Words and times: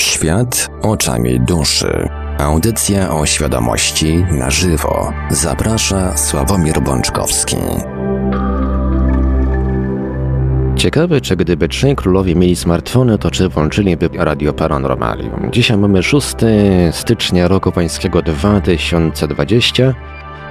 Świat 0.00 0.70
oczami 0.82 1.40
duszy. 1.40 2.08
Audycja 2.38 3.10
o 3.14 3.26
świadomości 3.26 4.24
na 4.30 4.50
żywo. 4.50 5.12
Zaprasza 5.30 6.16
Sławomir 6.16 6.82
Bączkowski. 6.82 7.56
Ciekawe, 10.76 11.20
czy 11.20 11.36
gdyby 11.36 11.68
trzej 11.68 11.96
królowie 11.96 12.34
mieli 12.34 12.56
smartfony, 12.56 13.18
to 13.18 13.30
czy 13.30 13.48
włączyliby 13.48 14.10
Radio 14.14 14.52
Paranormalium. 14.52 15.50
Dzisiaj 15.52 15.76
mamy 15.76 16.02
6 16.02 16.36
stycznia 16.90 17.48
roku 17.48 17.72
pańskiego 17.72 18.22
2020. 18.22 19.94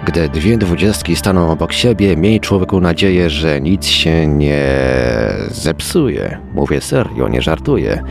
Gdy 0.05 0.29
dwie 0.29 0.57
dwudziestki 0.57 1.15
staną 1.15 1.51
obok 1.51 1.73
siebie, 1.73 2.17
miej 2.17 2.39
człowieku 2.39 2.81
nadzieję, 2.81 3.29
że 3.29 3.61
nic 3.61 3.85
się 3.85 4.27
nie 4.27 4.67
zepsuje. 5.51 6.39
Mówię 6.53 6.81
serio, 6.81 7.27
nie 7.27 7.41
żartuję. 7.41 8.03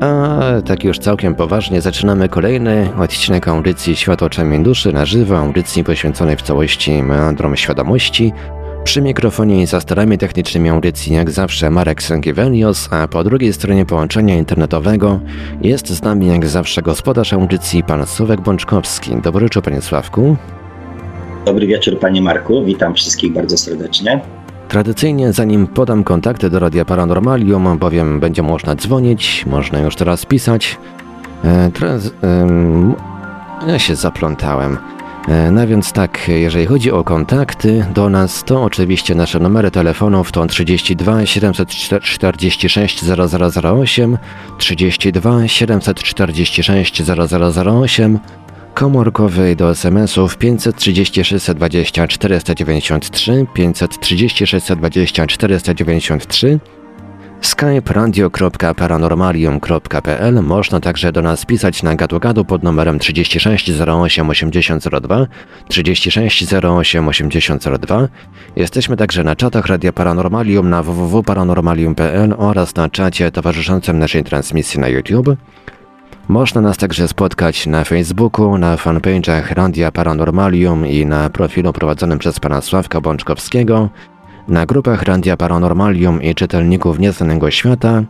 A 0.00 0.40
tak 0.64 0.84
już 0.84 0.98
całkiem 0.98 1.34
poważnie 1.34 1.80
zaczynamy 1.80 2.28
kolejny 2.28 2.88
odcinek 2.98 3.48
audycji 3.48 3.96
Świat 3.96 4.22
oczami 4.22 4.62
duszy 4.62 4.92
na 4.92 5.04
żywo, 5.04 5.38
audycji 5.38 5.84
poświęconej 5.84 6.36
w 6.36 6.42
całości 6.42 7.02
meandrom 7.02 7.56
świadomości. 7.56 8.32
Przy 8.84 9.02
mikrofonie 9.02 9.62
i 9.62 9.66
za 9.66 9.80
starami 9.80 10.18
technicznymi 10.18 10.68
audycji 10.68 11.14
jak 11.14 11.30
zawsze 11.30 11.70
Marek 11.70 12.02
Sękiewelios, 12.02 12.88
a 12.92 13.08
po 13.08 13.24
drugiej 13.24 13.52
stronie 13.52 13.86
połączenia 13.86 14.36
internetowego 14.36 15.20
jest 15.62 15.88
z 15.88 16.02
nami 16.02 16.26
jak 16.26 16.46
zawsze 16.46 16.82
gospodarz 16.82 17.32
audycji 17.32 17.82
pan 17.82 18.06
Sławek 18.06 18.40
Bączkowski. 18.40 19.16
Dobry 19.22 19.44
wieczór 19.44 19.62
panie 19.62 19.82
Sławku. 19.82 20.36
Dobry 21.46 21.66
wieczór 21.66 21.98
panie 21.98 22.22
Marku, 22.22 22.64
witam 22.64 22.94
wszystkich 22.94 23.32
bardzo 23.32 23.56
serdecznie. 23.56 24.20
Tradycyjnie, 24.74 25.32
zanim 25.32 25.66
podam 25.66 26.04
kontakty 26.04 26.50
do 26.50 26.58
Radia 26.58 26.84
Paranormalium, 26.84 27.78
bowiem 27.78 28.20
będzie 28.20 28.42
można 28.42 28.74
dzwonić, 28.74 29.46
można 29.46 29.78
już 29.78 29.96
teraz 29.96 30.26
pisać. 30.26 30.78
E, 31.44 31.70
teraz, 31.70 32.06
e, 32.06 32.46
ja 33.66 33.78
się 33.78 33.96
zaplątałem. 33.96 34.78
E, 35.28 35.50
no 35.50 35.66
więc 35.66 35.92
tak, 35.92 36.28
jeżeli 36.28 36.66
chodzi 36.66 36.92
o 36.92 37.04
kontakty 37.04 37.86
do 37.94 38.10
nas, 38.10 38.44
to 38.44 38.62
oczywiście 38.62 39.14
nasze 39.14 39.40
numery 39.40 39.70
telefonów 39.70 40.32
to 40.32 40.46
32 40.46 41.26
746 41.26 43.04
0008, 43.04 44.18
32 44.58 45.48
746 45.48 47.02
0008, 47.02 48.18
komórkowej 48.74 49.56
do 49.56 49.70
SMS-ów 49.70 50.38
536 50.38 51.50
20 51.54 52.08
493, 52.08 53.46
536 53.54 54.72
20 54.76 55.26
493, 55.26 56.60
skype 57.40 57.92
radio.paranormalium.pl 57.92 60.42
Można 60.42 60.80
także 60.80 61.12
do 61.12 61.22
nas 61.22 61.46
pisać 61.46 61.82
na 61.82 61.96
gadu-gadu 61.96 62.44
pod 62.44 62.62
numerem 62.62 62.98
36 62.98 63.70
08 63.80 64.30
8002, 64.30 65.26
36 65.68 66.54
08 66.54 67.08
8002. 67.08 68.08
Jesteśmy 68.56 68.96
także 68.96 69.24
na 69.24 69.36
czatach 69.36 69.66
Radia 69.66 69.92
Paranormalium 69.92 70.70
na 70.70 70.82
www.paranormalium.pl 70.82 72.34
oraz 72.38 72.74
na 72.74 72.88
czacie 72.88 73.30
towarzyszącym 73.30 73.98
naszej 73.98 74.24
transmisji 74.24 74.80
na 74.80 74.88
YouTube. 74.88 75.36
Można 76.28 76.60
nas 76.60 76.76
także 76.76 77.08
spotkać 77.08 77.66
na 77.66 77.84
Facebooku, 77.84 78.58
na 78.58 78.76
fanpage'ach 78.76 79.54
Radia 79.54 79.92
Paranormalium 79.92 80.86
i 80.86 81.06
na 81.06 81.30
profilu 81.30 81.72
prowadzonym 81.72 82.18
przez 82.18 82.40
pana 82.40 82.60
Sławka 82.60 83.00
Bączkowskiego, 83.00 83.88
na 84.48 84.66
grupach 84.66 85.02
Radia 85.02 85.36
Paranormalium 85.36 86.22
i 86.22 86.34
czytelników 86.34 86.98
Nieznanego 86.98 87.50
Świata. 87.50 88.02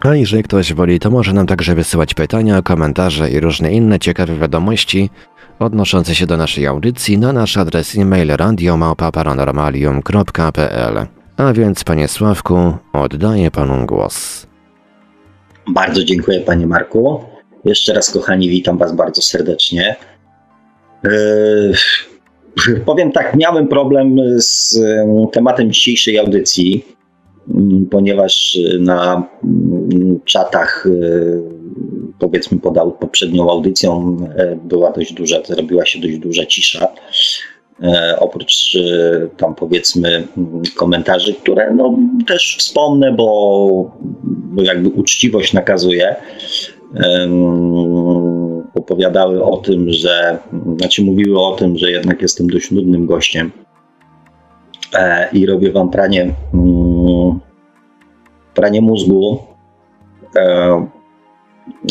A 0.00 0.14
jeżeli 0.14 0.42
ktoś 0.42 0.72
woli, 0.72 1.00
to 1.00 1.10
może 1.10 1.32
nam 1.32 1.46
także 1.46 1.74
wysyłać 1.74 2.14
pytania, 2.14 2.62
komentarze 2.62 3.30
i 3.30 3.40
różne 3.40 3.72
inne 3.72 3.98
ciekawe 3.98 4.34
wiadomości 4.34 5.10
odnoszące 5.58 6.14
się 6.14 6.26
do 6.26 6.36
naszej 6.36 6.66
audycji 6.66 7.18
na 7.18 7.32
nasz 7.32 7.56
adres 7.56 7.98
e-mail 7.98 8.28
radiomałpa-paranormalium.pl. 8.28 11.06
A 11.36 11.52
więc, 11.52 11.84
panie 11.84 12.08
Sławku, 12.08 12.72
oddaję 12.92 13.50
panu 13.50 13.86
głos. 13.86 14.45
Bardzo 15.68 16.04
dziękuję 16.04 16.40
Panie 16.40 16.66
Marku. 16.66 17.20
Jeszcze 17.64 17.94
raz, 17.94 18.10
kochani, 18.10 18.48
witam 18.48 18.78
Was 18.78 18.96
bardzo 18.96 19.22
serdecznie. 19.22 19.96
Yy, 21.04 21.72
powiem 22.86 23.12
tak, 23.12 23.36
miałem 23.36 23.68
problem 23.68 24.16
z 24.36 24.80
tematem 25.32 25.72
dzisiejszej 25.72 26.18
audycji, 26.18 26.84
mm, 27.48 27.86
ponieważ 27.90 28.58
na 28.80 29.28
mm, 29.44 30.20
czatach, 30.24 30.86
yy, 31.00 31.42
powiedzmy 32.18 32.58
pod 32.58 32.94
poprzednią 33.00 33.50
audycją, 33.50 34.16
yy, 34.38 34.58
była 34.64 34.92
dość 34.92 35.12
duża, 35.12 35.36
zrobiła 35.44 35.86
się 35.86 36.00
dość 36.00 36.18
duża 36.18 36.46
cisza. 36.46 36.88
E, 37.82 38.16
oprócz 38.18 38.76
e, 38.76 39.28
tam 39.36 39.54
powiedzmy 39.54 40.26
komentarzy, 40.76 41.34
które 41.34 41.74
no, 41.74 41.98
też 42.26 42.56
wspomnę, 42.58 43.12
bo, 43.12 43.96
bo 44.24 44.62
jakby 44.62 44.88
uczciwość 44.88 45.52
nakazuje. 45.52 46.16
Opowiadały 48.74 49.44
o 49.44 49.56
tym, 49.56 49.90
że, 49.90 50.38
znaczy 50.78 51.04
mówiły 51.04 51.40
o 51.40 51.54
tym, 51.54 51.78
że 51.78 51.90
jednak 51.90 52.22
jestem 52.22 52.46
dość 52.46 52.70
nudnym 52.70 53.06
gościem 53.06 53.52
e, 54.94 55.28
i 55.32 55.46
robię 55.46 55.72
wam 55.72 55.90
pranie, 55.90 56.34
mm, 56.54 57.40
pranie 58.54 58.80
mózgu. 58.80 59.38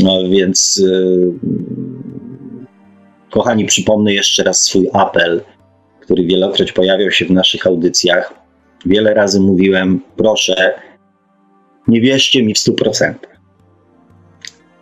No 0.04 0.30
więc, 0.30 0.84
kochani, 3.32 3.66
przypomnę 3.66 4.14
jeszcze 4.14 4.44
raz 4.44 4.64
swój 4.64 4.90
apel 4.94 5.42
który 6.06 6.26
wielokroć 6.26 6.72
pojawiał 6.72 7.12
się 7.12 7.26
w 7.26 7.32
naszych 7.32 7.68
audycjach. 7.68 8.34
Wiele 8.86 9.14
razy 9.14 9.40
mówiłem, 9.40 10.02
proszę, 10.18 10.74
nie 11.88 12.02
wierzcie 12.02 12.44
mi 12.44 12.54
w 12.54 12.58
100%. 12.58 13.14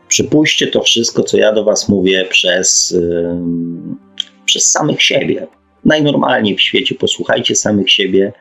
Przypuśćcie 0.07 0.67
to 0.67 0.81
wszystko, 0.81 1.23
co 1.23 1.37
ja 1.37 1.53
do 1.53 1.63
Was 1.63 1.89
mówię, 1.89 2.25
przez, 2.29 2.91
yy, 2.91 3.37
przez 4.45 4.71
samych 4.71 5.01
siebie. 5.01 5.47
Najnormalniej 5.85 6.55
w 6.55 6.61
świecie 6.61 6.95
posłuchajcie 6.95 7.55
samych 7.55 7.91
siebie. 7.91 8.33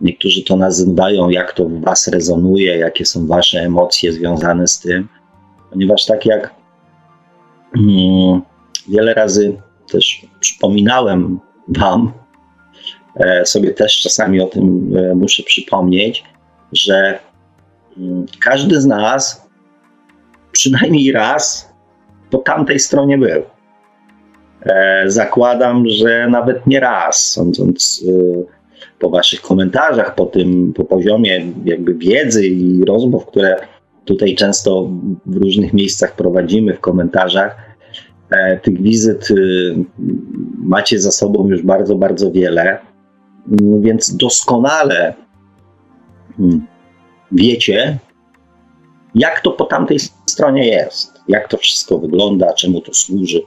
Niektórzy 0.00 0.44
to 0.44 0.56
nazywają, 0.56 1.28
jak 1.28 1.52
to 1.52 1.64
w 1.64 1.80
Was 1.80 2.08
rezonuje, 2.08 2.78
jakie 2.78 3.04
są 3.04 3.26
Wasze 3.26 3.60
emocje 3.60 4.12
związane 4.12 4.66
z 4.66 4.80
tym, 4.80 5.08
ponieważ 5.70 6.06
tak 6.06 6.26
jak 6.26 6.54
yy, 7.76 8.40
wiele 8.88 9.14
razy 9.14 9.56
też 9.92 10.26
przypominałem 10.40 11.40
Wam, 11.68 12.12
e, 13.16 13.46
sobie 13.46 13.70
też 13.70 14.00
czasami 14.00 14.40
o 14.40 14.46
tym 14.46 14.96
e, 14.96 15.14
muszę 15.14 15.42
przypomnieć, 15.42 16.24
że 16.72 17.18
mm, 17.98 18.26
każdy 18.44 18.80
z 18.80 18.86
nas 18.86 19.48
przynajmniej 20.52 21.12
raz 21.12 21.72
po 22.30 22.38
tamtej 22.38 22.78
stronie 22.78 23.18
był. 23.18 23.42
E, 24.62 25.04
zakładam, 25.06 25.88
że 25.88 26.28
nawet 26.30 26.66
nie 26.66 26.80
raz, 26.80 27.30
sądząc 27.30 28.04
po 28.98 29.10
Waszych 29.10 29.40
komentarzach, 29.40 30.14
po 30.14 30.26
tym, 30.26 30.72
po 30.72 30.84
poziomie 30.84 31.46
jakby 31.64 31.94
wiedzy 31.94 32.46
i 32.46 32.84
rozmów, 32.84 33.26
które 33.26 33.56
tutaj 34.04 34.34
często 34.34 34.88
w 35.26 35.36
różnych 35.36 35.72
miejscach 35.72 36.16
prowadzimy 36.16 36.74
w 36.74 36.80
komentarzach, 36.80 37.56
tych 38.62 38.82
wizyt 38.82 39.30
y, 39.30 39.74
macie 40.58 41.00
za 41.00 41.10
sobą 41.10 41.48
już 41.48 41.62
bardzo, 41.62 41.94
bardzo 41.94 42.30
wiele, 42.30 42.78
mm, 43.60 43.82
więc 43.82 44.16
doskonale 44.16 45.14
mm, 46.38 46.66
wiecie, 47.32 47.98
jak 49.14 49.40
to 49.40 49.50
po 49.50 49.64
tamtej 49.64 49.98
stronie 50.26 50.68
jest, 50.68 51.20
jak 51.28 51.48
to 51.48 51.56
wszystko 51.56 51.98
wygląda, 51.98 52.52
czemu 52.52 52.80
to 52.80 52.94
służy. 52.94 53.42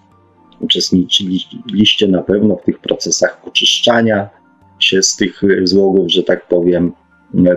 Uczestniczyliście 0.59 2.07
na 2.07 2.21
pewno 2.21 2.55
w 2.55 2.63
tych 2.63 2.79
procesach 2.79 3.41
oczyszczania 3.47 4.29
się 4.79 5.03
z 5.03 5.15
tych 5.15 5.41
złogów, 5.63 6.11
że 6.11 6.23
tak 6.23 6.47
powiem, 6.47 6.93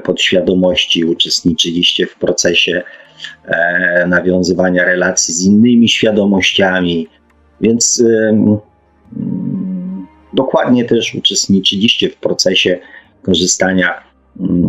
podświadomości, 0.05 1.05
uczestniczyliście 1.05 2.07
w 2.07 2.17
procesie 2.17 2.83
e, 3.45 4.07
nawiązywania 4.07 4.85
relacji 4.85 5.35
z 5.35 5.45
innymi 5.45 5.89
świadomościami, 5.89 7.09
więc 7.61 8.05
dokładnie 10.33 10.85
też 10.85 11.15
uczestniczyliście 11.15 12.11
w 12.11 12.17
procesie 12.17 12.79
korzystania 13.23 14.03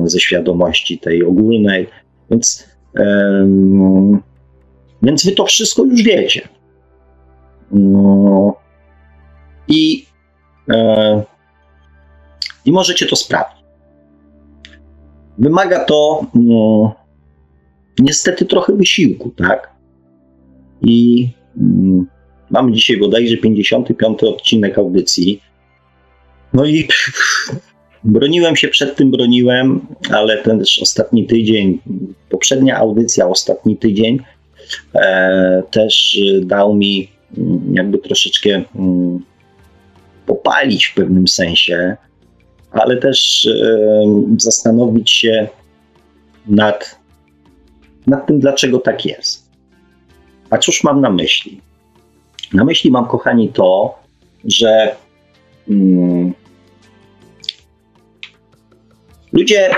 ze 0.06 0.20
świadomości 0.20 1.00
tej 1.00 1.24
ogólnej, 1.24 1.88
więc, 2.32 2.68
więc 5.02 5.26
wy 5.26 5.32
to 5.32 5.46
wszystko 5.46 5.84
już 5.84 6.04
wiecie. 6.04 6.48
No, 7.72 8.56
I, 9.68 10.06
e, 10.70 11.24
I 12.66 12.72
możecie 12.72 13.06
to 13.06 13.16
sprawdzić. 13.16 13.62
Wymaga 15.38 15.86
to 15.86 16.26
no, 16.34 16.96
niestety 18.00 18.46
trochę 18.46 18.74
wysiłku, 18.74 19.30
tak? 19.30 19.72
i 20.82 21.30
mm, 21.58 22.08
mamy 22.52 22.72
dzisiaj 22.72 22.98
bodajże 22.98 23.38
55 23.38 24.24
odcinek 24.24 24.78
audycji. 24.78 25.42
No 26.54 26.66
i 26.66 26.88
broniłem 28.04 28.56
się 28.56 28.68
przed 28.68 28.96
tym, 28.96 29.12
broniłem, 29.12 29.88
ale 30.12 30.38
ten 30.38 30.60
też 30.60 30.80
ostatni 30.82 31.28
tydzień, 31.28 31.80
poprzednia 32.30 32.78
audycja, 32.78 33.28
ostatni 33.28 33.78
tydzień 33.78 34.20
e, 34.96 35.64
też 35.72 36.20
dał 36.42 36.76
mi 36.76 37.12
mm, 37.38 37.76
jakby 37.76 37.98
troszeczkę 37.98 38.64
mm, 38.76 39.20
popalić 40.26 40.86
w 40.86 40.94
pewnym 40.94 41.28
sensie, 41.28 41.96
ale 42.72 42.98
też 42.98 43.48
e, 43.48 43.80
zastanowić 44.38 45.12
się 45.12 45.48
nad, 46.48 47.00
nad 48.08 48.28
tym, 48.28 48.40
dlaczego 48.40 48.80
tak 48.80 49.06
jest. 49.06 49.52
A 50.50 50.58
cóż 50.58 50.84
mam 50.84 51.02
na 51.02 51.10
myśli? 51.10 51.62
Na 52.54 52.64
myśli 52.64 52.92
mam, 52.92 53.06
kochani, 53.06 53.50
to, 53.50 53.96
że 54.46 54.96
mm, 55.70 56.34
ludzie 59.34 59.70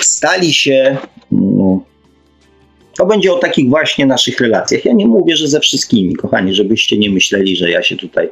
stali 0.00 0.54
się. 0.54 0.96
Mm, 1.32 1.80
to 2.98 3.06
będzie 3.06 3.32
o 3.32 3.38
takich 3.38 3.68
właśnie 3.68 4.06
naszych 4.06 4.40
relacjach. 4.40 4.84
Ja 4.84 4.92
nie 4.92 5.06
mówię, 5.06 5.36
że 5.36 5.48
ze 5.48 5.60
wszystkimi, 5.60 6.16
kochani, 6.16 6.54
żebyście 6.54 6.98
nie 6.98 7.10
myśleli, 7.10 7.56
że 7.56 7.70
ja 7.70 7.82
się 7.82 7.96
tutaj 7.96 8.30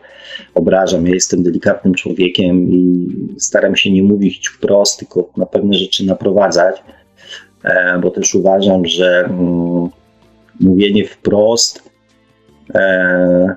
obrażam. 0.54 1.06
Ja 1.06 1.14
jestem 1.14 1.42
delikatnym 1.42 1.94
człowiekiem 1.94 2.70
i 2.70 3.06
staram 3.38 3.76
się 3.76 3.92
nie 3.92 4.02
mówić 4.02 4.48
wprost, 4.48 4.98
tylko 4.98 5.30
na 5.36 5.46
pewne 5.46 5.75
rzeczy 5.75 6.06
naprowadzać, 6.06 6.76
e, 7.64 7.98
bo 8.02 8.10
też 8.10 8.34
uważam, 8.34 8.86
że 8.86 9.25
mm, 9.25 9.88
mówienie 10.60 11.04
wprost 11.04 11.90
e, 12.75 13.56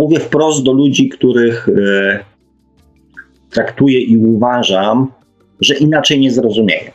Mówię 0.00 0.20
wprost 0.20 0.62
do 0.62 0.72
ludzi, 0.72 1.08
których 1.08 1.68
e, 1.68 2.24
traktuję 3.50 4.00
i 4.00 4.16
uważam, 4.16 5.12
że 5.60 5.74
inaczej 5.74 6.20
nie 6.20 6.30
zrozumieją. 6.30 6.90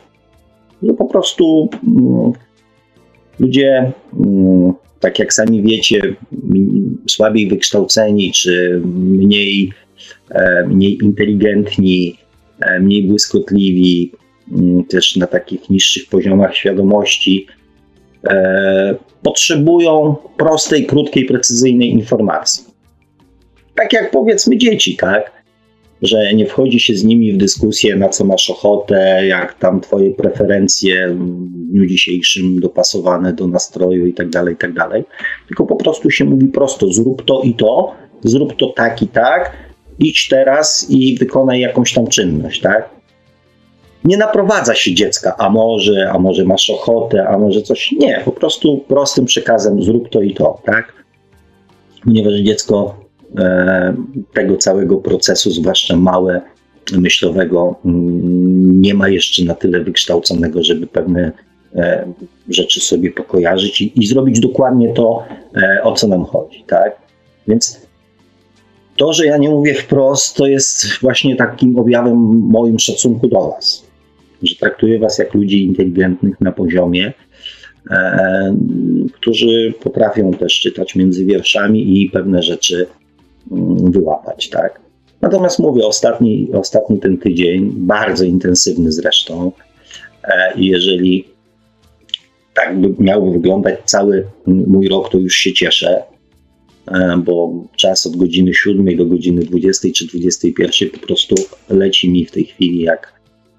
Że 0.82 0.94
po 0.94 1.04
prostu 1.04 1.68
mm, 1.84 2.32
ludzie, 3.40 3.92
mm, 4.20 4.72
tak 5.00 5.18
jak 5.18 5.32
sami 5.32 5.62
wiecie, 5.62 6.00
słabiej 7.10 7.48
wykształceni 7.48 8.32
czy 8.32 8.82
mniej, 8.94 9.72
e, 10.30 10.66
mniej 10.66 10.98
inteligentni, 11.04 12.18
e, 12.60 12.80
mniej 12.80 13.02
błyskotliwi, 13.02 14.12
mm, 14.52 14.84
też 14.84 15.16
na 15.16 15.26
takich 15.26 15.70
niższych 15.70 16.08
poziomach 16.08 16.56
świadomości, 16.56 17.46
potrzebują 19.22 20.16
prostej, 20.36 20.86
krótkiej, 20.86 21.24
precyzyjnej 21.24 21.90
informacji 21.90 22.75
tak 23.76 23.92
jak 23.92 24.10
powiedzmy 24.10 24.58
dzieci, 24.58 24.96
tak? 24.96 25.32
Że 26.02 26.34
nie 26.34 26.46
wchodzi 26.46 26.80
się 26.80 26.94
z 26.94 27.04
nimi 27.04 27.32
w 27.32 27.36
dyskusję, 27.36 27.96
na 27.96 28.08
co 28.08 28.24
masz 28.24 28.50
ochotę, 28.50 29.26
jak 29.26 29.54
tam 29.54 29.80
twoje 29.80 30.10
preferencje 30.10 31.08
w 31.08 31.18
dniu 31.70 31.86
dzisiejszym 31.86 32.60
dopasowane 32.60 33.32
do 33.32 33.46
nastroju 33.46 34.06
i 34.06 34.14
tak 34.14 34.28
dalej, 34.28 34.54
i 34.54 34.56
tak 34.56 34.72
dalej. 34.72 35.04
Tylko 35.48 35.66
po 35.66 35.76
prostu 35.76 36.10
się 36.10 36.24
mówi 36.24 36.46
prosto, 36.46 36.92
zrób 36.92 37.24
to 37.24 37.42
i 37.42 37.54
to, 37.54 37.94
zrób 38.24 38.56
to 38.56 38.66
tak 38.66 39.02
i 39.02 39.08
tak, 39.08 39.52
idź 39.98 40.28
teraz 40.28 40.86
i 40.90 41.18
wykonaj 41.18 41.60
jakąś 41.60 41.94
tam 41.94 42.06
czynność, 42.06 42.60
tak? 42.60 42.90
Nie 44.04 44.16
naprowadza 44.16 44.74
się 44.74 44.94
dziecka, 44.94 45.36
a 45.38 45.50
może, 45.50 46.10
a 46.10 46.18
może 46.18 46.44
masz 46.44 46.70
ochotę, 46.70 47.28
a 47.28 47.38
może 47.38 47.62
coś. 47.62 47.92
Nie, 47.92 48.22
po 48.24 48.32
prostu 48.32 48.78
prostym 48.78 49.24
przekazem 49.24 49.82
zrób 49.82 50.08
to 50.08 50.22
i 50.22 50.34
to, 50.34 50.60
tak? 50.64 50.92
Ponieważ 52.04 52.34
dziecko 52.34 53.05
tego 54.32 54.56
całego 54.56 54.96
procesu, 54.96 55.50
zwłaszcza 55.50 55.96
małe 55.96 56.40
myślowego, 56.92 57.76
mm, 57.84 58.82
nie 58.82 58.94
ma 58.94 59.08
jeszcze 59.08 59.44
na 59.44 59.54
tyle 59.54 59.80
wykształconego, 59.80 60.62
żeby 60.62 60.86
pewne 60.86 61.32
e, 61.74 62.12
rzeczy 62.48 62.80
sobie 62.80 63.10
pokojarzyć 63.10 63.80
i, 63.80 63.92
i 64.00 64.06
zrobić 64.06 64.40
dokładnie 64.40 64.94
to, 64.94 65.24
e, 65.56 65.82
o 65.82 65.92
co 65.92 66.08
nam 66.08 66.24
chodzi, 66.24 66.64
tak? 66.66 66.96
Więc 67.48 67.86
to, 68.96 69.12
że 69.12 69.26
ja 69.26 69.36
nie 69.36 69.48
mówię 69.48 69.74
wprost, 69.74 70.36
to 70.36 70.46
jest 70.46 71.00
właśnie 71.00 71.36
takim 71.36 71.78
objawem 71.78 72.16
moim 72.50 72.78
szacunku 72.78 73.28
do 73.28 73.50
Was, 73.50 73.86
że 74.42 74.54
traktuję 74.56 74.98
Was 74.98 75.18
jak 75.18 75.34
ludzi 75.34 75.64
inteligentnych 75.64 76.40
na 76.40 76.52
poziomie, 76.52 77.12
e, 77.90 78.56
którzy 79.12 79.74
potrafią 79.82 80.32
też 80.32 80.60
czytać 80.60 80.94
między 80.94 81.24
wierszami 81.24 82.02
i 82.02 82.10
pewne 82.10 82.42
rzeczy 82.42 82.86
wyłapać, 83.90 84.48
tak? 84.48 84.80
Natomiast 85.20 85.58
mówię, 85.58 85.86
ostatni, 85.86 86.48
ostatni 86.52 86.98
ten 86.98 87.18
tydzień, 87.18 87.72
bardzo 87.76 88.24
intensywny 88.24 88.92
zresztą, 88.92 89.52
e, 90.24 90.52
jeżeli 90.56 91.24
tak 92.54 92.80
by 92.80 93.04
miałby 93.04 93.30
wyglądać 93.30 93.78
cały 93.84 94.26
mój 94.46 94.88
rok, 94.88 95.10
to 95.10 95.18
już 95.18 95.34
się 95.34 95.52
cieszę, 95.52 96.02
e, 96.86 97.16
bo 97.24 97.64
czas 97.76 98.06
od 98.06 98.16
godziny 98.16 98.54
7 98.54 98.96
do 98.96 99.06
godziny 99.06 99.42
20 99.42 99.88
czy 99.94 100.06
21 100.06 100.90
po 100.90 101.06
prostu 101.06 101.34
leci 101.68 102.10
mi 102.10 102.24
w 102.24 102.30
tej 102.30 102.44
chwili 102.44 102.80
jak, 102.80 103.12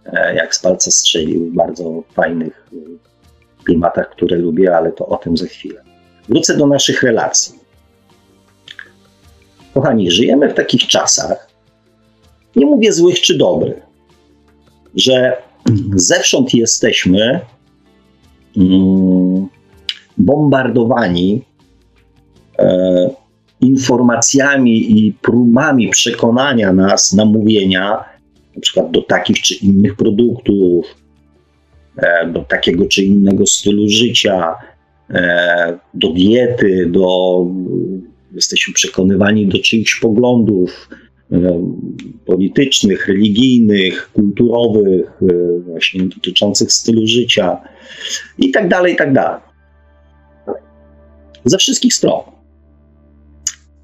e, 0.05 0.35
jak 0.35 0.55
z 0.55 0.61
palca 0.61 0.91
strzelił 0.91 1.45
w 1.45 1.53
bardzo 1.53 2.03
fajnych 2.13 2.69
klimatach, 3.63 4.09
które 4.09 4.37
lubię, 4.37 4.75
ale 4.75 4.91
to 4.91 5.07
o 5.07 5.17
tym 5.17 5.37
za 5.37 5.45
chwilę. 5.45 5.81
Wrócę 6.29 6.57
do 6.57 6.67
naszych 6.67 7.03
relacji. 7.03 7.66
Kochani, 9.77 10.11
żyjemy 10.11 10.49
w 10.49 10.53
takich 10.53 10.87
czasach, 10.87 11.49
nie 12.55 12.65
mówię 12.65 12.93
złych 12.93 13.21
czy 13.21 13.37
dobrych, 13.37 13.81
że 14.95 15.37
zewsząd 15.95 16.53
jesteśmy 16.53 17.39
mm, 18.57 19.47
bombardowani 20.17 21.41
e, 22.59 23.09
informacjami 23.61 24.99
i 24.99 25.13
próbami 25.13 25.89
przekonania 25.89 26.73
nas, 26.73 27.13
namówienia, 27.13 28.05
na 28.55 28.61
przykład 28.61 28.91
do 28.91 29.01
takich 29.01 29.41
czy 29.41 29.53
innych 29.53 29.95
produktów, 29.95 30.85
e, 31.97 32.27
do 32.27 32.39
takiego 32.39 32.85
czy 32.85 33.03
innego 33.03 33.45
stylu 33.45 33.89
życia, 33.89 34.55
e, 35.09 35.79
do 35.93 36.09
diety, 36.09 36.89
do 36.91 37.45
jesteśmy 38.33 38.73
przekonywani 38.73 39.47
do 39.47 39.59
czyichś 39.59 39.99
poglądów 39.99 40.89
e, 41.31 41.63
politycznych, 42.25 43.07
religijnych, 43.07 44.11
kulturowych, 44.13 45.21
e, 45.21 45.59
właśnie 45.59 46.03
dotyczących 46.03 46.71
stylu 46.71 47.07
życia 47.07 47.57
i 48.37 48.51
tak 48.51 48.67
dalej, 48.67 48.93
i 48.93 48.97
tak 48.97 49.13
dalej. 49.13 49.41
Ze 51.45 51.57
wszystkich 51.57 51.93
stron. 51.93 52.21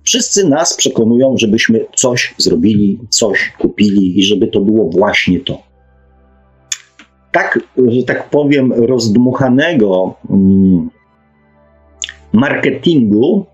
Wszyscy 0.03 0.50
nas 0.50 0.73
przekonują, 0.73 1.35
żebyśmy 1.38 1.85
coś 1.95 2.35
zrobili, 2.38 3.00
coś 3.09 3.53
kupili 3.59 4.19
i 4.19 4.23
żeby 4.23 4.47
to 4.47 4.59
było 4.59 4.89
właśnie 4.89 5.39
to. 5.39 5.63
Tak, 7.31 7.59
że 7.88 8.03
tak 8.03 8.29
powiem, 8.29 8.73
rozdmuchanego 8.73 10.15
mm, 10.29 10.89
marketingu 12.33 13.45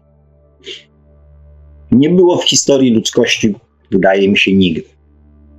nie 1.92 2.10
było 2.10 2.38
w 2.38 2.44
historii 2.44 2.94
ludzkości, 2.94 3.56
wydaje 3.92 4.30
mi 4.30 4.38
się, 4.38 4.54
nigdy. 4.54 4.84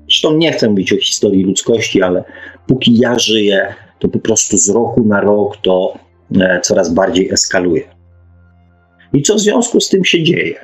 Zresztą 0.08 0.36
nie 0.36 0.52
chcę 0.52 0.70
mówić 0.70 0.92
o 0.92 0.96
historii 0.96 1.44
ludzkości, 1.44 2.02
ale 2.02 2.24
póki 2.66 2.98
ja 2.98 3.18
żyję, 3.18 3.74
to 3.98 4.08
po 4.08 4.18
prostu 4.18 4.58
z 4.58 4.68
roku 4.68 5.04
na 5.04 5.20
rok 5.20 5.56
to 5.56 5.94
e, 6.40 6.60
coraz 6.60 6.94
bardziej 6.94 7.30
eskaluje. 7.30 7.82
I 9.12 9.22
co 9.22 9.34
w 9.34 9.40
związku 9.40 9.80
z 9.80 9.88
tym 9.88 10.04
się 10.04 10.22
dzieje? 10.22 10.54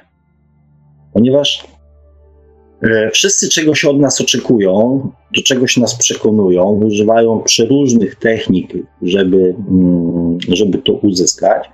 Ponieważ 1.12 1.64
e, 2.82 3.10
wszyscy 3.10 3.48
czegoś 3.48 3.84
od 3.84 4.00
nas 4.00 4.20
oczekują, 4.20 5.00
do 5.36 5.42
czegoś 5.42 5.76
nas 5.76 5.94
przekonują, 5.94 6.64
używają 6.64 7.40
przeróżnych 7.40 8.14
technik, 8.14 8.72
żeby, 9.02 9.54
mm, 9.68 10.38
żeby 10.48 10.78
to 10.78 10.92
uzyskać. 10.92 11.68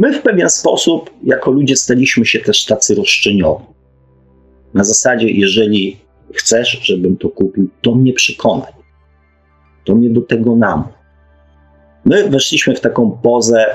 My 0.00 0.12
w 0.12 0.22
pewien 0.22 0.50
sposób, 0.50 1.10
jako 1.22 1.50
ludzie, 1.50 1.76
staliśmy 1.76 2.26
się 2.26 2.38
też 2.38 2.64
tacy 2.64 2.94
roszczeniowi. 2.94 3.64
Na 4.74 4.84
zasadzie, 4.84 5.30
jeżeli 5.30 5.96
chcesz, 6.34 6.80
żebym 6.82 7.16
to 7.16 7.28
kupił, 7.28 7.68
to 7.82 7.94
mnie 7.94 8.12
przekonaj. 8.12 8.72
To 9.84 9.94
mnie 9.94 10.10
do 10.10 10.20
tego 10.20 10.56
nam. 10.56 10.84
My 12.04 12.28
weszliśmy 12.28 12.74
w 12.74 12.80
taką 12.80 13.10
pozę 13.22 13.66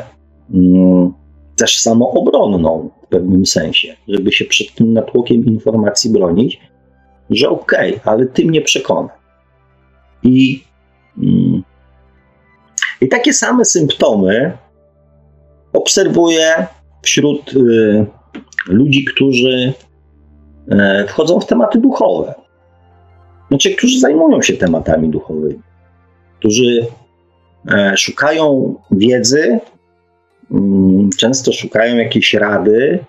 mm, 0.53 1.13
też 1.55 1.77
samoobronną 1.77 2.89
w 3.03 3.07
pewnym 3.07 3.45
sensie, 3.45 3.95
żeby 4.07 4.31
się 4.31 4.45
przed 4.45 4.75
tym 4.75 4.93
natłokiem 4.93 5.45
informacji 5.45 6.11
bronić, 6.11 6.59
że 7.29 7.49
okej, 7.49 7.95
okay, 7.95 8.13
ale 8.13 8.25
ty 8.25 8.45
mnie 8.45 8.61
przekonaj. 8.61 9.15
I, 10.23 10.63
mm, 11.17 11.63
I 13.01 13.07
takie 13.07 13.33
same 13.33 13.65
symptomy 13.65 14.57
obserwuję 15.85 16.67
wśród 17.01 17.53
y, 17.53 18.05
ludzi, 18.67 19.05
którzy 19.05 19.73
y, 21.03 21.07
wchodzą 21.07 21.39
w 21.39 21.45
tematy 21.45 21.79
duchowe. 21.79 22.33
Znaczy, 23.47 23.75
którzy 23.75 23.99
zajmują 23.99 24.41
się 24.41 24.53
tematami 24.53 25.09
duchowymi, 25.09 25.61
którzy 26.39 26.87
y, 27.93 27.97
szukają 27.97 28.75
wiedzy, 28.91 29.59
mm, 30.51 31.09
często 31.17 31.53
szukają 31.53 31.97
jakiejś 31.97 32.33
rady. 32.33 32.99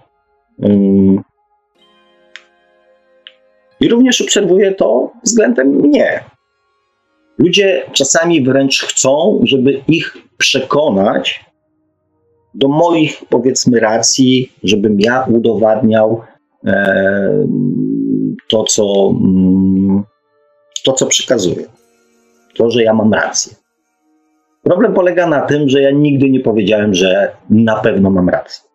Mm, 0.62 1.22
I 3.80 3.88
również 3.88 4.20
obserwuję 4.20 4.72
to 4.72 5.12
względem 5.24 5.68
mnie. 5.68 6.24
Ludzie 7.38 7.82
czasami 7.92 8.42
wręcz 8.42 8.82
chcą, 8.82 9.40
żeby 9.44 9.82
ich 9.88 10.16
przekonać 10.38 11.45
do 12.56 12.68
moich, 12.68 13.24
powiedzmy, 13.28 13.80
racji, 13.80 14.52
żebym 14.62 15.00
ja 15.00 15.26
udowadniał 15.30 16.22
e, 16.64 17.46
to, 18.48 18.64
co, 18.64 19.14
mm, 19.20 20.02
to, 20.84 20.92
co 20.92 21.06
przekazuję. 21.06 21.66
To, 22.56 22.70
że 22.70 22.82
ja 22.82 22.94
mam 22.94 23.14
rację. 23.14 23.56
Problem 24.62 24.94
polega 24.94 25.26
na 25.26 25.40
tym, 25.40 25.68
że 25.68 25.82
ja 25.82 25.90
nigdy 25.90 26.30
nie 26.30 26.40
powiedziałem, 26.40 26.94
że 26.94 27.36
na 27.50 27.76
pewno 27.76 28.10
mam 28.10 28.28
rację. 28.28 28.68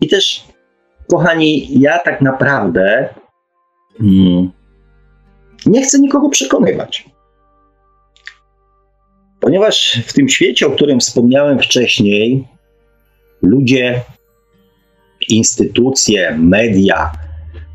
I 0.00 0.08
też, 0.08 0.44
kochani, 1.10 1.80
ja 1.80 1.98
tak 1.98 2.20
naprawdę 2.20 3.08
hmm, 3.98 4.50
nie 5.66 5.82
chcę 5.82 5.98
nikogo 5.98 6.28
przekonywać. 6.28 7.04
Ponieważ 9.40 10.00
w 10.06 10.12
tym 10.12 10.28
świecie, 10.28 10.66
o 10.66 10.70
którym 10.70 11.00
wspomniałem 11.00 11.58
wcześniej, 11.58 12.48
ludzie, 13.44 14.00
instytucje, 15.28 16.36
media, 16.38 17.12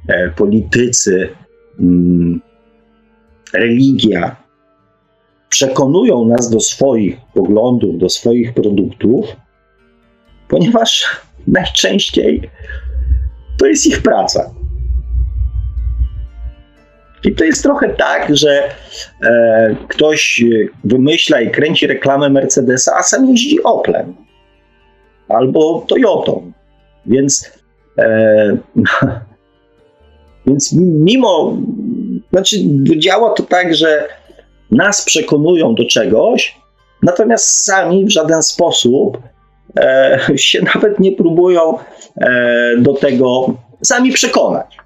e, 0.08 0.30
politycy, 0.30 1.30
mm, 1.80 2.42
religia 3.54 4.36
przekonują 5.50 6.26
nas 6.26 6.50
do 6.50 6.60
swoich 6.60 7.18
poglądów, 7.34 7.98
do 7.98 8.10
swoich 8.10 8.54
produktów, 8.54 9.26
ponieważ 10.48 11.06
najczęściej 11.48 12.50
to 13.58 13.66
jest 13.66 13.88
ich 13.88 14.02
praca. 14.02 14.52
I 17.24 17.36
to 17.36 17.44
jest 17.44 17.64
trochę 17.64 17.90
tak, 17.90 18.38
że 18.38 18.64
e, 19.24 19.76
ktoś 19.88 20.44
wymyśla 20.84 21.42
i 21.42 21.52
kręci 21.52 21.88
reklamę 21.88 22.30
Mercedesa, 22.30 22.96
a 22.98 23.04
sam 23.04 23.30
jeździ 23.30 23.64
Oplem 23.64 24.29
albo 25.30 25.86
Toyotą. 25.88 26.52
Więc, 27.06 27.52
e, 27.98 28.58
więc 30.48 30.74
mimo, 30.74 31.58
znaczy 32.32 32.56
działa 32.98 33.30
to 33.34 33.44
tak, 33.44 33.76
że 33.76 34.08
nas 34.72 35.06
przekonują 35.06 35.76
do 35.76 35.86
czegoś, 35.86 36.58
natomiast 37.04 37.66
sami 37.66 38.06
w 38.06 38.10
żaden 38.10 38.42
sposób 38.42 39.18
e, 39.80 40.20
się 40.36 40.62
nawet 40.76 41.00
nie 41.00 41.12
próbują 41.12 41.78
e, 42.18 42.74
do 42.78 42.94
tego 42.94 43.54
sami 43.84 44.12
przekonać. 44.12 44.78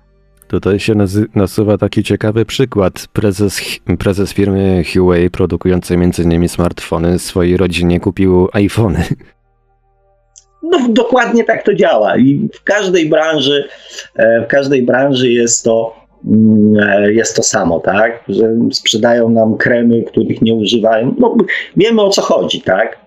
Tutaj 0.48 0.80
się 0.80 0.94
nasuwa 1.36 1.78
taki 1.78 2.04
ciekawy 2.04 2.46
przykład. 2.46 3.08
Prezes, 3.14 3.62
prezes 4.00 4.34
firmy 4.34 4.84
Huawei, 4.94 5.30
produkującej 5.30 5.98
m.in. 5.98 6.50
smartfony, 6.50 7.20
swojej 7.20 7.58
rodzinie 7.58 8.00
kupił 8.00 8.50
iPhony. 8.54 9.04
No, 10.64 10.80
dokładnie 10.90 11.44
tak 11.44 11.64
to 11.64 11.74
działa. 11.74 12.18
I 12.18 12.50
w 12.54 12.64
każdej 12.64 13.10
branży, 13.10 13.68
e, 14.16 14.42
w 14.46 14.48
każdej 14.48 14.84
branży 14.84 15.32
jest 15.32 15.64
to, 15.64 15.96
mm, 16.26 16.90
e, 16.90 17.14
jest 17.14 17.36
to 17.36 17.44
samo, 17.44 17.80
tak? 17.80 18.24
Że 18.28 18.56
sprzedają 18.72 19.30
nam 19.30 19.58
kremy, 19.58 20.04
których 20.04 20.42
nie 20.42 20.54
używają. 20.54 21.16
No, 21.18 21.38
wiemy 21.78 22.02
o 22.02 22.10
co 22.10 22.22
chodzi, 22.22 22.62
tak? 22.62 23.00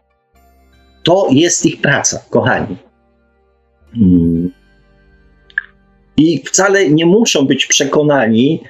To 1.02 1.26
jest 1.30 1.66
ich 1.66 1.80
praca, 1.80 2.22
kochani. 2.30 2.76
Hmm. 3.94 4.50
I 6.16 6.42
wcale 6.46 6.90
nie 6.90 7.06
muszą 7.06 7.46
być 7.46 7.66
przekonani 7.66 8.62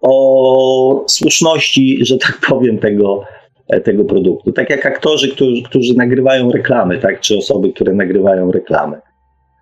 o 0.00 1.04
słuszności, 1.08 1.98
że 2.02 2.18
tak 2.18 2.38
powiem, 2.48 2.78
tego, 2.78 3.24
tego 3.84 4.04
produktu. 4.04 4.52
Tak 4.52 4.70
jak 4.70 4.86
aktorzy, 4.86 5.32
którzy, 5.34 5.62
którzy 5.62 5.94
nagrywają 5.94 6.52
reklamy, 6.52 6.98
tak, 6.98 7.20
czy 7.20 7.36
osoby, 7.36 7.72
które 7.72 7.92
nagrywają 7.92 8.52
reklamy. 8.52 9.00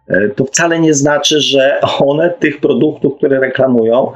E, 0.09 0.29
to 0.29 0.45
wcale 0.45 0.81
nie 0.81 0.95
znaczy, 0.95 1.41
że 1.41 1.81
one 1.99 2.31
tych 2.31 2.61
produktów, 2.61 3.17
które 3.17 3.41
reklamują, 3.41 4.13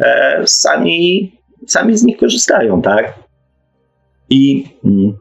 e, 0.00 0.42
sami, 0.46 1.32
sami 1.66 1.96
z 1.96 2.02
nich 2.02 2.16
korzystają, 2.16 2.82
tak? 2.82 3.14
I 4.30 4.66
mm, 4.84 5.18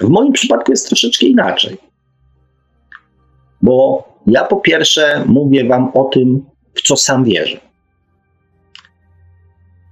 w 0.00 0.08
moim 0.08 0.32
przypadku 0.32 0.72
jest 0.72 0.86
troszeczkę 0.86 1.26
inaczej. 1.26 1.76
Bo 3.62 4.08
ja 4.26 4.44
po 4.44 4.56
pierwsze 4.56 5.24
mówię 5.26 5.64
Wam 5.64 5.90
o 5.94 6.04
tym, 6.04 6.44
w 6.74 6.82
co 6.82 6.96
sam 6.96 7.24
wierzę. 7.24 7.56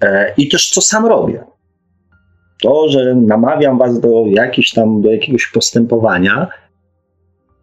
E, 0.03 0.35
I 0.37 0.49
też 0.49 0.71
co 0.71 0.81
sam 0.81 1.07
robię. 1.07 1.45
To, 2.63 2.89
że 2.89 3.15
namawiam 3.15 3.79
was 3.79 4.01
do 4.01 4.25
jakiegoś 4.27 4.71
tam, 4.71 5.03
do 5.03 5.13
jakiegoś 5.13 5.47
postępowania, 5.47 6.49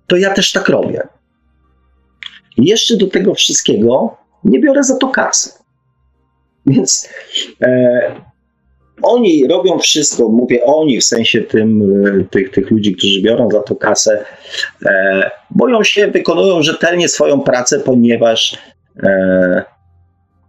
to 0.08 0.18
ja 0.18 0.34
też 0.34 0.52
tak 0.52 0.70
robię. 0.70 1.02
I 2.58 2.66
jeszcze 2.66 2.98
do 2.98 3.08
tego 3.08 3.34
wszystkiego 3.34 4.18
nie 4.44 4.60
biorę 4.60 4.84
za 4.84 4.98
to 4.98 5.08
kasy. 5.08 5.52
Więc 6.66 7.10
e, 7.62 8.02
oni 9.02 9.48
robią 9.48 9.80
wszystko, 9.80 10.30
mówię 10.30 10.64
oni 10.64 11.00
w 11.00 11.04
sensie 11.04 11.42
tym, 11.42 11.82
e, 12.06 12.24
tych, 12.24 12.52
tych 12.52 12.72
ludzi, 12.72 12.96
którzy 12.96 13.22
biorą 13.22 13.50
za 13.52 13.62
to 13.62 13.76
kasę, 13.76 14.26
e, 14.86 15.32
boją 15.50 15.84
się, 15.84 16.08
wykonują 16.08 16.62
rzetelnie 16.62 17.08
swoją 17.08 17.42
pracę, 17.42 17.80
ponieważ 17.80 18.58
E, 19.04 19.64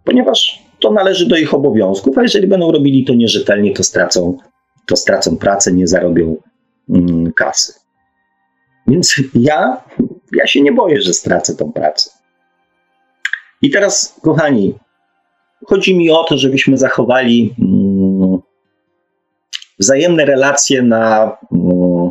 ponieważ 0.04 0.59
to 0.80 0.92
należy 0.92 1.28
do 1.28 1.36
ich 1.36 1.54
obowiązków, 1.54 2.18
a 2.18 2.22
jeżeli 2.22 2.46
będą 2.46 2.72
robili 2.72 3.04
to 3.04 3.14
nierzetelnie, 3.14 3.74
to 3.74 3.82
stracą, 3.82 4.38
to 4.86 4.96
stracą 4.96 5.36
pracę, 5.36 5.72
nie 5.72 5.86
zarobią 5.86 6.36
mm, 6.90 7.32
kasy. 7.32 7.72
Więc 8.86 9.14
ja, 9.34 9.82
ja 10.32 10.46
się 10.46 10.60
nie 10.60 10.72
boję, 10.72 11.00
że 11.00 11.14
stracę 11.14 11.56
tą 11.56 11.72
pracę. 11.72 12.10
I 13.62 13.70
teraz, 13.70 14.20
kochani, 14.22 14.74
chodzi 15.66 15.96
mi 15.96 16.10
o 16.10 16.24
to, 16.24 16.38
żebyśmy 16.38 16.76
zachowali 16.76 17.54
mm, 17.58 18.38
wzajemne 19.78 20.24
relacje 20.24 20.82
na, 20.82 21.36
mm, 21.52 22.10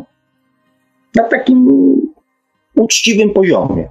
na 1.14 1.24
takim 1.24 1.68
uczciwym 2.74 3.30
poziomie. 3.30 3.88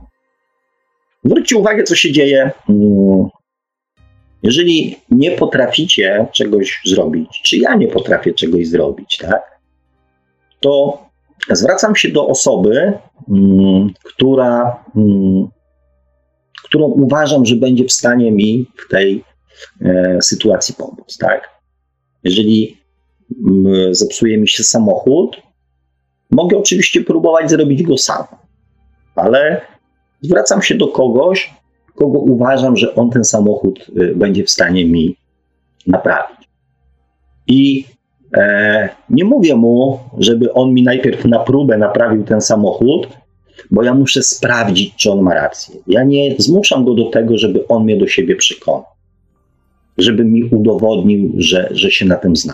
Zwróćcie 1.24 1.58
uwagę, 1.58 1.84
co 1.84 1.96
się 1.96 2.12
dzieje. 2.12 2.52
Mm, 2.70 3.30
jeżeli 4.44 4.96
nie 5.12 5.32
potraficie 5.32 6.28
czegoś 6.32 6.82
zrobić, 6.86 7.42
czy 7.44 7.58
ja 7.58 7.76
nie 7.76 7.88
potrafię 7.88 8.34
czegoś 8.34 8.68
zrobić, 8.68 9.18
tak, 9.18 9.60
to 10.60 11.04
zwracam 11.50 11.96
się 11.96 12.10
do 12.10 12.28
osoby, 12.28 12.94
mm, 13.30 13.94
która, 14.04 14.84
mm, 14.96 15.48
którą 16.64 16.86
uważam, 16.86 17.46
że 17.46 17.56
będzie 17.56 17.86
w 17.86 17.92
stanie 17.92 18.32
mi 18.32 18.68
w 18.78 18.92
tej 18.92 19.24
e, 19.82 20.18
sytuacji 20.22 20.76
pomóc. 20.76 21.18
Tak? 21.18 21.50
Jeżeli 22.24 22.78
zepsuje 23.92 24.38
mi 24.38 24.48
się 24.48 24.64
samochód, 24.64 25.42
mogę 26.32 26.58
oczywiście 26.58 27.02
próbować 27.02 27.50
zrobić 27.50 27.84
go 27.84 27.98
sam, 27.98 28.24
ale 29.16 29.62
zwracam 30.22 30.62
się 30.62 30.76
do 30.76 30.88
kogoś, 30.88 31.54
kogo 32.00 32.20
uważam, 32.20 32.78
że 32.78 32.96
on 32.96 33.10
ten 33.10 33.24
samochód 33.24 33.88
y, 33.98 34.16
będzie 34.16 34.44
w 34.44 34.50
stanie 34.50 34.86
mi 34.86 35.16
naprawić. 35.88 36.50
I 37.48 37.86
e, 38.38 38.90
nie 39.10 39.26
mówię 39.26 39.56
mu, 39.56 40.00
żeby 40.18 40.54
on 40.54 40.74
mi 40.74 40.84
najpierw 40.84 41.26
na 41.26 41.40
próbę 41.40 41.78
naprawił 41.78 42.24
ten 42.24 42.42
samochód, 42.42 43.08
bo 43.72 43.84
ja 43.84 43.94
muszę 43.94 44.24
sprawdzić, 44.24 44.96
czy 44.96 45.12
on 45.12 45.22
ma 45.22 45.34
rację. 45.34 45.76
Ja 45.88 46.04
nie 46.04 46.36
zmuszam 46.38 46.86
go 46.86 46.94
do 46.94 47.10
tego, 47.10 47.38
żeby 47.38 47.68
on 47.68 47.84
mnie 47.84 47.98
do 47.98 48.08
siebie 48.08 48.36
przekonał, 48.36 48.84
żeby 49.98 50.26
mi 50.26 50.44
udowodnił, 50.44 51.32
że, 51.38 51.70
że 51.72 51.92
się 51.92 52.06
na 52.06 52.16
tym 52.16 52.36
zna. 52.36 52.54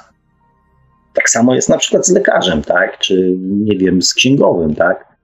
Tak 1.14 1.30
samo 1.30 1.56
jest 1.56 1.70
na 1.70 1.78
przykład 1.78 2.08
z 2.08 2.12
lekarzem, 2.12 2.62
tak? 2.62 3.00
Czy 3.00 3.36
nie 3.40 3.78
wiem, 3.78 4.02
z 4.02 4.14
księgowym, 4.14 4.76
tak? 4.76 5.16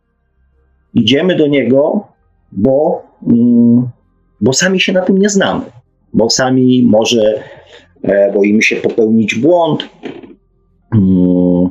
Idziemy 0.94 1.36
do 1.36 1.48
niego 1.48 2.12
bo, 2.52 3.04
mm, 3.28 3.90
bo 4.42 4.54
sami 4.54 4.80
się 4.80 4.94
na 4.94 5.02
tym 5.02 5.18
nie 5.18 5.30
znamy, 5.30 5.66
bo 6.14 6.30
sami 6.30 6.84
może 6.84 7.44
e, 8.04 8.34
boimy 8.34 8.62
się 8.62 8.76
popełnić 8.76 9.36
błąd. 9.36 9.90
Mm, 10.94 11.70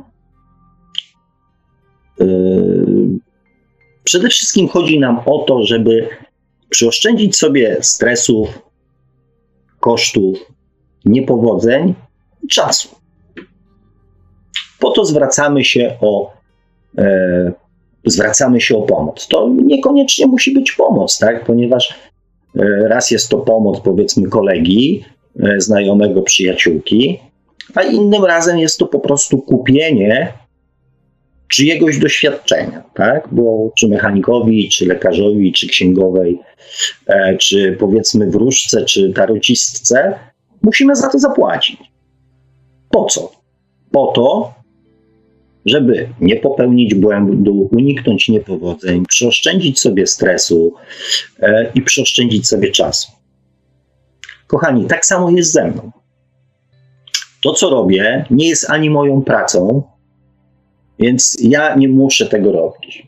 e, 2.21 2.25
Przede 4.03 4.29
wszystkim 4.29 4.67
chodzi 4.67 4.99
nam 4.99 5.19
o 5.25 5.39
to, 5.39 5.63
żeby 5.63 6.09
przyoszczędzić 6.69 7.37
sobie 7.37 7.77
stresów, 7.81 8.61
kosztów, 9.79 10.37
niepowodzeń 11.05 11.93
i 12.43 12.47
czasu. 12.47 12.89
Po 14.79 14.91
to 14.91 15.05
zwracamy 15.05 15.63
się 15.63 15.97
o, 16.01 16.33
e, 16.97 17.51
zwracamy 18.05 18.61
się 18.61 18.77
o 18.77 18.81
pomoc. 18.81 19.27
To 19.27 19.49
niekoniecznie 19.49 20.27
musi 20.27 20.53
być 20.53 20.71
pomoc, 20.71 21.17
tak? 21.17 21.45
ponieważ 21.45 22.10
raz 22.87 23.11
jest 23.11 23.29
to 23.29 23.37
pomoc, 23.37 23.79
powiedzmy, 23.79 24.29
kolegi, 24.29 25.03
e, 25.39 25.61
znajomego, 25.61 26.21
przyjaciółki, 26.21 27.19
a 27.75 27.83
innym 27.83 28.25
razem 28.25 28.59
jest 28.59 28.77
to 28.77 28.85
po 28.85 28.99
prostu 28.99 29.37
kupienie 29.37 30.33
czyjegoś 31.47 31.99
doświadczenia, 31.99 32.83
tak? 32.93 33.27
Bo 33.31 33.71
czy 33.77 33.87
mechanikowi, 33.87 34.69
czy 34.69 34.85
lekarzowi, 34.85 35.53
czy 35.53 35.67
księgowej, 35.67 36.39
e, 37.07 37.37
czy 37.37 37.77
powiedzmy 37.79 38.29
wróżce, 38.29 38.85
czy 38.85 39.13
tarocistce, 39.13 40.13
musimy 40.61 40.95
za 40.95 41.09
to 41.09 41.19
zapłacić. 41.19 41.77
Po 42.89 43.05
co? 43.05 43.31
Po 43.91 44.07
to, 44.07 44.53
żeby 45.65 46.09
nie 46.21 46.35
popełnić 46.35 46.95
błędu, 46.95 47.69
uniknąć 47.71 48.29
niepowodzeń, 48.29 49.05
przeoszczędzić 49.05 49.79
sobie 49.79 50.07
stresu 50.07 50.73
e, 51.39 51.71
i 51.75 51.81
przeoszczędzić 51.81 52.47
sobie 52.47 52.71
czasu. 52.71 53.11
Kochani, 54.47 54.85
tak 54.85 55.05
samo 55.05 55.29
jest 55.29 55.51
ze 55.51 55.67
mną. 55.67 55.91
To, 57.43 57.53
co 57.53 57.69
robię, 57.69 58.25
nie 58.29 58.49
jest 58.49 58.69
ani 58.69 58.89
moją 58.89 59.21
pracą, 59.21 59.83
więc 60.99 61.37
ja 61.41 61.75
nie 61.75 61.89
muszę 61.89 62.25
tego 62.25 62.51
robić. 62.51 63.07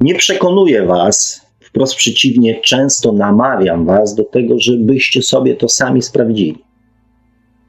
Nie 0.00 0.14
przekonuję 0.14 0.86
Was, 0.86 1.46
wprost 1.60 1.94
przeciwnie, 1.94 2.60
często 2.60 3.12
namawiam 3.12 3.86
Was 3.86 4.14
do 4.14 4.24
tego, 4.24 4.54
żebyście 4.58 5.22
sobie 5.22 5.56
to 5.56 5.68
sami 5.68 6.02
sprawdzili. 6.02 6.64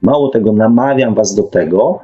Mało 0.01 0.29
tego, 0.29 0.53
namawiam 0.53 1.15
Was 1.15 1.35
do 1.35 1.43
tego, 1.43 1.99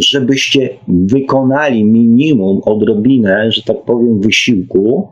żebyście 0.00 0.78
wykonali 0.88 1.84
minimum, 1.84 2.60
odrobinę, 2.64 3.52
że 3.52 3.62
tak 3.62 3.82
powiem, 3.84 4.20
wysiłku 4.20 5.08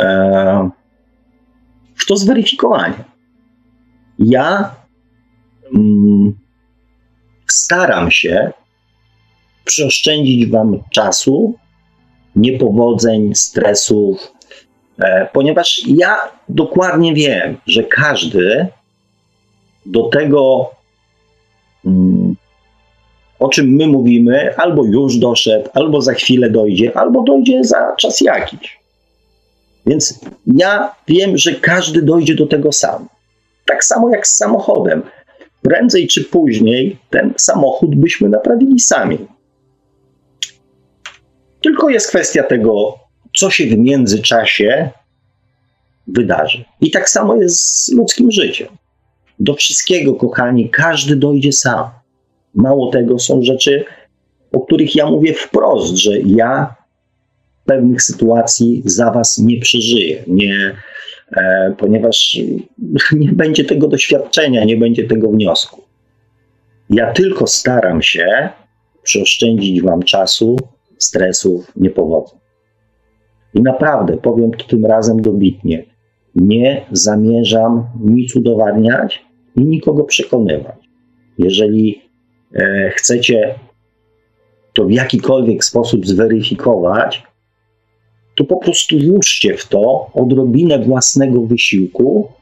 e, 0.00 0.70
w 1.94 2.06
to 2.06 2.16
zweryfikowanie. 2.16 3.04
Ja 4.18 4.74
mm, 5.74 6.38
staram 7.46 8.10
się 8.10 8.52
przeoszczędzić 9.64 10.46
Wam 10.46 10.82
czasu, 10.90 11.54
niepowodzeń, 12.36 13.34
stresów, 13.34 14.32
e, 14.98 15.28
ponieważ 15.32 15.82
ja 15.86 16.16
dokładnie 16.48 17.14
wiem, 17.14 17.56
że 17.66 17.82
każdy 17.82 18.66
do 19.86 20.02
tego, 20.08 20.70
mm, 21.84 22.21
o 23.42 23.48
czym 23.48 23.66
my 23.66 23.86
mówimy, 23.86 24.56
albo 24.56 24.84
już 24.84 25.16
doszedł, 25.16 25.68
albo 25.74 26.02
za 26.02 26.14
chwilę 26.14 26.50
dojdzie, 26.50 26.96
albo 26.96 27.22
dojdzie 27.22 27.64
za 27.64 27.96
czas 27.98 28.20
jakiś. 28.20 28.80
Więc 29.86 30.20
ja 30.46 30.94
wiem, 31.08 31.38
że 31.38 31.52
każdy 31.52 32.02
dojdzie 32.02 32.34
do 32.34 32.46
tego 32.46 32.72
sam. 32.72 33.08
Tak 33.66 33.84
samo 33.84 34.10
jak 34.10 34.26
z 34.26 34.36
samochodem. 34.36 35.02
Prędzej 35.62 36.06
czy 36.06 36.24
później 36.24 36.96
ten 37.10 37.34
samochód 37.36 37.94
byśmy 37.94 38.28
naprawili 38.28 38.80
sami. 38.80 39.18
Tylko 41.62 41.88
jest 41.88 42.08
kwestia 42.08 42.42
tego, 42.42 42.98
co 43.36 43.50
się 43.50 43.66
w 43.66 43.78
międzyczasie 43.78 44.90
wydarzy. 46.06 46.64
I 46.80 46.90
tak 46.90 47.10
samo 47.10 47.36
jest 47.36 47.84
z 47.84 47.92
ludzkim 47.92 48.30
życiem. 48.30 48.68
Do 49.40 49.54
wszystkiego, 49.54 50.14
kochani, 50.14 50.70
każdy 50.70 51.16
dojdzie 51.16 51.52
sam. 51.52 52.01
Mało 52.54 52.90
tego, 52.90 53.18
są 53.18 53.42
rzeczy, 53.42 53.84
o 54.52 54.60
których 54.60 54.96
ja 54.96 55.10
mówię 55.10 55.34
wprost, 55.34 55.96
że 55.96 56.20
ja 56.20 56.74
pewnych 57.66 58.02
sytuacji 58.02 58.82
za 58.84 59.10
was 59.10 59.38
nie 59.38 59.60
przeżyję, 59.60 60.24
nie, 60.26 60.76
e, 61.36 61.74
ponieważ 61.78 62.38
nie 63.12 63.32
będzie 63.32 63.64
tego 63.64 63.88
doświadczenia, 63.88 64.64
nie 64.64 64.76
będzie 64.76 65.04
tego 65.04 65.30
wniosku. 65.30 65.82
Ja 66.90 67.12
tylko 67.12 67.46
staram 67.46 68.02
się 68.02 68.48
przeoszczędzić 69.02 69.82
wam 69.82 70.02
czasu, 70.02 70.56
stresów, 70.98 71.72
niepowodzeń. 71.76 72.38
I 73.54 73.62
naprawdę, 73.62 74.16
powiem 74.16 74.50
to 74.50 74.64
tym 74.64 74.86
razem 74.86 75.22
dobitnie, 75.22 75.84
nie 76.34 76.86
zamierzam 76.92 77.86
nic 78.00 78.36
udowadniać 78.36 79.24
i 79.56 79.60
nikogo 79.60 80.04
przekonywać. 80.04 80.76
Jeżeli 81.38 82.02
chcecie 82.96 83.54
to 84.74 84.84
w 84.84 84.90
jakikolwiek 84.90 85.64
sposób 85.64 86.06
zweryfikować, 86.06 87.22
to 88.36 88.44
po 88.44 88.56
prostu 88.56 88.98
włóżcie 88.98 89.56
w 89.56 89.68
to 89.68 90.10
odrobinę 90.14 90.78
własnego 90.78 91.40
wysiłku 91.40 92.32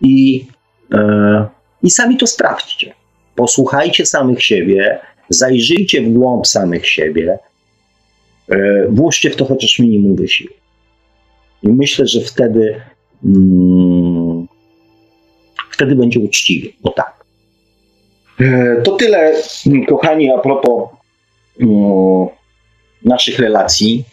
i, 0.00 0.46
e, 0.94 1.46
i 1.82 1.90
sami 1.90 2.16
to 2.16 2.26
sprawdźcie. 2.26 2.94
Posłuchajcie 3.34 4.06
samych 4.06 4.44
siebie, 4.44 4.98
zajrzyjcie 5.28 6.02
w 6.02 6.12
głąb 6.12 6.46
samych 6.46 6.88
siebie, 6.88 7.38
E, 8.50 8.86
włóżcie 8.88 9.30
w 9.30 9.36
to 9.36 9.44
chociaż 9.44 9.78
minimum 9.78 10.16
wysiłku. 10.16 10.54
I 11.62 11.68
myślę, 11.68 12.06
że 12.06 12.20
wtedy 12.20 12.80
mm, 13.24 14.46
wtedy 15.70 15.96
będzie 15.96 16.20
uczciwie, 16.20 16.70
bo 16.80 16.90
tak. 16.90 17.09
E, 18.40 18.76
to 18.82 18.96
tyle, 18.96 19.32
kochani, 19.88 20.30
a 20.30 20.38
propos 20.38 20.88
mm, 21.60 22.28
naszych 23.04 23.38
relacji. 23.38 24.04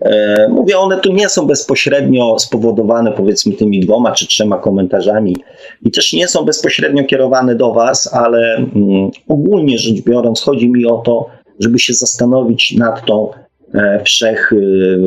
E, 0.00 0.48
mówię, 0.48 0.78
one 0.78 1.00
tu 1.00 1.12
nie 1.12 1.28
są 1.28 1.46
bezpośrednio 1.46 2.38
spowodowane, 2.38 3.12
powiedzmy, 3.12 3.52
tymi 3.52 3.80
dwoma 3.80 4.12
czy 4.12 4.26
trzema 4.26 4.58
komentarzami 4.58 5.36
i 5.82 5.90
też 5.90 6.12
nie 6.12 6.28
są 6.28 6.44
bezpośrednio 6.44 7.04
kierowane 7.04 7.54
do 7.54 7.72
Was, 7.72 8.14
ale 8.14 8.56
mm, 8.56 9.10
ogólnie 9.28 9.78
rzecz 9.78 10.00
biorąc, 10.00 10.40
chodzi 10.40 10.70
mi 10.70 10.86
o 10.86 10.96
to, 10.96 11.26
żeby 11.58 11.78
się 11.78 11.94
zastanowić 11.94 12.76
nad 12.76 13.04
tą 13.04 13.30
e, 13.74 14.00
wszech 14.04 14.52
e, 14.52 14.56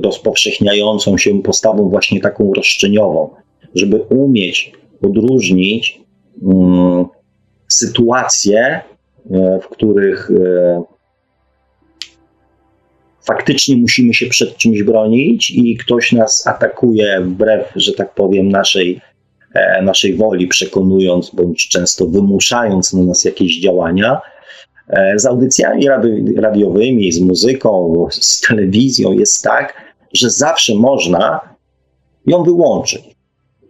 rozpowszechniającą 0.01 1.17
się 1.17 1.41
postawą 1.41 1.89
właśnie 1.89 2.21
taką 2.21 2.53
roszczeniową, 2.53 3.29
żeby 3.75 3.97
umieć 3.99 4.71
odróżnić 5.01 6.01
sytuacje, 7.73 8.81
e, 9.31 9.59
w 9.61 9.67
których 9.67 10.31
faktycznie 13.25 13.77
musimy 13.77 14.13
się 14.13 14.25
przed 14.25 14.57
czymś 14.57 14.83
bronić 14.83 15.51
i 15.51 15.77
ktoś 15.77 16.11
nas 16.11 16.47
atakuje 16.47 17.21
wbrew, 17.21 17.71
że 17.75 17.93
tak 17.93 18.13
powiem, 18.13 18.49
naszej, 18.49 19.01
naszej 19.81 20.15
woli, 20.15 20.47
przekonując 20.47 21.29
bądź 21.29 21.69
często 21.69 22.07
wymuszając 22.07 22.93
na 22.93 23.03
nas 23.03 23.23
jakieś 23.23 23.59
działania, 23.59 24.21
E, 24.89 25.19
z 25.19 25.25
audycjami 25.25 25.87
radiowymi, 26.37 27.11
z 27.11 27.19
muzyką, 27.19 28.07
z 28.11 28.41
telewizją 28.41 29.11
jest 29.11 29.43
tak, 29.43 29.93
że 30.13 30.29
zawsze 30.29 30.75
można 30.75 31.39
ją 32.25 32.43
wyłączyć. 32.43 33.12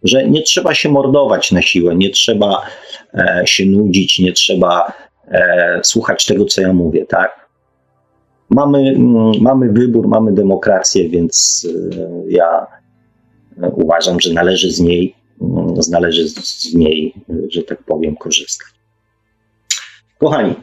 Że 0.04 0.30
nie 0.30 0.42
trzeba 0.42 0.74
się 0.74 0.90
mordować 0.90 1.52
na 1.52 1.62
siłę, 1.62 1.96
nie 1.96 2.10
trzeba 2.10 2.62
e, 3.14 3.44
się 3.46 3.66
nudzić, 3.66 4.20
nie 4.20 4.32
trzeba 4.32 4.94
e, 5.28 5.80
słuchać 5.84 6.26
tego, 6.26 6.46
co 6.46 6.62
ja 6.62 6.74
mówię, 6.74 7.06
tak? 7.06 7.50
Mamy, 8.50 8.80
mm, 8.80 9.32
mamy 9.42 9.70
wybór, 9.70 10.08
mamy 10.08 10.34
demokrację, 10.34 11.10
więc 11.10 11.68
ja 12.28 12.68
uważam, 13.76 14.20
że 14.20 14.34
należy 14.34 14.72
z 14.72 14.80
niej, 14.80 15.16
mm, 15.42 15.76
należy 15.92 16.30
z 16.30 16.74
niej, 16.74 17.14
że 17.50 17.64
tak 17.64 17.84
powiem, 17.84 18.16
korzystać. 18.16 18.68
Kochani, 20.20 20.56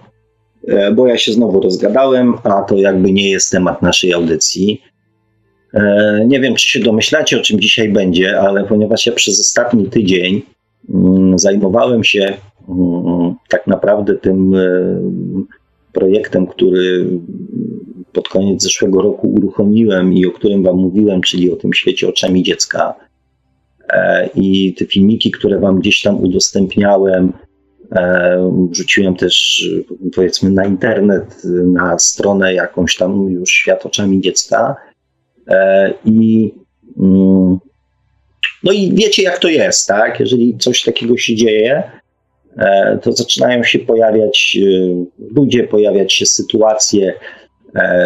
E, 0.68 0.92
bo 0.92 1.07
ja 1.07 1.18
się 1.18 1.33
znowu 1.33 1.61
rozgadałem, 1.61 2.35
a 2.44 2.62
to 2.62 2.76
jakby 2.76 3.12
nie 3.12 3.31
jest 3.31 3.50
temat 3.50 3.83
naszej 3.83 4.12
audycji. 4.12 4.83
E, 5.74 6.24
nie 6.26 6.40
wiem, 6.40 6.54
czy 6.54 6.68
się 6.68 6.80
domyślacie, 6.80 7.38
o 7.38 7.42
czym 7.42 7.61
dzisiaj 7.61 7.88
będzie, 7.88 8.40
ale 8.40 8.64
ponieważ 8.64 9.06
ja 9.06 9.12
przez 9.12 9.40
ostatni 9.40 9.87
tydzień 9.87 10.42
mm, 10.94 11.38
zajmowałem 11.38 12.04
się 12.04 12.37
mm, 12.68 13.35
tak 13.48 13.66
naprawdę 13.66 14.14
tym 14.14 14.54
e, 14.54 14.61
projektem, 15.92 16.46
który 16.46 17.06
pod 18.12 18.28
koniec 18.28 18.62
zeszłego 18.62 19.02
roku 19.02 19.28
uruchomiłem 19.28 20.12
i 20.12 20.26
o 20.26 20.30
którym 20.30 20.62
Wam 20.62 20.76
mówiłem, 20.76 21.20
czyli 21.20 21.52
o 21.52 21.56
tym 21.56 21.72
świecie 21.72 22.09
oczami 22.09 22.42
dziecka. 22.42 22.94
I 24.35 24.74
te 24.74 24.85
filmiki, 24.87 25.30
które 25.30 25.59
Wam 25.59 25.78
gdzieś 25.78 26.02
tam 26.02 26.20
udostępniałem, 26.20 27.33
E, 27.92 28.68
wrzuciłem 28.70 29.16
też, 29.16 29.68
powiedzmy, 30.14 30.50
na 30.50 30.64
internet, 30.64 31.42
na 31.64 31.98
stronę 31.98 32.54
jakąś 32.54 32.96
tam 32.96 33.30
już 33.30 33.50
świat 33.50 33.87
oczami 33.87 34.20
dziecka. 34.20 34.76
I 36.04 36.50
mm, 36.98 37.58
no 38.64 38.72
i 38.72 38.92
wiecie, 38.94 39.22
jak 39.22 39.38
to 39.38 39.48
jest, 39.48 39.86
tak? 39.86 40.20
Jeżeli 40.20 40.58
coś 40.58 40.82
takiego 40.82 41.16
się 41.16 41.34
dzieje, 41.34 41.82
to 43.02 43.12
zaczynają 43.12 43.64
się 43.64 43.78
pojawiać 43.78 44.58
ludzie, 45.36 45.64
pojawiać 45.64 46.12
się 46.12 46.26
sytuacje, 46.26 47.14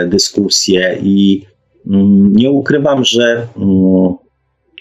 dyskusje 0.06 0.98
i 1.02 1.46
mm, 1.86 2.32
nie 2.36 2.50
ukrywam, 2.50 3.04
że 3.04 3.46
mm, 3.56 4.14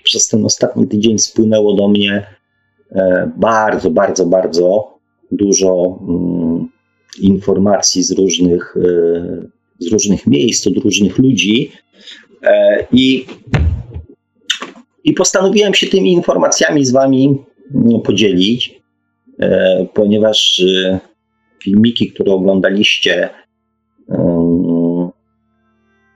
przez 0.04 0.28
ten 0.28 0.46
ostatni 0.46 0.88
tydzień 0.88 1.20
spłynęło 1.20 1.74
do 1.74 1.88
mnie 1.88 2.26
bardzo, 3.38 3.90
bardzo, 3.90 4.26
bardzo 4.26 4.98
dużo 5.32 6.00
informacji 7.22 8.04
z 8.04 8.12
różnych, 8.12 8.78
e, 8.78 9.48
z 9.80 9.92
różnych 9.92 10.28
miejsc, 10.28 10.68
od 10.68 10.78
różnych 10.78 11.18
ludzi. 11.18 11.72
E, 12.44 12.86
I, 12.92 13.26
I 15.04 15.14
postanowiłem 15.14 15.74
się 15.74 15.88
tymi 15.88 16.14
informacjami 16.14 16.86
z 16.86 16.92
Wami 16.92 17.44
no, 17.74 18.00
podzielić, 18.00 18.82
e, 19.40 19.86
ponieważ 19.94 20.64
filmiki, 21.64 22.12
które 22.12 22.32
oglądaliście, 22.32 23.30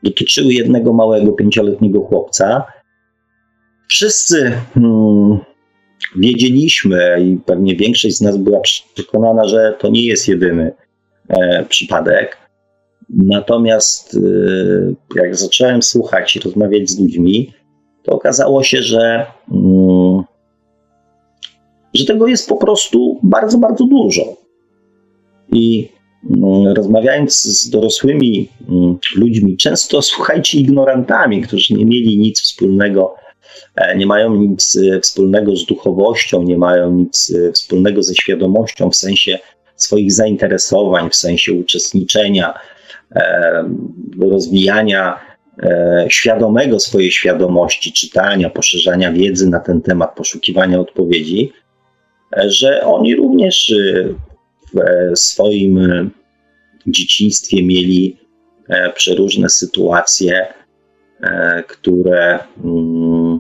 dotyczyły 0.04 0.54
jednego 0.54 0.94
małego 0.94 1.32
pięcioletniego 1.32 2.02
chłopca. 2.02 2.64
Wszyscy 3.88 4.52
hmm, 4.74 5.38
wiedzieliśmy 6.16 7.18
i 7.22 7.38
pewnie 7.46 7.76
większość 7.76 8.18
z 8.18 8.22
nas 8.22 8.38
była 8.38 8.60
przekonana, 8.94 9.46
że 9.46 9.76
to 9.80 9.90
nie 9.90 10.06
jest 10.06 10.28
jedyny 10.28 10.72
E, 11.30 11.66
przypadek. 11.70 12.38
Natomiast 13.10 14.16
e, 14.16 15.20
jak 15.22 15.36
zacząłem 15.36 15.82
słuchać 15.82 16.36
i 16.36 16.40
rozmawiać 16.40 16.90
z 16.90 17.00
ludźmi, 17.00 17.54
to 18.04 18.12
okazało 18.12 18.64
się, 18.64 18.82
że, 18.82 19.26
mm, 19.52 20.24
że 21.94 22.06
tego 22.06 22.28
jest 22.28 22.50
po 22.50 22.56
prostu 22.56 23.20
bardzo, 23.24 23.58
bardzo 23.58 23.86
dużo. 23.86 24.22
I 25.54 25.90
mm, 26.30 26.74
rozmawiając 26.74 27.44
z 27.44 27.70
dorosłymi 27.70 28.50
mm, 28.70 28.98
ludźmi, 29.16 29.58
często 29.58 30.02
słuchajcie 30.02 30.60
ignorantami, 30.60 31.42
którzy 31.42 31.74
nie 31.74 31.86
mieli 31.86 32.18
nic 32.18 32.42
wspólnego, 32.42 33.16
e, 33.76 33.98
nie 33.98 34.06
mają 34.06 34.36
nic 34.36 34.80
wspólnego 35.02 35.56
z 35.56 35.66
duchowością, 35.66 36.44
nie 36.44 36.58
mają 36.58 36.92
nic 36.92 37.34
wspólnego 37.54 38.04
ze 38.04 38.16
świadomością 38.16 38.90
w 38.90 38.96
sensie 38.96 39.40
swoich 39.76 40.12
zainteresowań, 40.12 41.10
w 41.10 41.16
sensie 41.16 41.54
uczestniczenia, 41.54 42.54
rozwijania 44.20 45.20
e, 45.64 46.06
świadomego 46.10 46.80
swojej 46.80 47.12
świadomości, 47.12 47.94
czytania, 47.94 48.50
poszerzania 48.50 49.12
wiedzy 49.12 49.50
na 49.50 49.60
ten 49.60 49.82
temat, 49.82 50.16
poszukiwania 50.16 50.80
odpowiedzi, 50.80 51.54
e, 52.38 52.50
że 52.50 52.82
oni 52.82 53.16
również 53.16 53.74
w 54.74 55.20
swoim 55.20 55.80
dzieciństwie 56.88 57.64
mieli 57.64 58.18
przeróżne 58.96 59.50
sytuacje, 59.50 60.48
które, 61.68 62.40
mm, 62.64 63.40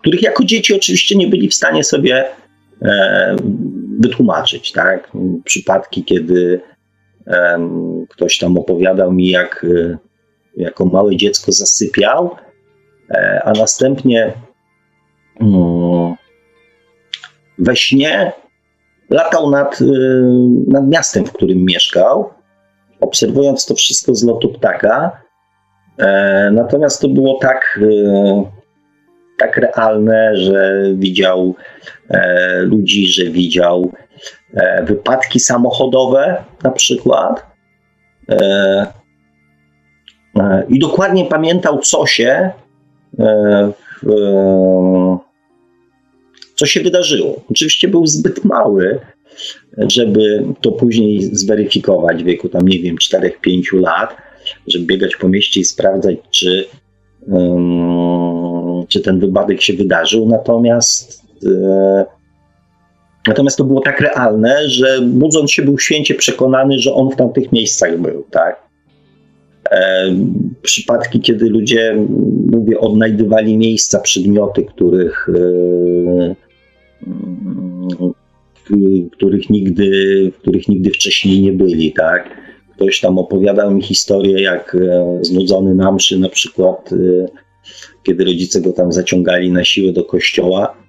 których 0.00 0.22
jako 0.22 0.44
dzieci 0.44 0.74
oczywiście 0.74 1.16
nie 1.16 1.26
byli 1.26 1.48
w 1.48 1.54
stanie 1.54 1.84
sobie 1.84 2.24
wytłumaczyć, 3.98 4.72
tak? 4.72 5.10
Przypadki, 5.44 6.04
kiedy 6.04 6.60
ktoś 8.08 8.38
tam 8.38 8.58
opowiadał 8.58 9.12
mi, 9.12 9.28
jak 9.28 9.64
e, 9.64 9.98
jako 10.56 10.84
małe 10.84 11.16
dziecko 11.16 11.52
zasypiał, 11.52 12.36
e, 13.10 13.42
a 13.44 13.52
następnie 13.52 14.32
um, 15.40 16.14
we 17.58 17.76
śnie 17.76 18.32
latał 19.10 19.50
nad, 19.50 19.82
e, 19.82 19.84
nad 20.68 20.88
miastem, 20.88 21.24
w 21.26 21.32
którym 21.32 21.64
mieszkał, 21.64 22.30
obserwując 23.00 23.66
to 23.66 23.74
wszystko 23.74 24.14
z 24.14 24.24
lotu 24.24 24.48
ptaka. 24.48 25.22
Natomiast 26.52 27.00
to 27.00 27.08
było 27.08 27.38
tak, 27.42 27.80
tak 29.38 29.56
realne, 29.56 30.36
że 30.36 30.84
widział 30.94 31.54
E, 32.12 32.62
ludzi, 32.62 33.08
że 33.08 33.24
widział 33.24 33.92
e, 33.98 34.01
wypadki 34.84 35.40
samochodowe 35.40 36.44
na 36.62 36.70
przykład. 36.70 37.46
E, 38.28 38.86
I 40.68 40.78
dokładnie 40.78 41.24
pamiętał, 41.24 41.78
co 41.78 42.06
się, 42.06 42.50
co 46.56 46.66
się 46.66 46.80
wydarzyło. 46.80 47.42
Oczywiście 47.50 47.88
był 47.88 48.06
zbyt 48.06 48.44
mały, 48.44 49.00
żeby 49.78 50.44
to 50.60 50.72
później 50.72 51.22
zweryfikować 51.22 52.22
w 52.22 52.26
wieku 52.26 52.48
tam, 52.48 52.68
nie 52.68 52.78
wiem, 52.78 52.96
4-5 52.96 53.80
lat, 53.80 54.16
żeby 54.66 54.84
biegać 54.84 55.16
po 55.16 55.28
mieście 55.28 55.60
i 55.60 55.64
sprawdzać, 55.64 56.16
czy, 56.30 56.64
czy 58.88 59.00
ten 59.00 59.20
wypadek 59.20 59.62
się 59.62 59.72
wydarzył. 59.72 60.28
Natomiast 60.28 61.22
E, 61.46 62.04
natomiast 63.26 63.58
to 63.58 63.64
było 63.64 63.80
tak 63.80 64.00
realne, 64.00 64.68
że 64.68 65.00
budząc 65.02 65.52
się 65.52 65.62
był 65.62 65.78
święcie 65.78 66.14
przekonany, 66.14 66.78
że 66.78 66.94
on 66.94 67.10
w 67.10 67.16
tamtych 67.16 67.52
miejscach 67.52 68.00
był, 68.00 68.24
tak? 68.30 68.62
E, 69.70 70.14
przypadki, 70.62 71.20
kiedy 71.20 71.48
ludzie, 71.48 71.96
mówię, 72.52 72.80
odnajdywali 72.80 73.58
miejsca, 73.58 74.00
przedmioty, 74.00 74.64
których, 74.64 75.28
e, 75.28 76.34
których, 79.12 79.50
nigdy, 79.50 79.90
których 80.40 80.68
nigdy 80.68 80.90
wcześniej 80.90 81.40
nie 81.40 81.52
byli, 81.52 81.92
tak? 81.92 82.42
Ktoś 82.76 83.00
tam 83.00 83.18
opowiadał 83.18 83.70
mi 83.70 83.82
historię, 83.82 84.42
jak 84.42 84.76
znudzony 85.20 85.74
na 85.74 85.92
mszy 85.92 86.18
na 86.18 86.28
przykład, 86.28 86.90
kiedy 88.02 88.24
rodzice 88.24 88.60
go 88.60 88.72
tam 88.72 88.92
zaciągali 88.92 89.52
na 89.52 89.64
siłę 89.64 89.92
do 89.92 90.04
kościoła, 90.04 90.74
E, 90.76 90.81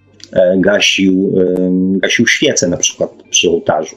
gasił, 0.57 1.33
e, 1.37 1.69
gasił 1.99 2.27
świece 2.27 2.67
na 2.67 2.77
przykład 2.77 3.23
przy 3.29 3.49
ołtarzu. 3.49 3.95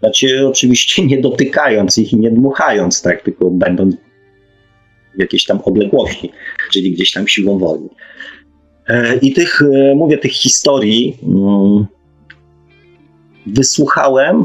Znaczy, 0.00 0.48
oczywiście 0.48 1.06
nie 1.06 1.20
dotykając 1.20 1.98
ich 1.98 2.12
i 2.12 2.16
nie 2.16 2.30
dmuchając, 2.30 3.02
tak, 3.02 3.22
tylko 3.22 3.50
będąc 3.50 3.96
w 5.16 5.20
jakiejś 5.20 5.44
tam 5.44 5.60
odległości, 5.64 6.30
czyli 6.72 6.92
gdzieś 6.92 7.12
tam 7.12 7.28
siłą 7.28 7.58
woli. 7.58 7.88
E, 8.88 9.16
I 9.16 9.32
tych, 9.32 9.62
mówię, 9.94 10.18
tych 10.18 10.32
historii 10.32 11.16
mm, 11.22 11.86
wysłuchałem 13.46 14.44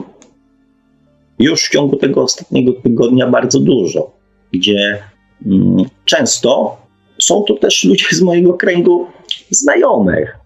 już 1.39 1.63
w 1.63 1.69
ciągu 1.69 1.95
tego 1.95 2.21
ostatniego 2.21 2.73
tygodnia 2.73 3.27
bardzo 3.27 3.59
dużo, 3.59 4.11
gdzie 4.53 5.03
mm, 5.45 5.85
często 6.05 6.77
są 7.21 7.43
to 7.43 7.53
też 7.53 7.83
ludzie 7.83 8.05
z 8.11 8.21
mojego 8.21 8.53
kręgu 8.53 9.07
znajomych, 9.49 10.38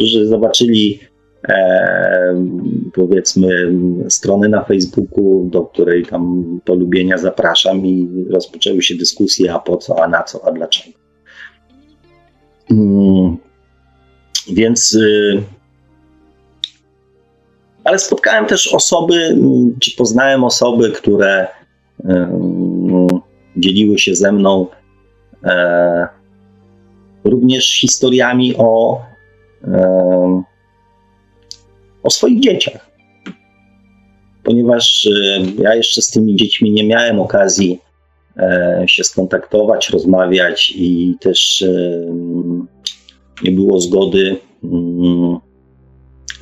którzy 0.00 0.26
zobaczyli 0.26 1.00
e, 1.48 2.44
powiedzmy 2.94 3.72
strony 4.08 4.48
na 4.48 4.64
Facebooku, 4.64 5.48
do 5.50 5.62
której 5.62 6.06
tam 6.06 6.44
polubienia 6.64 7.18
zapraszam 7.18 7.86
i 7.86 8.08
rozpoczęły 8.30 8.82
się 8.82 8.94
dyskusje, 8.94 9.54
a 9.54 9.58
po 9.58 9.76
co, 9.76 10.04
a 10.04 10.08
na 10.08 10.22
co, 10.22 10.48
a 10.48 10.52
dlaczego. 10.52 10.98
Mm, 12.70 13.36
więc 14.52 14.92
y, 14.94 15.42
ale 17.84 17.98
spotkałem 17.98 18.46
też 18.46 18.74
osoby, 18.74 19.36
czy 19.80 19.96
poznałem 19.96 20.44
osoby, 20.44 20.90
które 20.90 21.46
y, 21.46 22.06
dzieliły 23.56 23.98
się 23.98 24.14
ze 24.14 24.32
mną 24.32 24.66
e, 25.44 26.08
również 27.24 27.80
historiami 27.80 28.54
o 28.58 29.00
o 32.02 32.10
swoich 32.10 32.40
dzieciach. 32.40 32.90
Ponieważ 34.42 35.06
e, 35.06 35.40
ja 35.62 35.74
jeszcze 35.74 36.02
z 36.02 36.10
tymi 36.10 36.36
dziećmi 36.36 36.70
nie 36.70 36.84
miałem 36.84 37.20
okazji 37.20 37.78
e, 38.36 38.84
się 38.86 39.04
skontaktować, 39.04 39.90
rozmawiać 39.90 40.72
i 40.76 41.16
też 41.20 41.62
e, 41.62 42.00
nie 43.42 43.52
było 43.52 43.80
zgody, 43.80 44.36
mm, 44.64 45.38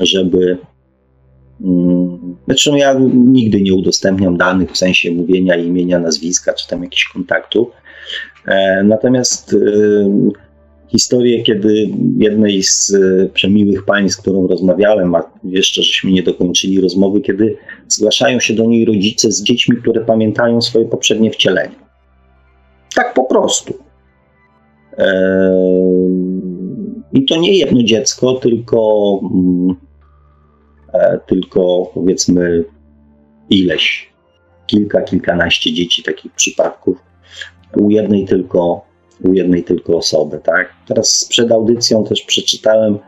żeby. 0.00 0.58
Mm, 1.60 2.36
zresztą 2.48 2.76
ja 2.76 2.96
nigdy 3.12 3.60
nie 3.60 3.74
udostępniam 3.74 4.36
danych 4.36 4.72
w 4.72 4.76
sensie 4.76 5.10
mówienia 5.10 5.56
imienia, 5.56 5.98
nazwiska 5.98 6.52
czy 6.52 6.68
tam 6.68 6.82
jakichś 6.82 7.08
kontaktów. 7.12 7.68
Natomiast 8.84 9.56
historię, 10.88 11.42
kiedy 11.42 11.88
jednej 12.16 12.62
z 12.62 12.94
e, 12.94 13.28
przemiłych 13.28 13.84
pań, 13.84 14.08
z 14.08 14.16
którą 14.16 14.46
rozmawiałem, 14.46 15.14
a 15.14 15.22
jeszcze 15.44 15.82
żeśmy 15.82 16.12
nie 16.12 16.22
dokończyli 16.22 16.80
rozmowy, 16.80 17.20
kiedy 17.20 17.56
zgłaszają 17.88 18.40
się 18.40 18.54
do 18.54 18.64
niej 18.64 18.84
rodzice 18.84 19.32
z 19.32 19.42
dziećmi, 19.42 19.76
które 19.76 20.00
pamiętają 20.00 20.60
swoje 20.60 20.84
poprzednie 20.84 21.30
wcielenie. 21.30 21.74
Tak 22.94 23.14
po 23.14 23.24
prostu. 23.24 23.74
I 27.12 27.24
to 27.24 27.36
nie 27.36 27.58
jedno 27.58 27.82
dziecko, 27.82 28.34
tylko, 28.34 29.20
mm, 29.34 29.76
tylko 31.26 31.90
powiedzmy 31.94 32.64
ileś, 33.50 34.12
kilka, 34.66 35.00
kilkanaście 35.00 35.72
dzieci 35.72 36.02
takich 36.02 36.32
przypadków 36.32 36.98
u 37.76 37.90
jednej 37.90 38.24
tylko, 38.24 38.87
u 39.24 39.32
jednej 39.32 39.64
tylko 39.64 39.96
osoby. 39.96 40.40
Tak? 40.44 40.74
Teraz 40.86 41.26
przed 41.30 41.52
audycją 41.52 42.04
też 42.04 42.22
przeczytałem 42.22 42.98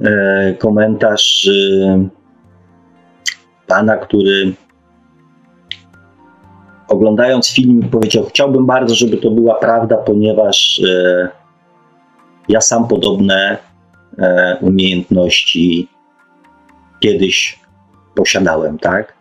e, 0.00 0.54
komentarz 0.58 1.48
e, 1.48 2.08
pana, 3.66 3.96
który 3.96 4.52
oglądając 6.88 7.48
film 7.50 7.88
powiedział, 7.90 8.24
chciałbym 8.24 8.66
bardzo, 8.66 8.94
żeby 8.94 9.16
to 9.16 9.30
była 9.30 9.54
prawda, 9.54 9.96
ponieważ 9.96 10.82
e, 10.88 11.28
ja 12.48 12.60
sam 12.60 12.88
podobne 12.88 13.58
e, 14.18 14.56
umiejętności 14.60 15.88
kiedyś 17.00 17.60
posiadałem, 18.14 18.78
tak? 18.78 19.18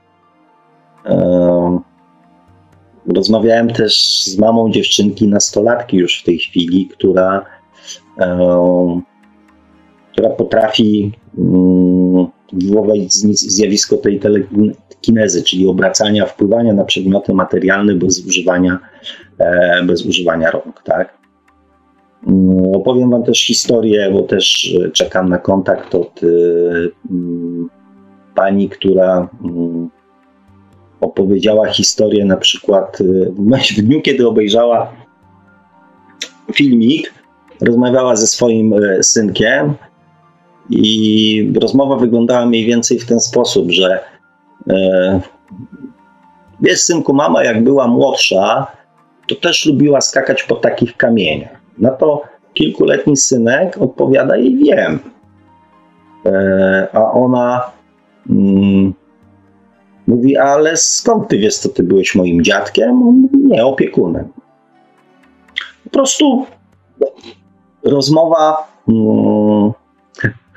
E, 3.08 3.14
rozmawiałem 3.16 3.70
też 3.70 4.24
z 4.24 4.38
mamą 4.38 4.72
dziewczynki, 4.72 5.28
nastolatki 5.28 5.98
już 5.98 6.22
w 6.22 6.24
tej 6.24 6.38
chwili, 6.38 6.88
która, 6.88 7.46
e, 8.20 9.02
która 10.12 10.30
potrafi 10.30 11.12
mm, 11.38 12.28
wywołać 12.54 13.14
zjawisko 13.34 13.98
tej 13.98 14.20
telekinezy, 14.20 15.44
czyli 15.44 15.68
obracania, 15.68 16.26
wpływania 16.26 16.74
na 16.74 16.84
przedmioty 16.84 17.34
materialne 17.34 17.96
bez 17.96 18.26
używania, 18.26 18.80
e, 19.38 19.84
bez 19.84 20.06
używania 20.06 20.52
rąk. 20.52 20.82
Tak? 20.84 21.18
Mm, 22.28 22.76
opowiem 22.76 23.10
Wam 23.10 23.24
też 23.24 23.48
historię, 23.48 24.10
bo 24.14 24.22
też 24.22 24.76
czekam 24.94 25.30
na 25.30 25.38
kontakt 25.38 25.96
od 25.96 26.22
mm, 27.12 27.70
pani, 28.36 28.70
która 28.70 29.30
opowiedziała 31.02 31.68
historię 31.68 32.26
na 32.26 32.38
przykład 32.38 33.02
y, 33.02 33.32
w 33.78 33.82
dniu, 33.82 34.02
kiedy 34.02 34.28
obejrzała 34.28 34.92
filmik, 36.54 37.14
rozmawiała 37.62 38.16
ze 38.16 38.28
swoim 38.28 38.74
y, 38.74 39.04
synkiem 39.04 39.74
i 40.70 41.54
rozmowa 41.62 41.96
wyglądała 41.96 42.46
mniej 42.46 42.66
więcej 42.66 43.00
w 43.00 43.06
ten 43.06 43.20
sposób, 43.20 43.72
że 43.72 44.00
y, 44.70 44.74
wiesz 46.62 46.80
synku, 46.80 47.14
mama 47.14 47.44
jak 47.44 47.64
była 47.64 47.88
młodsza, 47.88 48.68
to 49.28 49.36
też 49.36 49.66
lubiła 49.66 50.02
skakać 50.02 50.44
po 50.44 50.56
takich 50.56 50.98
kamieniach. 50.98 51.62
Na 51.78 51.92
to 51.92 52.24
kilkuletni 52.54 53.18
synek 53.18 53.78
odpowiada 53.82 54.38
jej 54.38 54.56
wiem. 54.56 55.00
A 56.94 57.12
ona 57.12 57.72
mm, 58.30 58.94
Mówi, 60.08 60.38
ale 60.38 60.78
skąd 60.78 61.28
ty 61.28 61.38
wiesz, 61.38 61.58
co 61.58 61.70
ty 61.70 61.84
byłeś 61.84 62.16
moim 62.16 62.44
dziadkiem? 62.44 63.28
Nie, 63.34 63.66
opiekunem. 63.66 64.28
Po 65.84 65.90
prostu 65.90 66.46
rozmowa, 67.84 68.72
mm, 68.88 69.72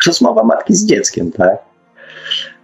rozmowa 0.06 0.44
matki 0.44 0.74
z 0.74 0.86
dzieckiem, 0.86 1.32
tak? 1.32 1.58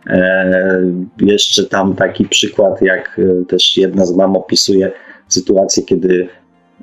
E, 0.07 0.81
jeszcze 1.21 1.65
tam 1.65 1.95
taki 1.95 2.25
przykład, 2.25 2.83
jak 2.83 3.19
e, 3.19 3.45
też 3.45 3.77
jedna 3.77 4.07
z 4.07 4.17
mam 4.17 4.37
opisuje 4.37 4.93
sytuację, 5.29 5.83
kiedy 5.83 6.29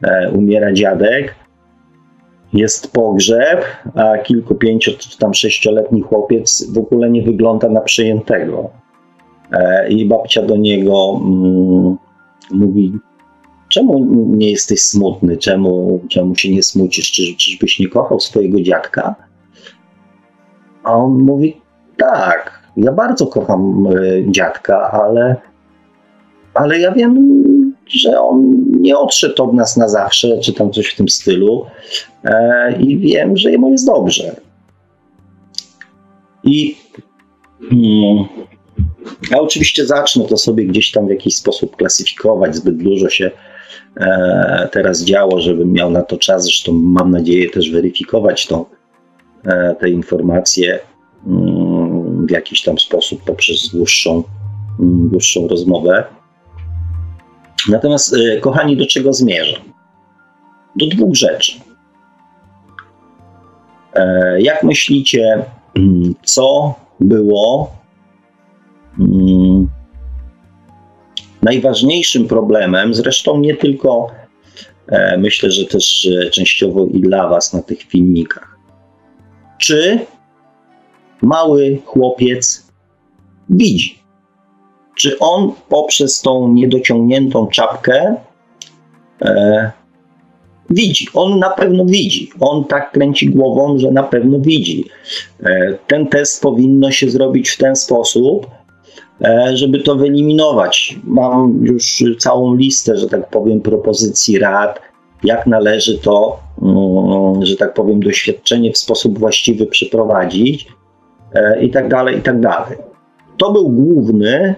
e, 0.04 0.32
umiera 0.32 0.74
dziadek, 0.74 1.36
jest 2.54 2.94
pogrzeb, 2.94 3.66
a 3.96 4.18
kilku, 4.18 4.56
pięciu 4.56 4.92
czy 4.98 5.18
tam 5.18 5.34
sześcioletni 5.34 6.02
chłopiec 6.02 6.72
w 6.74 6.78
ogóle 6.78 7.10
nie 7.10 7.22
wygląda 7.22 7.70
na 7.70 7.82
przejętego. 7.82 8.83
E, 9.54 9.90
I 9.90 10.06
babcia 10.06 10.42
do 10.42 10.58
niego 10.58 11.22
mm, 11.26 11.98
mówi: 12.52 12.94
Czemu 13.70 14.06
nie 14.28 14.52
jesteś 14.52 14.84
smutny? 14.84 15.38
Czemu, 15.38 16.00
czemu 16.10 16.36
się 16.36 16.52
nie 16.52 16.64
smucisz? 16.64 17.12
Czy, 17.12 17.24
czyżbyś 17.38 17.80
nie 17.80 17.88
kochał 17.88 18.20
swojego 18.20 18.62
dziadka? 18.62 19.16
A 20.84 20.94
on 20.94 21.24
mówi: 21.24 21.62
Tak, 21.98 22.64
ja 22.78 22.92
bardzo 22.92 23.28
kocham 23.28 23.88
e, 23.88 24.32
dziadka, 24.32 24.92
ale, 24.92 25.36
ale 26.54 26.80
ja 26.80 26.92
wiem, 26.92 27.44
że 27.88 28.22
on 28.22 28.52
nie 28.80 28.98
odszedł 28.98 29.44
od 29.44 29.54
nas 29.54 29.78
na 29.78 29.88
zawsze, 29.88 30.40
czy 30.40 30.54
tam 30.54 30.72
coś 30.72 30.88
w 30.88 30.96
tym 30.96 31.10
stylu. 31.10 31.66
E, 32.24 32.76
I 32.80 32.98
wiem, 32.98 33.38
że 33.38 33.52
jemu 33.52 33.72
jest 33.72 33.86
dobrze. 33.86 34.36
I. 36.44 36.76
Mm, 37.72 38.26
ja 39.32 39.40
oczywiście 39.40 39.86
zacznę 39.86 40.26
to 40.26 40.38
sobie 40.38 40.66
gdzieś 40.66 40.92
tam 40.92 41.08
w 41.08 41.10
jakiś 41.10 41.36
sposób 41.36 41.76
klasyfikować. 41.76 42.56
Zbyt 42.56 42.78
dużo 42.78 43.10
się 43.10 43.32
e, 43.98 44.70
teraz 44.72 45.04
działo, 45.04 45.42
żebym 45.42 45.72
miał 45.72 45.92
na 45.92 46.02
to 46.02 46.18
czas. 46.18 46.44
Zresztą 46.44 46.72
mam 46.74 47.12
nadzieję 47.12 47.50
też 47.50 47.72
weryfikować 47.72 48.48
tą, 48.48 48.66
e, 49.46 49.76
te 49.80 49.90
informacje 49.90 50.80
mm, 51.28 52.28
w 52.28 52.32
jakiś 52.32 52.62
tam 52.62 52.80
sposób 52.80 53.24
poprzez 53.24 53.70
dłuższą, 53.74 54.24
mm, 54.80 55.10
dłuższą 55.10 55.48
rozmowę. 55.48 56.04
Natomiast, 57.70 58.16
e, 58.16 58.40
kochani, 58.40 58.78
do 58.78 58.86
czego 58.86 59.14
zmierzam? 59.14 59.62
Do 60.76 60.88
dwóch 60.88 61.16
rzeczy. 61.16 61.52
E, 63.94 64.42
jak 64.42 64.64
myślicie, 64.64 65.46
mm, 65.76 66.16
co 66.24 66.76
było 67.00 67.72
Mm. 69.00 69.68
najważniejszym 71.42 72.28
problemem, 72.28 72.94
zresztą 72.94 73.40
nie 73.40 73.56
tylko, 73.56 74.08
e, 74.88 75.18
myślę, 75.18 75.52
że 75.52 75.66
też 75.66 76.10
częściowo 76.32 76.86
i 76.86 77.02
dla 77.02 77.28
Was 77.28 77.54
na 77.54 77.62
tych 77.62 77.82
filmikach. 77.82 78.58
Czy 79.58 80.00
mały 81.22 81.80
chłopiec 81.86 82.68
widzi? 83.50 84.00
Czy 84.96 85.20
on 85.20 85.52
poprzez 85.70 86.22
tą 86.22 86.54
niedociągniętą 86.54 87.48
czapkę 87.48 88.16
e, 89.22 89.72
widzi? 90.70 91.08
On 91.14 91.40
na 91.40 91.50
pewno 91.50 91.86
widzi. 91.86 92.32
On 92.40 92.66
tak 92.66 92.92
kręci 92.92 93.30
głową, 93.30 93.80
że 93.80 93.92
na 93.92 94.04
pewno 94.04 94.40
widzi. 94.40 94.86
E, 95.44 95.78
ten 95.88 96.08
test 96.08 96.42
powinno 96.42 96.92
się 96.92 97.10
zrobić 97.10 97.50
w 97.50 97.58
ten 97.58 97.76
sposób, 97.76 98.48
E, 98.48 98.63
żeby 99.54 99.80
to 99.80 99.96
wyeliminować. 99.96 101.00
Mam 101.04 101.60
już 101.66 102.04
całą 102.20 102.56
listę, 102.56 102.98
że 102.98 103.10
tak 103.10 103.30
powiem, 103.30 103.62
propozycji 103.62 104.40
rad, 104.40 104.82
jak 105.24 105.48
należy 105.48 106.00
to, 106.00 106.40
mm, 106.62 107.46
że 107.46 107.58
tak 107.58 107.74
powiem, 107.74 108.00
doświadczenie 108.00 108.72
w 108.72 108.78
sposób 108.78 109.20
właściwy 109.20 109.66
przeprowadzić 109.66 110.68
e, 111.34 111.64
i 111.64 111.70
tak 111.70 111.90
dalej, 111.90 112.18
i 112.18 112.22
tak 112.22 112.40
dalej. 112.40 112.78
To 113.38 113.52
był 113.52 113.70
główny 113.70 114.56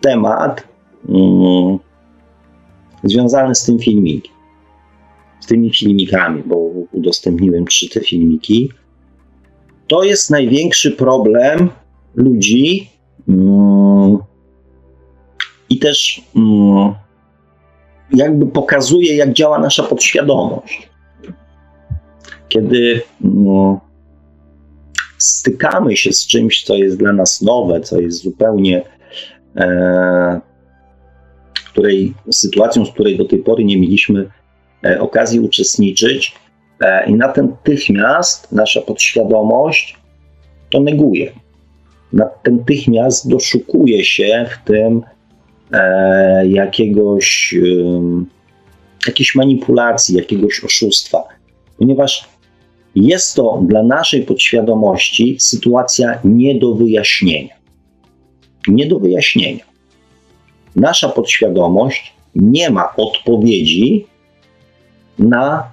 temat 0.00 0.64
mm, 1.08 1.78
związany 3.04 3.54
z 3.54 3.64
tym 3.64 3.78
filmikiem. 3.78 4.32
Z 5.40 5.46
tymi 5.46 5.74
filmikami, 5.74 6.42
bo 6.46 6.56
udostępniłem 6.92 7.64
trzy 7.64 7.88
te 7.88 8.00
filmiki. 8.00 8.70
To 9.86 10.02
jest 10.02 10.30
największy 10.30 10.90
problem 10.90 11.70
ludzi. 12.14 12.97
I 15.70 15.78
też 15.78 16.22
mm, 16.36 16.94
jakby 18.12 18.46
pokazuje, 18.46 19.16
jak 19.16 19.32
działa 19.32 19.58
nasza 19.58 19.82
podświadomość. 19.82 20.90
Kiedy 22.48 23.02
mm, 23.24 23.78
stykamy 25.18 25.96
się 25.96 26.12
z 26.12 26.26
czymś, 26.26 26.64
co 26.64 26.74
jest 26.74 26.98
dla 26.98 27.12
nas 27.12 27.42
nowe, 27.42 27.80
co 27.80 28.00
jest 28.00 28.22
zupełnie 28.22 28.82
e, 29.56 30.40
której, 31.78 32.14
sytuacją, 32.30 32.86
z 32.86 32.90
której 32.90 33.18
do 33.18 33.24
tej 33.24 33.38
pory 33.38 33.64
nie 33.64 33.78
mieliśmy 33.78 34.30
e, 34.84 35.00
okazji 35.00 35.40
uczestniczyć, 35.40 36.34
e, 36.80 37.10
i 37.10 37.14
natychmiast 37.14 38.52
nasza 38.52 38.80
podświadomość 38.80 39.96
to 40.70 40.80
neguje 40.80 41.32
natychmiast 42.12 43.28
doszukuje 43.28 44.04
się 44.04 44.46
w 44.50 44.66
tym 44.68 45.02
e, 45.72 46.48
jakiegoś, 46.48 47.54
e, 47.54 48.24
jakiejś 49.06 49.34
manipulacji, 49.34 50.16
jakiegoś 50.16 50.64
oszustwa, 50.64 51.24
ponieważ 51.78 52.28
jest 52.94 53.34
to 53.34 53.62
dla 53.66 53.82
naszej 53.82 54.22
podświadomości 54.22 55.36
sytuacja 55.40 56.18
nie 56.24 56.58
do 56.58 56.74
wyjaśnienia. 56.74 57.54
Nie 58.68 58.86
do 58.86 58.98
wyjaśnienia. 58.98 59.64
Nasza 60.76 61.08
podświadomość 61.08 62.14
nie 62.34 62.70
ma 62.70 62.96
odpowiedzi 62.96 64.06
na 65.18 65.72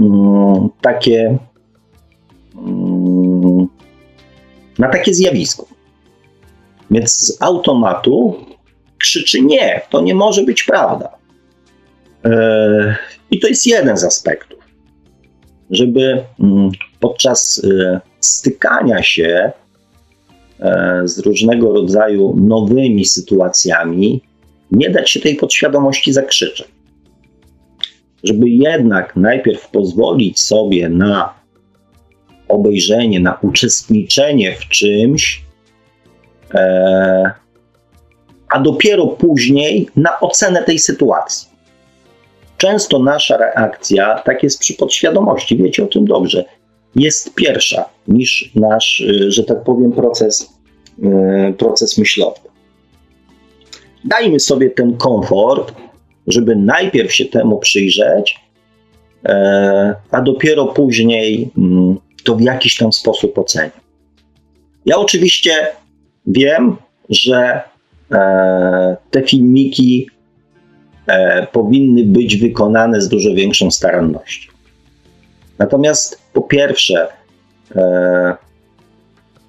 mm, 0.00 0.68
takie 0.80 1.38
mm, 2.56 3.68
na 4.78 4.88
takie 4.88 5.14
zjawisko. 5.14 5.73
Więc 6.94 7.12
z 7.12 7.42
automatu 7.42 8.34
krzyczy 8.98 9.42
nie, 9.42 9.80
to 9.90 10.00
nie 10.00 10.14
może 10.14 10.42
być 10.42 10.62
prawda. 10.62 11.08
E, 12.24 12.96
I 13.30 13.40
to 13.40 13.48
jest 13.48 13.66
jeden 13.66 13.96
z 13.96 14.04
aspektów. 14.04 14.58
Żeby 15.70 16.24
mm, 16.40 16.70
podczas 17.00 17.62
e, 17.64 18.00
stykania 18.20 19.02
się 19.02 19.52
e, 20.60 21.02
z 21.04 21.18
różnego 21.18 21.72
rodzaju 21.72 22.36
nowymi 22.40 23.04
sytuacjami, 23.04 24.22
nie 24.70 24.90
dać 24.90 25.10
się 25.10 25.20
tej 25.20 25.36
podświadomości 25.36 26.12
zakrzyczeć. 26.12 26.68
Żeby 28.24 28.50
jednak 28.50 29.16
najpierw 29.16 29.70
pozwolić 29.70 30.40
sobie 30.40 30.88
na 30.88 31.34
obejrzenie, 32.48 33.20
na 33.20 33.38
uczestniczenie 33.42 34.56
w 34.56 34.68
czymś, 34.68 35.43
a 38.48 38.60
dopiero 38.60 39.06
później 39.06 39.88
na 39.96 40.20
ocenę 40.20 40.62
tej 40.62 40.78
sytuacji. 40.78 41.48
Często 42.56 42.98
nasza 42.98 43.36
reakcja, 43.36 44.18
tak 44.24 44.42
jest 44.42 44.60
przy 44.60 44.74
podświadomości, 44.74 45.56
wiecie 45.56 45.84
o 45.84 45.86
tym 45.86 46.04
dobrze, 46.04 46.44
jest 46.96 47.34
pierwsza 47.34 47.84
niż 48.08 48.50
nasz, 48.54 49.00
e, 49.00 49.30
że 49.30 49.44
tak 49.44 49.64
powiem, 49.64 49.92
proces, 49.92 50.50
e, 51.02 51.52
proces 51.52 51.98
myślowy. 51.98 52.40
Dajmy 54.04 54.40
sobie 54.40 54.70
ten 54.70 54.96
komfort, 54.96 55.74
żeby 56.26 56.56
najpierw 56.56 57.12
się 57.12 57.24
temu 57.24 57.58
przyjrzeć, 57.58 58.44
a 60.10 60.20
dopiero 60.20 60.66
później 60.66 61.50
mm, 61.58 61.96
to 62.24 62.36
w 62.36 62.40
jakiś 62.40 62.76
tam 62.76 62.92
sposób 62.92 63.38
ocenię. 63.38 63.70
Ja 64.86 64.96
oczywiście 64.96 65.50
wiem, 66.26 66.76
że 67.08 67.62
e, 68.12 68.96
te 69.10 69.22
filmiki 69.22 70.10
e, 71.06 71.46
powinny 71.46 72.04
być 72.04 72.36
wykonane 72.36 73.00
z 73.00 73.08
dużo 73.08 73.34
większą 73.34 73.70
starannością. 73.70 74.52
Natomiast 75.58 76.22
po 76.32 76.42
pierwsze, 76.42 77.08
e, 77.76 78.34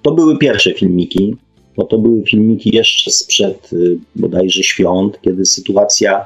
to 0.02 0.12
były 0.12 0.38
pierwsze 0.38 0.74
filmiki, 0.74 1.36
bo 1.76 1.84
to 1.84 1.98
były 1.98 2.22
filmiki 2.22 2.76
jeszcze 2.76 3.10
sprzed 3.10 3.72
y, 3.72 3.98
bodajże 4.16 4.62
świąt, 4.62 5.20
kiedy 5.22 5.46
sytuacja 5.46 6.24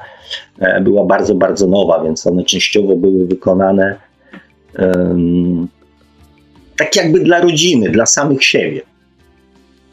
e, 0.59 0.81
była 0.81 1.05
bardzo, 1.05 1.35
bardzo 1.35 1.67
nowa, 1.67 2.03
więc 2.03 2.27
one 2.27 2.43
częściowo 2.43 2.95
były 2.95 3.27
wykonane 3.27 3.95
tak 6.77 6.95
jakby 6.95 7.19
dla 7.19 7.41
rodziny, 7.41 7.89
dla 7.89 8.05
samych 8.05 8.43
siebie. 8.43 8.81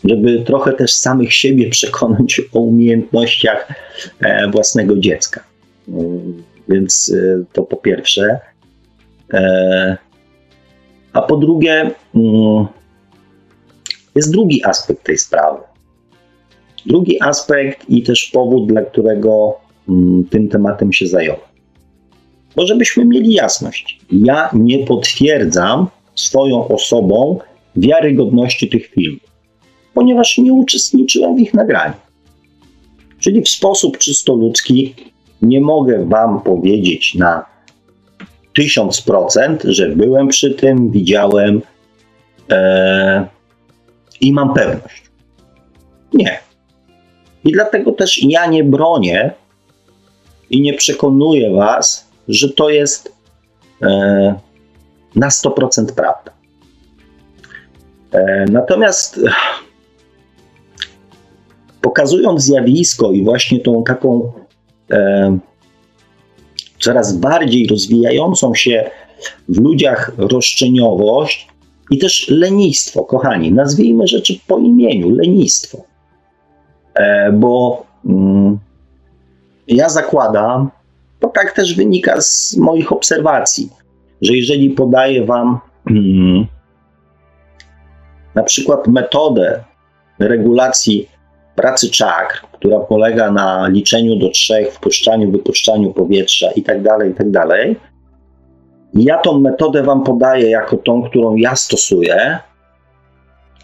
Żeby 0.05 0.45
trochę 0.45 0.73
też 0.73 0.93
samych 0.93 1.35
siebie 1.35 1.71
przekonać 1.71 2.41
o 2.53 2.61
umiejętnościach 2.61 3.73
e, 4.21 4.51
własnego 4.51 4.97
dziecka. 4.97 5.45
Mm, 5.89 6.43
więc 6.69 7.15
e, 7.17 7.45
to 7.53 7.63
po 7.63 7.77
pierwsze. 7.77 8.39
E, 9.33 9.97
a 11.13 11.23
po 11.23 11.37
drugie, 11.37 11.91
mm, 12.15 12.67
jest 14.15 14.33
drugi 14.33 14.65
aspekt 14.65 15.05
tej 15.05 15.19
sprawy. 15.19 15.59
Drugi 16.87 17.23
aspekt 17.23 17.91
i 17.91 18.03
też 18.03 18.31
powód, 18.33 18.69
dla 18.69 18.83
którego 18.83 19.61
mm, 19.89 20.25
tym 20.25 20.49
tematem 20.49 20.93
się 20.93 21.07
zająłem. 21.07 21.49
Bo 22.57 22.67
żebyśmy 22.67 23.05
mieli 23.05 23.33
jasność, 23.33 24.01
ja 24.13 24.51
nie 24.53 24.87
potwierdzam 24.87 25.87
swoją 26.15 26.69
osobą 26.69 27.39
wiarygodności 27.77 28.69
tych 28.69 28.87
filmów, 28.87 29.28
ponieważ 29.95 30.39
nie 30.39 30.53
uczestniczyłem 30.53 31.37
w 31.37 31.41
ich 31.41 31.55
nagraniu. 31.55 31.95
Czyli 33.19 33.43
w 33.43 33.49
sposób 33.49 33.99
czysto 33.99 34.35
ludzki 34.35 34.95
nie 35.43 35.61
mogę 35.61 36.07
Wam 36.07 36.41
powiedzieć 36.41 37.15
na 37.15 37.45
1000%, 38.59 39.57
że 39.65 39.89
byłem 39.89 40.29
przy 40.29 40.55
tym, 40.55 40.91
widziałem 40.91 41.63
e, 42.51 43.27
i 44.21 44.33
mam 44.33 44.55
pewność. 44.55 45.03
Nie. 46.13 46.39
I 47.45 47.53
dlatego 47.53 47.93
też 47.93 48.23
ja 48.23 48.47
nie 48.47 48.65
bronię 48.65 49.31
i 50.51 50.61
nie 50.61 50.75
przekonuję 50.75 51.51
Was, 51.51 52.09
że 52.29 52.49
to 52.49 52.71
jest 52.71 53.13
e, 53.83 54.35
na 55.15 55.29
100% 55.29 55.93
prawda. 55.97 56.33
E, 58.13 58.45
natomiast 58.51 59.21
pokazując 61.89 62.43
zjawisko 62.43 63.13
i 63.13 63.25
właśnie 63.25 63.61
tą 63.61 63.85
taką 63.85 64.33
e, 64.91 65.39
coraz 66.79 67.17
bardziej 67.17 67.67
rozwijającą 67.67 68.55
się 68.55 68.91
w 69.49 69.61
ludziach 69.61 70.13
roszczeniowość 70.19 71.49
i 71.91 71.99
też 71.99 72.29
lenistwo, 72.29 73.05
kochani, 73.05 73.53
nazwijmy 73.53 74.07
rzeczy 74.07 74.35
po 74.47 74.59
imieniu 74.59 75.11
lenistwo. 75.11 75.79
E, 76.95 77.33
bo 77.33 77.87
mm, 78.05 78.59
ja 79.69 79.89
zakładam, 79.89 80.71
to 81.21 81.29
tak 81.29 81.53
też 81.53 81.75
wynika 81.75 82.21
z 82.21 82.57
moich 82.57 82.93
obserwacji, 82.93 83.69
że 84.23 84.37
jeżeli 84.37 84.71
podaję 84.71 85.25
Wam 85.25 85.59
hmm, 85.89 86.47
na 88.35 88.43
przykład 88.43 88.87
metodę 88.87 89.65
regulacji 90.19 91.18
pracy 91.59 91.91
czakr, 91.91 92.41
która 92.53 92.81
polega 92.81 93.31
na 93.31 93.69
liczeniu 93.69 94.17
do 94.17 94.29
trzech, 94.29 94.73
wpuszczaniu, 94.73 95.31
wypuszczaniu 95.31 95.93
powietrza 95.93 96.51
itd., 96.51 96.83
tak 96.85 97.07
itd., 97.07 97.41
tak 97.49 97.89
ja 98.95 99.19
tą 99.19 99.39
metodę 99.39 99.83
Wam 99.83 100.05
podaję 100.05 100.51
jako 100.51 100.77
tą, 100.77 101.03
którą 101.03 101.37
ja 101.37 101.57
stosuję, 101.57 102.39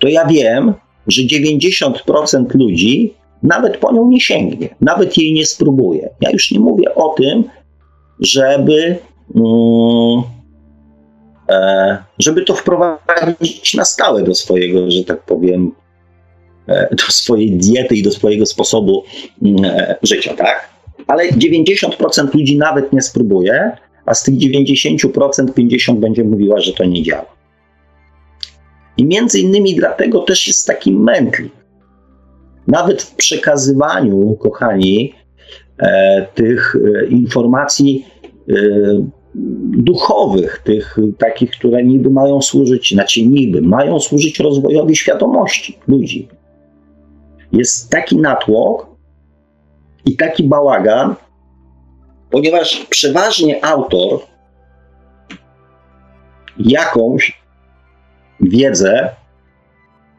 to 0.00 0.08
ja 0.08 0.26
wiem, 0.26 0.74
że 1.06 1.22
90% 1.22 2.54
ludzi 2.54 3.14
nawet 3.42 3.76
po 3.76 3.92
nią 3.92 4.08
nie 4.08 4.20
sięgnie, 4.20 4.68
nawet 4.80 5.18
jej 5.18 5.32
nie 5.32 5.46
spróbuje. 5.46 6.10
Ja 6.20 6.30
już 6.30 6.50
nie 6.50 6.60
mówię 6.60 6.94
o 6.94 7.08
tym, 7.08 7.44
żeby 8.20 8.98
mm, 9.36 10.22
E, 11.48 11.98
żeby 12.18 12.42
to 12.42 12.54
wprowadzić 12.54 13.74
na 13.74 13.84
stałe 13.84 14.22
do 14.22 14.34
swojego, 14.34 14.90
że 14.90 15.04
tak 15.04 15.22
powiem, 15.22 15.72
do 16.68 17.04
swojej 17.08 17.50
diety 17.50 17.94
i 17.94 18.02
do 18.02 18.10
swojego 18.10 18.46
sposobu 18.46 19.04
mm, 19.42 19.64
e, 19.64 19.96
życia, 20.02 20.34
tak? 20.34 20.68
Ale 21.06 21.28
90% 21.28 22.34
ludzi 22.34 22.58
nawet 22.58 22.92
nie 22.92 23.02
spróbuje, 23.02 23.76
a 24.06 24.14
z 24.14 24.22
tych 24.22 24.34
90% 24.34 25.08
50% 25.08 25.96
będzie 25.96 26.24
mówiła, 26.24 26.60
że 26.60 26.72
to 26.72 26.84
nie 26.84 27.02
działa. 27.02 27.34
I 28.96 29.04
między 29.04 29.40
innymi 29.40 29.74
dlatego 29.74 30.20
też 30.20 30.46
jest 30.46 30.66
taki 30.66 30.92
mętlik. 30.92 31.52
Nawet 32.66 33.02
w 33.02 33.14
przekazywaniu, 33.14 34.36
kochani, 34.40 35.14
tych 36.34 36.76
informacji 37.08 38.06
duchowych, 39.76 40.62
tych 40.64 40.96
takich, 41.18 41.50
które 41.50 41.84
niby 41.84 42.10
mają 42.10 42.42
służyć, 42.42 42.92
znaczy 42.94 43.26
niby, 43.26 43.62
mają 43.62 44.00
służyć 44.00 44.40
rozwojowi 44.40 44.96
świadomości 44.96 45.78
ludzi. 45.88 46.28
Jest 47.54 47.90
taki 47.90 48.16
natłok 48.16 48.86
i 50.04 50.16
taki 50.16 50.44
bałagan, 50.44 51.14
ponieważ 52.30 52.86
przeważnie 52.90 53.64
autor 53.64 54.20
jakąś 56.58 57.42
wiedzę, 58.40 59.16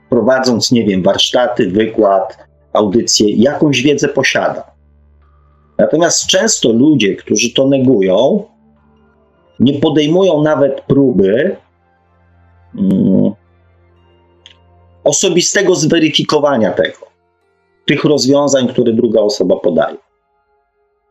prowadząc, 0.10 0.72
nie 0.72 0.86
wiem, 0.86 1.04
warsztaty, 1.04 1.72
wykład, 1.72 2.38
audycję, 2.74 3.36
jakąś 3.36 3.82
wiedzę 3.82 4.08
posiada. 4.08 4.72
Natomiast 5.78 6.28
często 6.28 6.72
ludzie, 6.72 7.16
którzy 7.16 7.54
to 7.54 7.68
negują, 7.68 8.44
nie 9.60 9.80
podejmują 9.80 10.42
nawet 10.42 10.82
próby 10.82 11.56
mm, 12.76 13.32
osobistego 15.04 15.76
zweryfikowania 15.76 16.72
tego, 16.72 17.15
tych 17.88 18.04
rozwiązań, 18.04 18.68
które 18.68 18.94
druga 18.94 19.22
osoba 19.22 19.56
podaje. 19.56 19.98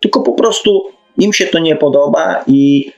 Tylko 0.01 0.23
po 0.23 0.33
prostu 0.33 0.85
im 1.19 1.33
się 1.33 1.47
to 1.47 1.59
nie 1.59 1.77
podoba 1.77 2.45
i 2.47 2.93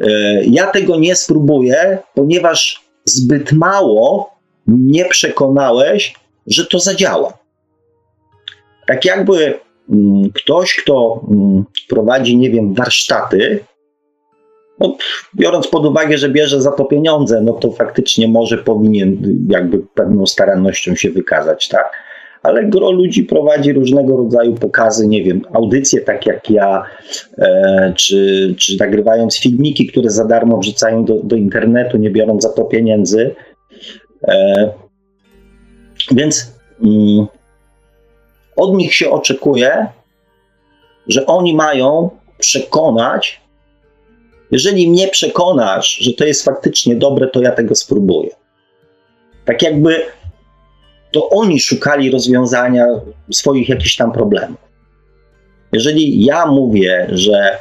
e, 0.00 0.44
ja 0.44 0.66
tego 0.66 0.96
nie 0.96 1.16
spróbuję, 1.16 1.98
ponieważ 2.14 2.82
zbyt 3.04 3.52
mało 3.52 4.30
mnie 4.66 5.04
przekonałeś, 5.04 6.14
że 6.46 6.66
to 6.66 6.78
zadziała. 6.78 7.38
Tak 8.86 9.04
jakby 9.04 9.60
mm, 9.90 10.30
ktoś, 10.34 10.74
kto 10.74 11.20
mm, 11.30 11.64
prowadzi, 11.88 12.36
nie 12.36 12.50
wiem, 12.50 12.74
warsztaty, 12.74 13.64
no, 14.80 14.96
biorąc 15.34 15.68
pod 15.68 15.86
uwagę, 15.86 16.18
że 16.18 16.28
bierze 16.28 16.62
za 16.62 16.72
to 16.72 16.84
pieniądze, 16.84 17.40
no 17.40 17.52
to 17.52 17.72
faktycznie 17.72 18.28
może 18.28 18.58
powinien 18.58 19.38
jakby 19.48 19.78
pewną 19.94 20.26
starannością 20.26 20.94
się 20.94 21.10
wykazać, 21.10 21.68
tak? 21.68 21.92
Ale 22.42 22.64
gro 22.64 22.90
ludzi 22.90 23.24
prowadzi 23.24 23.72
różnego 23.72 24.16
rodzaju 24.16 24.54
pokazy, 24.54 25.06
nie 25.06 25.22
wiem, 25.24 25.42
audycje 25.52 26.00
tak 26.00 26.26
jak 26.26 26.50
ja, 26.50 26.84
e, 27.38 27.92
czy, 27.96 28.54
czy 28.58 28.76
nagrywając 28.80 29.40
filmiki, 29.40 29.86
które 29.86 30.10
za 30.10 30.24
darmo 30.24 30.58
wrzucają 30.58 31.04
do, 31.04 31.14
do 31.14 31.36
internetu, 31.36 31.96
nie 31.96 32.10
biorąc 32.10 32.42
za 32.42 32.52
to 32.52 32.64
pieniędzy. 32.64 33.34
E, 34.28 34.68
więc 36.10 36.52
mm, 36.82 37.26
od 38.56 38.74
nich 38.74 38.94
się 38.94 39.10
oczekuje, 39.10 39.86
że 41.08 41.26
oni 41.26 41.54
mają 41.54 42.10
przekonać 42.38 43.42
jeżeli 44.52 44.90
mnie 44.90 45.08
przekonasz, 45.08 45.96
że 45.96 46.12
to 46.12 46.24
jest 46.24 46.44
faktycznie 46.44 46.96
dobre, 46.96 47.26
to 47.26 47.42
ja 47.42 47.52
tego 47.52 47.74
spróbuję. 47.74 48.30
Tak 49.44 49.62
jakby 49.62 50.02
to 51.12 51.28
oni 51.28 51.60
szukali 51.60 52.10
rozwiązania 52.10 52.86
swoich 53.32 53.68
jakichś 53.68 53.96
tam 53.96 54.12
problemów. 54.12 54.58
Jeżeli 55.72 56.24
ja 56.24 56.46
mówię, 56.46 57.06
że 57.10 57.58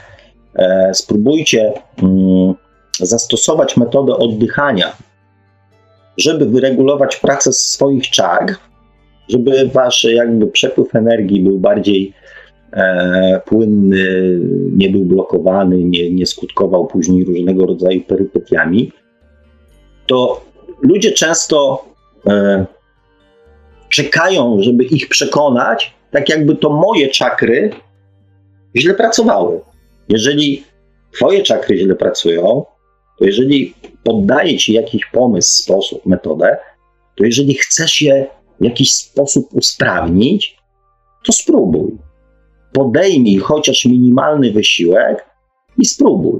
e, 0.55 0.91
spróbujcie 0.93 1.73
mm, 2.03 2.53
zastosować 2.99 3.77
metodę 3.77 4.15
oddychania, 4.15 4.95
żeby 6.17 6.45
wyregulować 6.45 7.15
pracę 7.15 7.53
swoich 7.53 8.09
czak, 8.09 8.59
żeby 9.29 9.69
wasz 9.73 10.03
jakby 10.03 10.47
przepływ 10.47 10.95
energii 10.95 11.41
był 11.41 11.59
bardziej 11.59 12.13
e, 12.73 13.41
płynny, 13.45 14.39
nie 14.77 14.89
był 14.89 15.05
blokowany, 15.05 15.83
nie, 15.83 16.11
nie 16.11 16.25
skutkował 16.25 16.87
później 16.87 17.25
różnego 17.25 17.65
rodzaju 17.65 18.01
perypetiami, 18.01 18.91
to 20.07 20.41
ludzie 20.81 21.11
często 21.11 21.85
e, 22.27 22.65
czekają, 23.91 24.57
żeby 24.61 24.83
ich 24.83 25.09
przekonać, 25.09 25.93
tak 26.11 26.29
jakby 26.29 26.55
to 26.55 26.69
moje 26.69 27.09
czakry 27.09 27.69
źle 28.77 28.93
pracowały. 28.93 29.61
Jeżeli 30.09 30.63
twoje 31.13 31.43
czakry 31.43 31.77
źle 31.77 31.95
pracują, 31.95 32.65
to 33.19 33.25
jeżeli 33.25 33.73
poddaję 34.03 34.57
ci 34.57 34.73
jakiś 34.73 35.05
pomysł, 35.05 35.63
sposób, 35.63 36.05
metodę, 36.05 36.57
to 37.15 37.25
jeżeli 37.25 37.53
chcesz 37.53 38.01
je 38.01 38.27
w 38.61 38.63
jakiś 38.63 38.93
sposób 38.93 39.53
usprawnić, 39.53 40.57
to 41.25 41.31
spróbuj 41.31 41.97
podejmij 42.73 43.37
chociaż 43.37 43.85
minimalny 43.85 44.51
wysiłek 44.51 45.25
i 45.77 45.85
spróbuj. 45.85 46.39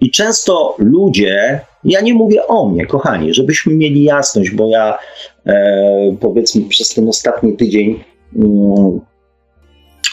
I 0.00 0.10
często 0.10 0.76
ludzie, 0.78 1.60
ja 1.84 2.00
nie 2.00 2.14
mówię 2.14 2.46
o 2.46 2.68
mnie, 2.68 2.86
kochani, 2.86 3.34
żebyśmy 3.34 3.74
mieli 3.74 4.02
jasność, 4.02 4.50
bo 4.50 4.68
ja 4.68 4.98
e, 5.46 6.16
powiedzmy 6.20 6.62
przez 6.68 6.94
ten 6.94 7.08
ostatni 7.08 7.56
tydzień 7.56 8.00
mm, 8.36 9.00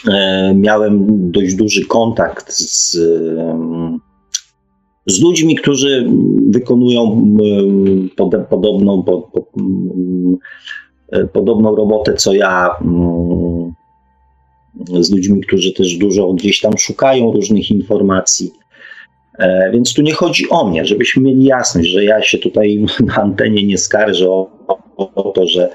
e, 0.08 0.54
miałem 0.54 1.06
dość 1.30 1.54
duży 1.54 1.86
kontakt 1.86 2.52
z, 2.52 2.98
z 5.06 5.20
ludźmi, 5.20 5.56
którzy 5.56 6.10
wykonują 6.48 7.12
mm, 7.12 8.10
pod, 8.16 8.34
podobną, 8.50 9.02
pod, 9.02 9.24
pod, 9.24 9.44
mm, 9.56 10.36
e, 11.12 11.26
podobną 11.26 11.76
robotę 11.76 12.14
co 12.14 12.34
ja 12.34 12.70
z 15.00 15.10
ludźmi, 15.10 15.40
którzy 15.40 15.72
też 15.72 15.96
dużo 15.96 16.32
gdzieś 16.32 16.60
tam 16.60 16.78
szukają 16.78 17.32
różnych 17.32 17.70
informacji. 17.70 18.52
E, 19.38 19.70
więc 19.70 19.94
tu 19.94 20.02
nie 20.02 20.14
chodzi 20.14 20.48
o 20.50 20.64
mnie, 20.64 20.86
żebyśmy 20.86 21.22
mieli 21.22 21.44
jasność, 21.44 21.88
że 21.88 22.04
ja 22.04 22.22
się 22.22 22.38
tutaj 22.38 22.86
na 23.06 23.14
antenie 23.14 23.66
nie 23.66 23.78
skarżę 23.78 24.30
o, 24.30 24.50
o 24.96 25.32
to, 25.32 25.46
że 25.46 25.70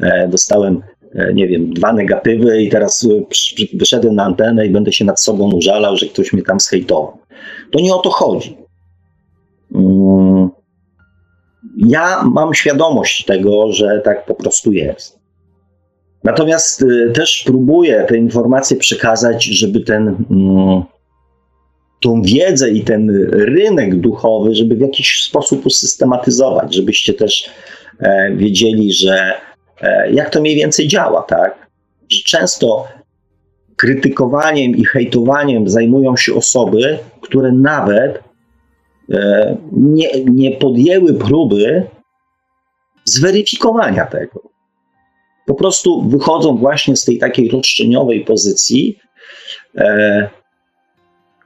e, 0.00 0.28
dostałem, 0.28 0.82
e, 1.14 1.34
nie 1.34 1.48
wiem, 1.48 1.74
dwa 1.74 1.92
negatywy 1.92 2.62
i 2.62 2.70
teraz 2.70 3.08
wyszedłem 3.74 4.14
na 4.14 4.24
antenę 4.24 4.66
i 4.66 4.70
będę 4.70 4.92
się 4.92 5.04
nad 5.04 5.20
sobą 5.20 5.52
użalał, 5.52 5.96
że 5.96 6.06
ktoś 6.06 6.32
mnie 6.32 6.42
tam 6.42 6.60
zhejtował. 6.60 7.18
To 7.70 7.80
nie 7.80 7.94
o 7.94 7.98
to 7.98 8.10
chodzi. 8.10 8.56
Mm, 9.74 10.48
ja 11.76 12.22
mam 12.22 12.54
świadomość 12.54 13.24
tego, 13.24 13.72
że 13.72 14.00
tak 14.04 14.26
po 14.26 14.34
prostu 14.34 14.72
jest. 14.72 15.18
Natomiast 16.24 16.84
też 17.14 17.42
próbuję 17.46 18.04
te 18.08 18.16
informacje 18.16 18.76
przekazać, 18.76 19.44
żeby 19.44 19.80
ten, 19.80 20.24
mm, 20.30 20.82
tą 22.00 22.22
wiedzę 22.22 22.70
i 22.70 22.84
ten 22.84 23.10
rynek 23.30 23.96
duchowy, 23.96 24.54
żeby 24.54 24.76
w 24.76 24.80
jakiś 24.80 25.22
sposób 25.22 25.66
usystematyzować, 25.66 26.74
żebyście 26.74 27.14
też 27.14 27.50
e, 28.00 28.32
wiedzieli, 28.36 28.92
że 28.92 29.34
e, 29.80 30.12
jak 30.12 30.30
to 30.30 30.40
mniej 30.40 30.56
więcej 30.56 30.88
działa, 30.88 31.22
tak? 31.22 31.66
Że 32.08 32.22
często 32.24 32.88
krytykowaniem 33.76 34.76
i 34.76 34.84
hejtowaniem 34.84 35.68
zajmują 35.68 36.16
się 36.16 36.34
osoby, 36.34 36.98
które 37.20 37.52
nawet 37.52 38.22
e, 39.12 39.56
nie, 39.72 40.24
nie 40.24 40.50
podjęły 40.50 41.14
próby 41.14 41.82
zweryfikowania 43.04 44.06
tego 44.06 44.48
po 45.48 45.54
prostu 45.54 46.08
wychodzą 46.08 46.56
właśnie 46.56 46.96
z 46.96 47.04
tej 47.04 47.18
takiej 47.18 47.48
roszczeniowej 47.50 48.24
pozycji. 48.24 48.98
E, 49.76 50.28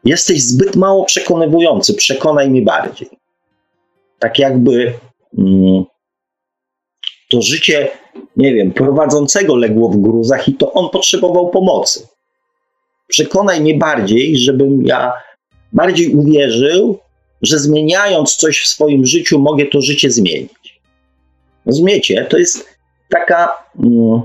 jesteś 0.05 0.43
zbyt 0.43 0.77
mało 0.77 1.05
przekonywujący, 1.05 1.95
przekonaj 1.95 2.51
mnie 2.51 2.63
bardziej. 2.63 3.09
Tak 4.19 4.39
jakby 4.39 4.95
mm, 5.39 5.85
to 7.31 7.43
życie, 7.43 7.89
nie 8.37 8.55
wiem, 8.55 8.73
prowadzącego 8.73 9.57
legło 9.57 9.89
w 9.89 9.97
gruzach 9.97 10.49
i 10.49 10.55
to 10.55 10.73
on 10.73 10.91
potrzebował 10.91 11.51
pomocy. 11.51 12.07
Przekonaj 13.09 13.61
mnie 13.61 13.79
bardziej, 13.79 14.37
żebym 14.37 14.83
ja 14.83 15.13
bardziej 15.73 16.15
uwierzył, 16.15 16.99
że 17.43 17.59
zmieniając 17.59 18.37
coś 18.37 18.61
w 18.61 18.67
swoim 18.67 19.07
życiu, 19.07 19.39
mogę 19.39 19.67
to 19.67 19.81
życie 19.81 20.11
zmienić. 20.11 20.81
Rozumiecie? 21.67 22.27
To 22.31 22.39
jest 22.39 22.79
taka, 23.09 23.65
mm, 23.79 24.23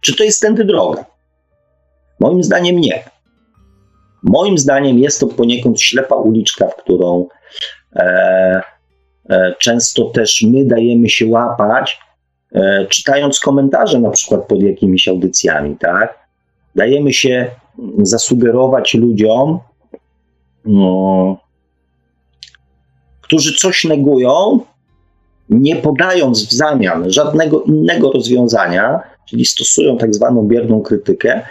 czy 0.00 0.16
to 0.16 0.24
jest 0.24 0.40
tędy 0.40 0.64
droga? 0.64 1.04
Moim 2.20 2.42
zdaniem 2.42 2.80
nie. 2.80 3.13
Moim 4.24 4.58
zdaniem 4.58 4.98
jest 4.98 5.20
to 5.20 5.26
poniekąd 5.26 5.80
ślepa 5.80 6.14
uliczka, 6.14 6.68
w 6.68 6.76
którą 6.76 7.26
e, 7.96 8.62
e, 9.30 9.54
często 9.58 10.04
też 10.04 10.42
my 10.42 10.64
dajemy 10.64 11.08
się 11.08 11.26
łapać, 11.26 11.98
e, 12.54 12.86
czytając 12.86 13.40
komentarze 13.40 14.00
na 14.00 14.10
przykład 14.10 14.46
pod 14.46 14.62
jakimiś 14.62 15.08
audycjami, 15.08 15.76
tak? 15.76 16.18
Dajemy 16.74 17.12
się 17.12 17.50
zasugerować 18.02 18.94
ludziom, 18.94 19.58
no, 20.64 21.36
którzy 23.20 23.54
coś 23.54 23.84
negują, 23.84 24.60
nie 25.48 25.76
podając 25.76 26.48
w 26.48 26.52
zamian 26.52 27.10
żadnego 27.10 27.62
innego 27.62 28.12
rozwiązania, 28.12 29.00
czyli 29.28 29.44
stosują 29.44 29.98
tak 29.98 30.14
zwaną 30.14 30.42
bierną 30.42 30.80
krytykę, 30.80 31.42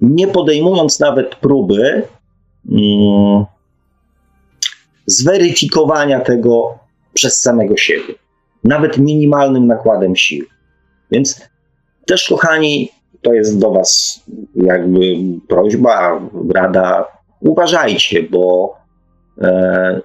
nie 0.00 0.28
podejmując 0.28 1.00
nawet 1.00 1.34
próby 1.34 2.02
mm, 2.70 3.44
zweryfikowania 5.06 6.20
tego 6.20 6.78
przez 7.14 7.40
samego 7.40 7.76
siebie, 7.76 8.14
nawet 8.64 8.98
minimalnym 8.98 9.66
nakładem 9.66 10.16
sił. 10.16 10.44
Więc 11.10 11.48
też, 12.06 12.28
kochani, 12.28 12.88
to 13.22 13.32
jest 13.32 13.58
do 13.58 13.70
Was 13.70 14.22
jakby 14.54 15.00
prośba, 15.48 16.20
rada, 16.54 17.04
uważajcie, 17.40 18.22
bo 18.22 18.74
e, 19.40 20.00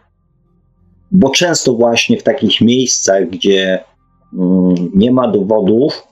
bo 1.13 1.29
często 1.29 1.73
właśnie 1.73 2.17
w 2.17 2.23
takich 2.23 2.61
miejscach, 2.61 3.29
gdzie 3.29 3.83
mm, 4.33 4.75
nie 4.95 5.11
ma 5.11 5.27
dowodów, 5.27 6.07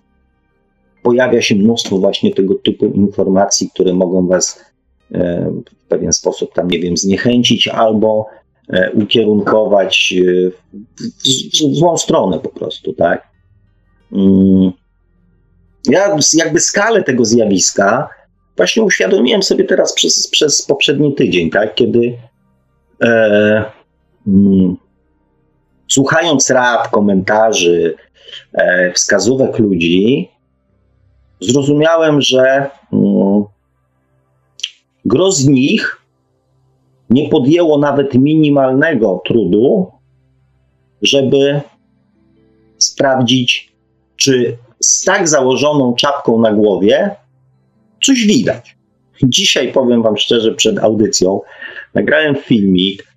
pojawia 1.04 1.42
się 1.42 1.56
mnóstwo 1.56 1.98
właśnie 1.98 2.34
tego 2.34 2.56
typu 2.56 2.86
informacji, 2.86 3.70
które 3.74 3.94
mogą 3.94 4.28
was 4.28 4.66
e, 5.12 5.52
w 5.86 5.88
pewien 5.88 6.14
sposób 6.14 6.54
tam, 6.54 6.68
nie 6.68 6.80
wiem, 6.80 6.98
zniechęcić 6.98 7.68
albo 7.68 8.26
e, 8.70 8.92
ukierunkować 8.92 10.14
e, 10.18 10.52
w 11.72 11.76
złą 11.76 11.98
stronę 11.98 12.40
po 12.40 12.50
prostu, 12.50 12.94
tak? 12.94 13.28
Mm. 14.12 14.72
Ja 15.90 16.18
jakby 16.34 16.60
skalę 16.60 17.04
tego 17.04 17.26
zjawiska 17.26 18.10
właśnie 18.58 18.84
uświadomiłem 18.84 19.44
sobie 19.44 19.64
teraz 19.64 19.94
przez, 19.94 20.28
przez 20.28 20.62
poprzedni 20.62 21.16
tydzień, 21.16 21.50
tak? 21.50 21.76
Kiedy 21.76 22.18
e, 23.04 23.66
mm, 24.28 24.78
słuchając 25.88 26.50
rad, 26.50 26.88
komentarzy, 26.88 27.96
e, 28.54 28.92
wskazówek 28.94 29.60
ludzi, 29.60 30.31
zrozumiałem, 31.42 32.22
że 32.22 32.70
mm, 32.94 33.44
gro 35.06 35.32
z 35.32 35.48
nich 35.48 36.02
nie 37.10 37.30
podjęło 37.30 37.78
nawet 37.78 38.14
minimalnego 38.14 39.22
trudu, 39.26 39.92
żeby 41.02 41.62
sprawdzić, 42.78 43.74
czy 44.16 44.58
z 44.80 45.04
tak 45.04 45.28
założoną 45.28 45.94
czapką 45.96 46.40
na 46.40 46.54
głowie 46.54 47.16
coś 48.04 48.26
widać. 48.26 48.76
Dzisiaj 49.24 49.74
powiem 49.74 50.04
Wam 50.04 50.18
szczerze, 50.18 50.54
przed 50.54 50.80
audycją 50.80 51.42
nagrałem 51.94 52.36
filmik, 52.36 53.08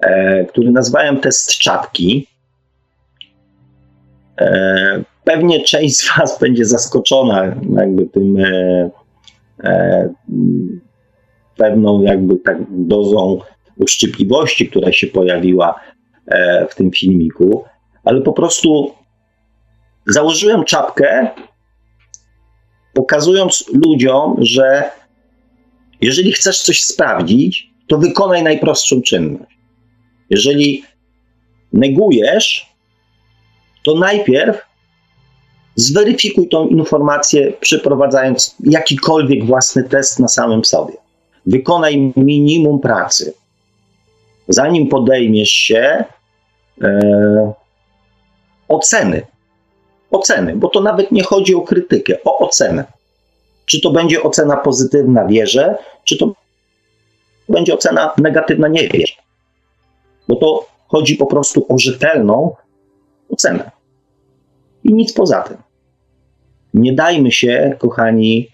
e, 0.00 0.44
który 0.44 0.70
nazwałem 0.70 1.20
Test 1.20 1.58
Czapki. 1.58 2.26
E, 4.40 5.04
pewnie 5.26 5.60
część 5.60 5.96
z 5.96 6.18
Was 6.18 6.40
będzie 6.40 6.64
zaskoczona 6.64 7.56
jakby 7.76 8.06
tym 8.06 8.36
e, 8.36 8.90
e, 9.64 10.08
pewną 11.56 12.02
jakby 12.02 12.36
tak 12.36 12.56
dozą 12.70 13.38
uszczypliwości, 13.76 14.68
która 14.68 14.92
się 14.92 15.06
pojawiła 15.06 15.80
e, 16.26 16.66
w 16.66 16.74
tym 16.74 16.90
filmiku, 16.90 17.64
ale 18.04 18.20
po 18.20 18.32
prostu 18.32 18.94
założyłem 20.06 20.64
czapkę, 20.64 21.28
pokazując 22.94 23.64
ludziom, 23.72 24.36
że 24.38 24.90
jeżeli 26.00 26.32
chcesz 26.32 26.62
coś 26.62 26.82
sprawdzić, 26.82 27.70
to 27.88 27.98
wykonaj 27.98 28.42
najprostszą 28.42 29.02
czynność. 29.02 29.58
Jeżeli 30.30 30.84
negujesz, 31.72 32.66
to 33.84 33.94
najpierw 33.94 34.65
zweryfikuj 35.76 36.48
tą 36.48 36.68
informację, 36.68 37.52
przeprowadzając 37.60 38.56
jakikolwiek 38.64 39.44
własny 39.44 39.84
test 39.84 40.18
na 40.18 40.28
samym 40.28 40.64
sobie. 40.64 40.94
Wykonaj 41.46 42.12
minimum 42.16 42.80
pracy. 42.80 43.34
Zanim 44.48 44.88
podejmiesz 44.88 45.50
się 45.50 46.04
e, 46.82 47.52
oceny, 48.68 49.22
oceny, 50.10 50.56
bo 50.56 50.68
to 50.68 50.80
nawet 50.80 51.12
nie 51.12 51.22
chodzi 51.22 51.54
o 51.54 51.60
krytykę, 51.60 52.18
o 52.24 52.38
ocenę. 52.38 52.84
Czy 53.66 53.80
to 53.80 53.90
będzie 53.90 54.22
ocena 54.22 54.56
pozytywna, 54.56 55.26
wierzę, 55.26 55.78
czy 56.04 56.18
to 56.18 56.32
będzie 57.48 57.74
ocena 57.74 58.14
negatywna, 58.18 58.68
nie 58.68 58.88
wierzę. 58.88 59.14
Bo 60.28 60.36
to 60.36 60.66
chodzi 60.88 61.16
po 61.16 61.26
prostu 61.26 61.66
o 61.68 61.78
rzetelną 61.78 62.56
ocenę. 63.30 63.70
I 64.84 64.94
nic 64.94 65.12
poza 65.12 65.42
tym. 65.42 65.65
Nie 66.76 66.92
dajmy 66.92 67.32
się, 67.32 67.74
kochani, 67.78 68.48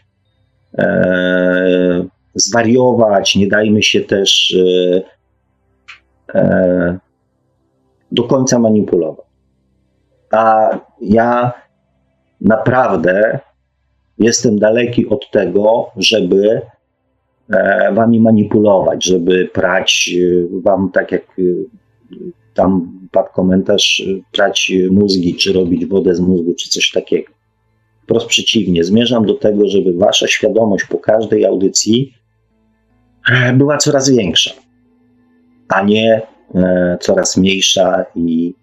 e, 0.79 2.05
zwariować, 2.35 3.37
nie 3.37 3.47
dajmy 3.47 3.83
się 3.83 4.01
też 4.01 4.57
e, 6.35 6.39
e, 6.39 6.99
do 8.13 8.25
końca 8.25 8.59
manipulować. 8.59 9.27
A 10.31 10.71
ja 11.01 11.53
naprawdę 12.41 13.39
jestem 14.19 14.59
daleki 14.59 15.09
od 15.09 15.31
tego, 15.31 15.91
żeby 15.97 16.61
e, 17.51 17.93
wami 17.95 18.21
manipulować, 18.21 19.05
żeby 19.05 19.51
prać 19.53 20.11
e, 20.15 20.61
wam 20.63 20.91
tak 20.91 21.13
jak 21.13 21.23
tam 22.55 22.99
padł 23.13 23.29
komentarz, 23.33 24.03
prać 24.33 24.73
mózgi, 24.91 25.35
czy 25.35 25.53
robić 25.53 25.87
wodę 25.87 26.15
z 26.15 26.21
mózgu, 26.21 26.55
czy 26.55 26.69
coś 26.69 26.91
takiego. 26.91 27.33
Wprost 28.13 28.27
przeciwnie, 28.27 28.85
zmierzam 28.85 29.27
do 29.27 29.35
tego, 29.35 29.69
żeby 29.69 29.93
wasza 29.93 30.27
świadomość 30.29 30.85
po 30.85 30.99
każdej 30.99 31.45
audycji 31.45 32.15
była 33.55 33.79
coraz 33.79 34.11
większa, 34.11 34.51
a 35.69 35.83
nie 35.83 36.23
coraz 37.01 37.37
mniejsza 37.37 38.05
i 38.15 38.55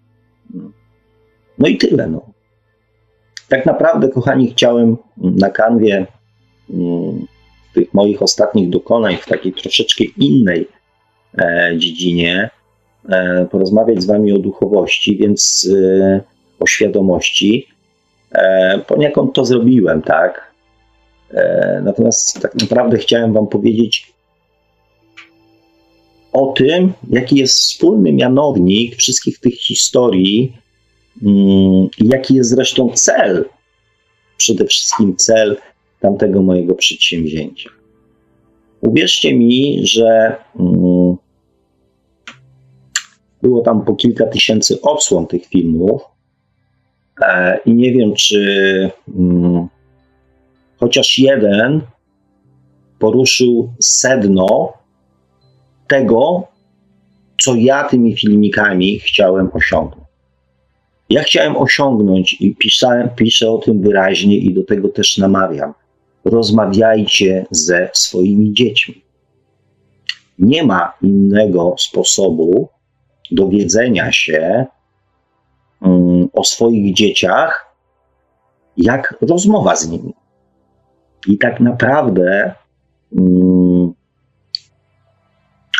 no 1.58 1.68
i 1.68 1.76
tyle. 1.76 2.06
No. 2.06 2.22
Tak 3.48 3.66
naprawdę, 3.66 4.08
kochani, 4.08 4.50
chciałem 4.50 4.96
na 5.16 5.50
kanwie 5.50 6.06
mm, 6.70 7.26
tych 7.74 7.94
moich 7.94 8.22
ostatnich 8.22 8.70
dokonań 8.70 9.16
w 9.16 9.26
takiej 9.26 9.52
troszeczkę 9.52 10.04
innej 10.04 10.68
e, 11.38 11.72
dziedzinie 11.78 12.50
e, 13.08 13.46
porozmawiać 13.50 14.02
z 14.02 14.06
Wami 14.06 14.32
o 14.32 14.38
duchowości, 14.38 15.16
więc 15.16 15.68
e, 15.74 16.20
o 16.60 16.66
świadomości. 16.66 17.68
Poniekąd 18.86 19.34
to 19.34 19.44
zrobiłem, 19.44 20.02
tak? 20.02 20.52
Natomiast 21.82 22.40
tak 22.40 22.54
naprawdę 22.54 22.98
chciałem 22.98 23.32
Wam 23.32 23.46
powiedzieć 23.46 24.12
o 26.32 26.46
tym, 26.46 26.92
jaki 27.10 27.36
jest 27.36 27.58
wspólny 27.58 28.12
mianownik 28.12 28.96
wszystkich 28.96 29.38
tych 29.38 29.54
historii, 29.54 30.60
Mm, 31.22 31.88
jaki 31.98 32.34
jest 32.34 32.50
zresztą 32.50 32.90
cel, 32.94 33.44
przede 34.36 34.64
wszystkim 34.64 35.16
cel 35.16 35.56
tamtego 36.00 36.42
mojego 36.42 36.74
przedsięwzięcia. 36.74 37.70
Uwierzcie 38.80 39.34
mi, 39.34 39.80
że 39.82 40.36
mm, 40.60 41.16
było 43.42 43.60
tam 43.62 43.84
po 43.84 43.94
kilka 43.94 44.26
tysięcy 44.26 44.80
odsłon 44.80 45.26
tych 45.26 45.46
filmów 45.46 46.02
e, 46.02 46.06
i 47.66 47.74
nie 47.74 47.92
wiem, 47.92 48.14
czy 48.14 48.90
mm, 49.18 49.68
chociaż 50.80 51.18
jeden 51.18 51.80
poruszył 52.98 53.72
sedno 53.80 54.72
tego, 55.88 56.48
co 57.42 57.54
ja 57.54 57.84
tymi 57.84 58.16
filmikami 58.16 58.98
chciałem 58.98 59.50
osiągnąć. 59.52 60.04
Ja 61.10 61.22
chciałem 61.22 61.56
osiągnąć 61.56 62.36
i 62.40 62.56
pisałem, 62.56 63.08
piszę 63.16 63.50
o 63.50 63.58
tym 63.58 63.82
wyraźnie 63.82 64.36
i 64.36 64.54
do 64.54 64.64
tego 64.64 64.88
też 64.88 65.18
namawiam. 65.18 65.74
Rozmawiajcie 66.24 67.46
ze 67.50 67.90
swoimi 67.92 68.52
dziećmi. 68.52 69.02
Nie 70.38 70.62
ma 70.62 70.92
innego 71.02 71.74
sposobu 71.78 72.68
dowiedzenia 73.30 74.12
się 74.12 74.66
um, 75.82 76.09
o 76.32 76.44
swoich 76.44 76.94
dzieciach, 76.94 77.76
jak 78.76 79.14
rozmowa 79.20 79.76
z 79.76 79.88
nimi. 79.88 80.14
I 81.28 81.38
tak 81.38 81.60
naprawdę, 81.60 82.54
um, 83.12 83.92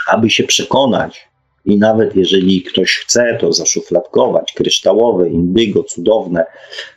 aby 0.08 0.30
się 0.30 0.44
przekonać, 0.44 1.30
i 1.64 1.78
nawet 1.78 2.16
jeżeli 2.16 2.62
ktoś 2.62 2.96
chce 2.96 3.38
to 3.40 3.52
zaszufladkować, 3.52 4.52
kryształowe, 4.52 5.28
indygo, 5.28 5.84
cudowne, 5.84 6.46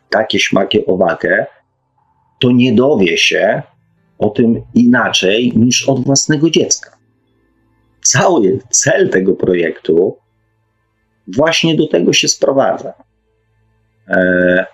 takie 0.10 0.40
śmakie 0.40 0.86
owakie, 0.86 1.46
to 2.40 2.52
nie 2.52 2.74
dowie 2.74 3.18
się 3.18 3.62
o 4.18 4.30
tym 4.30 4.62
inaczej 4.74 5.54
niż 5.56 5.90
od 5.90 6.06
własnego 6.06 6.50
dziecka. 6.50 6.98
Cały 8.02 8.60
cel 8.70 9.10
tego 9.10 9.34
projektu 9.34 10.18
właśnie 11.28 11.76
do 11.76 11.88
tego 11.88 12.14
się 12.14 12.28
sprowadza. 12.28 12.94
E, 14.08 14.66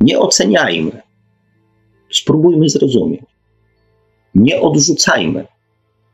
nie 0.00 0.18
oceniajmy, 0.18 1.02
spróbujmy 2.12 2.68
zrozumieć. 2.68 3.22
Nie 4.34 4.60
odrzucajmy, 4.60 5.46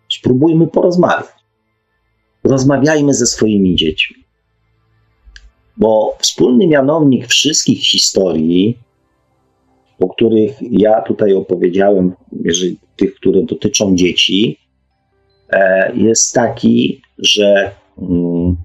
spróbujmy 0.08 0.66
porozmawiać 0.66 1.44
rozmawiajmy 2.44 3.14
ze 3.14 3.26
swoimi 3.26 3.76
dziećmi. 3.76 4.16
Bo 5.76 6.16
wspólny 6.18 6.66
mianownik 6.66 7.26
wszystkich 7.26 7.82
historii, 7.82 8.78
o 10.00 10.08
których 10.08 10.56
ja 10.60 11.02
tutaj 11.02 11.34
opowiedziałem, 11.34 12.12
jeżeli 12.44 12.78
tych, 12.96 13.14
które 13.14 13.42
dotyczą 13.42 13.96
dzieci, 13.96 14.58
e, 15.50 15.92
jest 15.96 16.34
taki, 16.34 17.02
że 17.18 17.70
mm, 17.98 18.56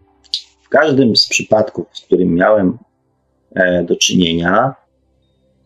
w 0.61 0.69
każdym 0.69 1.15
z 1.15 1.29
przypadków, 1.29 1.87
z 1.93 2.01
którym 2.01 2.33
miałem 2.33 2.77
do 3.84 3.95
czynienia, 3.95 4.76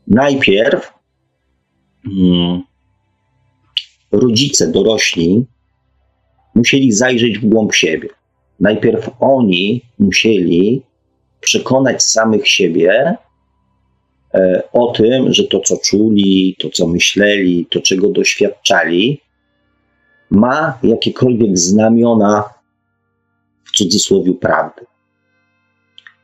najpierw 0.08 0.94
mm, 2.06 2.62
rodzice, 4.12 4.72
dorośli, 4.72 5.46
musieli 6.56 6.92
zajrzeć 6.92 7.40
w 7.40 7.46
głąb 7.46 7.76
siebie. 7.76 8.10
Najpierw 8.60 9.10
oni 9.20 9.82
musieli 10.00 10.82
przekonać 11.40 12.04
samych 12.04 12.50
siebie 12.50 13.18
e, 14.34 14.64
o 14.72 14.92
tym, 14.92 15.34
że 15.34 15.44
to, 15.44 15.60
co 15.60 15.78
czuli, 15.78 16.56
to, 16.60 16.70
co 16.70 16.88
myśleli, 16.88 17.66
to, 17.70 17.82
czego 17.82 18.10
doświadczali, 18.10 19.22
ma 20.30 20.80
jakiekolwiek 20.84 21.58
znamiona 21.58 22.44
w 23.64 23.72
cudzysłowie 23.72 24.34
prawdy. 24.34 24.86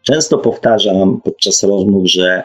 Często 0.09 0.37
powtarzam 0.37 1.21
podczas 1.21 1.63
rozmów, 1.63 2.07
że 2.07 2.43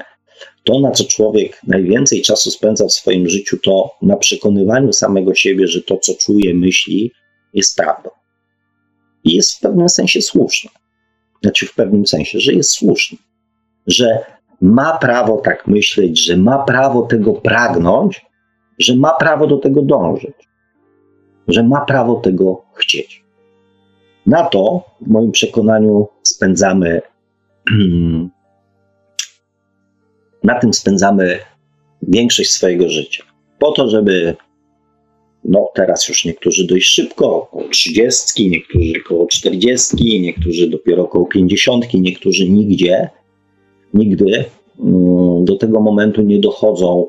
to, 0.64 0.80
na 0.80 0.90
co 0.90 1.04
człowiek 1.04 1.60
najwięcej 1.66 2.22
czasu 2.22 2.50
spędza 2.50 2.86
w 2.86 2.92
swoim 2.92 3.28
życiu, 3.28 3.58
to 3.62 3.90
na 4.02 4.16
przekonywaniu 4.16 4.92
samego 4.92 5.34
siebie, 5.34 5.66
że 5.66 5.82
to, 5.82 5.96
co 5.96 6.12
czuje, 6.14 6.54
myśli, 6.54 7.12
jest 7.54 7.76
prawdą. 7.76 8.10
I 9.24 9.36
jest 9.36 9.52
w 9.52 9.60
pewnym 9.60 9.88
sensie 9.88 10.22
słuszne. 10.22 10.70
Znaczy, 11.42 11.66
w 11.66 11.74
pewnym 11.74 12.06
sensie, 12.06 12.40
że 12.40 12.52
jest 12.52 12.70
słuszne. 12.70 13.18
Że 13.86 14.18
ma 14.60 14.98
prawo 14.98 15.36
tak 15.36 15.66
myśleć, 15.66 16.24
że 16.24 16.36
ma 16.36 16.58
prawo 16.58 17.02
tego 17.02 17.32
pragnąć, 17.32 18.26
że 18.78 18.96
ma 18.96 19.10
prawo 19.10 19.46
do 19.46 19.56
tego 19.56 19.82
dążyć, 19.82 20.48
że 21.48 21.62
ma 21.62 21.80
prawo 21.80 22.14
tego 22.14 22.64
chcieć. 22.74 23.24
Na 24.26 24.44
to, 24.44 24.84
w 25.00 25.08
moim 25.08 25.32
przekonaniu, 25.32 26.08
spędzamy 26.22 27.00
na 30.44 30.58
tym 30.60 30.74
spędzamy 30.74 31.38
większość 32.02 32.50
swojego 32.50 32.88
życia. 32.88 33.24
Po 33.58 33.72
to, 33.72 33.88
żeby, 33.88 34.36
no 35.44 35.68
teraz 35.74 36.08
już 36.08 36.24
niektórzy 36.24 36.66
dość 36.66 36.86
szybko, 36.86 37.36
około 37.36 37.68
30, 37.68 38.50
niektórzy 38.50 38.92
około 39.06 39.26
40, 39.26 40.20
niektórzy 40.20 40.70
dopiero 40.70 41.02
około 41.02 41.26
50, 41.26 41.94
niektórzy 41.94 42.48
nigdzie, 42.48 43.10
nigdy 43.94 44.44
mm, 44.80 45.44
do 45.44 45.56
tego 45.56 45.80
momentu 45.80 46.22
nie 46.22 46.38
dochodzą, 46.38 47.06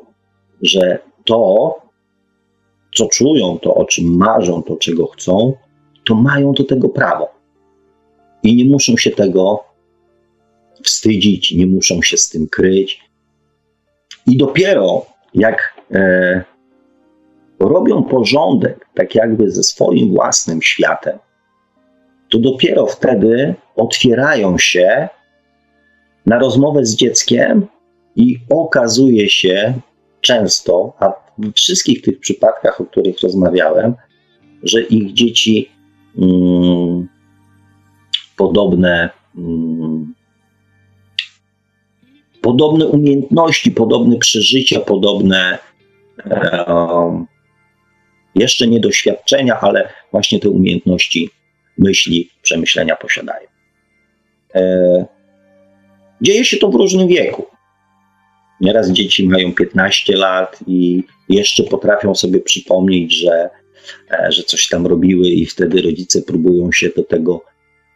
że 0.61 0.99
to, 1.25 1.73
co 2.95 3.07
czują, 3.07 3.59
to 3.59 3.75
o 3.75 3.85
czym 3.85 4.17
marzą, 4.17 4.63
to 4.63 4.75
czego 4.75 5.07
chcą, 5.07 5.53
to 6.05 6.15
mają 6.15 6.53
do 6.53 6.63
tego 6.63 6.89
prawo. 6.89 7.27
I 8.43 8.55
nie 8.55 8.65
muszą 8.65 8.97
się 8.97 9.11
tego 9.11 9.63
wstydzić, 10.85 11.51
nie 11.51 11.67
muszą 11.67 12.01
się 12.01 12.17
z 12.17 12.29
tym 12.29 12.47
kryć, 12.47 12.99
i 14.27 14.37
dopiero 14.37 15.05
jak 15.33 15.73
e, 15.91 16.43
robią 17.59 18.03
porządek, 18.03 18.87
tak 18.93 19.15
jakby 19.15 19.51
ze 19.51 19.63
swoim 19.63 20.09
własnym 20.09 20.61
światem, 20.61 21.19
to 22.29 22.39
dopiero 22.39 22.85
wtedy 22.85 23.55
otwierają 23.75 24.57
się 24.57 25.09
na 26.25 26.39
rozmowę 26.39 26.85
z 26.85 26.95
dzieckiem 26.95 27.67
i 28.15 28.37
okazuje 28.49 29.29
się 29.29 29.73
często, 30.21 30.93
a 30.99 31.13
w 31.37 31.53
wszystkich 31.53 32.01
tych 32.01 32.19
przypadkach, 32.19 32.81
o 32.81 32.85
których 32.85 33.21
rozmawiałem, 33.21 33.93
że 34.63 34.81
ich 34.81 35.13
dzieci 35.13 35.71
mm, 36.17 37.07
podobne 38.37 39.09
mm, 39.37 40.13
podobne 42.45 42.85
umiejętności, 42.87 43.71
podobne 43.71 44.17
przeżycia, 44.17 44.79
podobne 44.79 45.57
jeszcze 48.35 48.67
nie 48.67 48.79
doświadczenia, 48.79 49.59
ale 49.59 49.89
właśnie 50.11 50.39
te 50.39 50.49
umiejętności 50.49 51.29
myśli, 51.77 52.29
przemyślenia 52.41 52.95
posiadają. 52.95 53.47
E, 54.55 55.05
dzieje 56.21 56.45
się 56.45 56.57
to 56.57 56.69
w 56.69 56.75
różnym 56.75 57.07
wieku. 57.07 57.45
Nieraz 58.61 58.91
dzieci 58.91 59.27
mają 59.27 59.53
15 59.53 60.17
lat 60.17 60.59
i 60.67 61.03
jeszcze 61.29 61.63
potrafią 61.63 62.15
sobie 62.15 62.39
przypomnieć, 62.39 63.15
że, 63.15 63.49
e, 64.11 64.31
że 64.31 64.43
coś 64.43 64.67
tam 64.67 64.87
robiły, 64.87 65.27
i 65.27 65.45
wtedy 65.45 65.81
rodzice 65.81 66.21
próbują 66.21 66.71
się 66.71 66.89
do 66.89 67.03
tego 67.03 67.43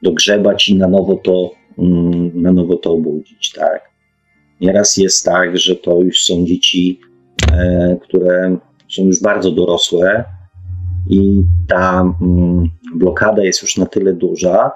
dogrzebać 0.01 0.69
i 0.69 0.75
na 0.75 0.87
nowo 0.87 1.15
to, 1.15 1.51
mm, 1.77 2.41
na 2.41 2.51
nowo 2.51 2.75
to 2.75 2.91
obudzić. 2.91 3.51
Tak? 3.51 3.88
Nieraz 4.61 4.97
jest 4.97 5.25
tak, 5.25 5.57
że 5.57 5.75
to 5.75 6.01
już 6.01 6.19
są 6.19 6.45
dzieci, 6.45 6.99
e, 7.51 7.97
które 8.01 8.57
są 8.89 9.05
już 9.05 9.21
bardzo 9.21 9.51
dorosłe 9.51 10.23
i 11.09 11.43
ta 11.67 12.01
mm, 12.21 12.69
blokada 12.95 13.43
jest 13.43 13.61
już 13.61 13.77
na 13.77 13.85
tyle 13.85 14.13
duża, 14.13 14.71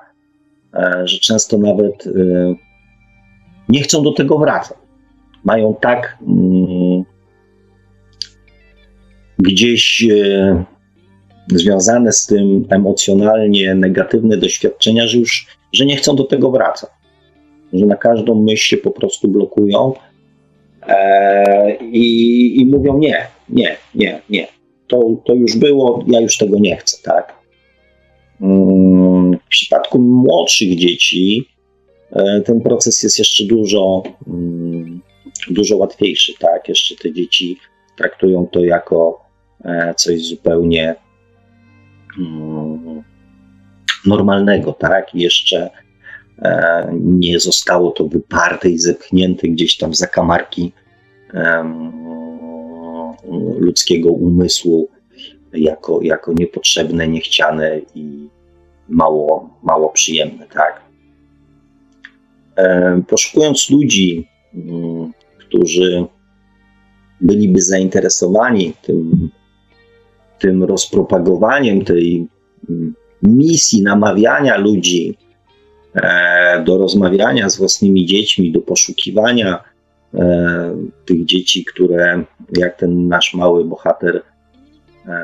e, 0.74 1.02
że 1.08 1.20
często 1.20 1.58
nawet 1.58 2.08
e, 2.08 2.10
nie 3.70 3.82
chcą 3.82 4.04
do 4.04 4.14
tego 4.14 4.38
wracać. 4.38 4.78
Mają 5.44 5.76
tak 5.82 6.18
mm, 6.28 7.04
gdzieś 9.40 10.08
związane 11.48 12.12
z 12.12 12.26
tym 12.26 12.66
emocjonalnie 12.70 13.76
negatywne 13.76 14.38
doświadczenia, 14.38 15.08
że 15.08 15.18
już 15.18 15.48
że 15.74 15.86
nie 15.86 15.98
chcą 15.98 16.16
do 16.16 16.24
tego 16.24 16.52
wracać 16.52 16.90
że 17.74 17.86
na 17.86 17.96
każdą 17.96 18.44
myśl 18.44 18.64
się 18.64 18.78
po 18.78 18.92
prostu 18.92 19.28
blokują 19.28 19.94
e, 20.88 21.76
i, 21.76 22.62
i, 22.62 22.66
mówią 22.66 22.98
nie, 22.98 23.28
nie, 23.50 23.78
nie, 23.96 24.22
nie. 24.30 24.48
To, 24.88 25.02
to 25.26 25.34
już 25.34 25.58
było, 25.58 26.04
ja 26.08 26.22
już 26.22 26.38
tego 26.38 26.60
nie 26.60 26.76
chcę, 26.78 26.98
tak? 27.04 27.34
Mm, 28.42 29.38
w 29.46 29.48
przypadku 29.50 30.00
młodszych 30.00 30.76
dzieci 30.76 31.48
e, 32.12 32.42
ten 32.42 32.62
proces 32.62 33.04
jest 33.04 33.20
jeszcze 33.20 33.46
dużo, 33.46 34.04
mm, 34.28 35.02
dużo 35.50 35.78
łatwiejszy, 35.78 36.34
tak? 36.40 36.70
Jeszcze 36.70 36.96
te 36.96 37.14
dzieci 37.14 37.58
traktują 37.98 38.48
to 38.52 38.64
jako 38.64 39.26
e, 39.66 39.94
coś 39.98 40.22
zupełnie 40.22 40.96
mm, 42.20 43.04
normalnego, 44.06 44.74
tak? 44.74 45.16
I 45.16 45.22
jeszcze 45.22 45.70
nie 47.00 47.40
zostało 47.40 47.92
to 47.92 48.08
wyparte 48.08 48.70
i 48.70 48.78
zepchnięte 48.78 49.48
gdzieś 49.48 49.78
tam 49.78 49.92
w 49.92 49.96
zakamarki 49.96 50.72
ludzkiego 53.60 54.12
umysłu 54.12 54.90
jako, 55.54 56.02
jako 56.02 56.34
niepotrzebne, 56.34 57.08
niechciane 57.08 57.82
i 57.96 58.30
mało, 58.90 59.50
mało 59.64 59.90
przyjemne, 59.90 60.46
tak? 60.48 60.82
E, 62.56 63.02
poszukując 63.08 63.70
ludzi, 63.70 64.28
mm, 64.54 65.12
którzy 65.40 66.06
byliby 67.22 67.62
zainteresowani 67.62 68.74
tym, 68.82 69.30
tym 70.40 70.64
rozpropagowaniem 70.64 71.86
tej 71.86 72.28
mm, 72.70 72.96
misji 73.24 73.82
namawiania 73.82 74.58
ludzi 74.58 75.18
E, 75.23 75.23
do 76.66 76.78
rozmawiania 76.78 77.50
z 77.50 77.58
własnymi 77.58 78.06
dziećmi, 78.06 78.52
do 78.52 78.62
poszukiwania 78.62 79.64
e, 80.14 80.76
tych 81.06 81.26
dzieci, 81.26 81.66
które, 81.66 82.24
jak 82.58 82.78
ten 82.78 83.08
nasz 83.08 83.34
mały 83.34 83.66
bohater, 83.66 84.22
e, 85.08 85.24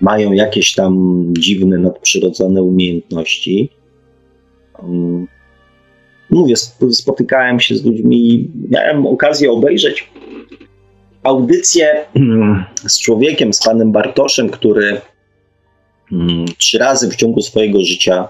mają 0.00 0.32
jakieś 0.32 0.74
tam 0.74 1.24
dziwne, 1.38 1.78
nadprzyrodzone 1.78 2.62
umiejętności. 2.62 3.70
Mm, 4.82 5.26
mówię, 6.30 6.54
spotykałem 6.90 7.60
się 7.60 7.76
z 7.76 7.84
ludźmi, 7.84 8.50
miałem 8.70 9.06
okazję 9.06 9.50
obejrzeć 9.50 10.10
audycję 11.22 12.04
mm, 12.14 12.64
z 12.88 13.00
człowiekiem, 13.00 13.52
z 13.52 13.64
panem 13.64 13.92
Bartoszem, 13.92 14.50
który 14.50 15.00
trzy 16.58 16.78
razy 16.78 17.10
w 17.10 17.16
ciągu 17.16 17.40
swojego 17.40 17.80
życia 17.80 18.28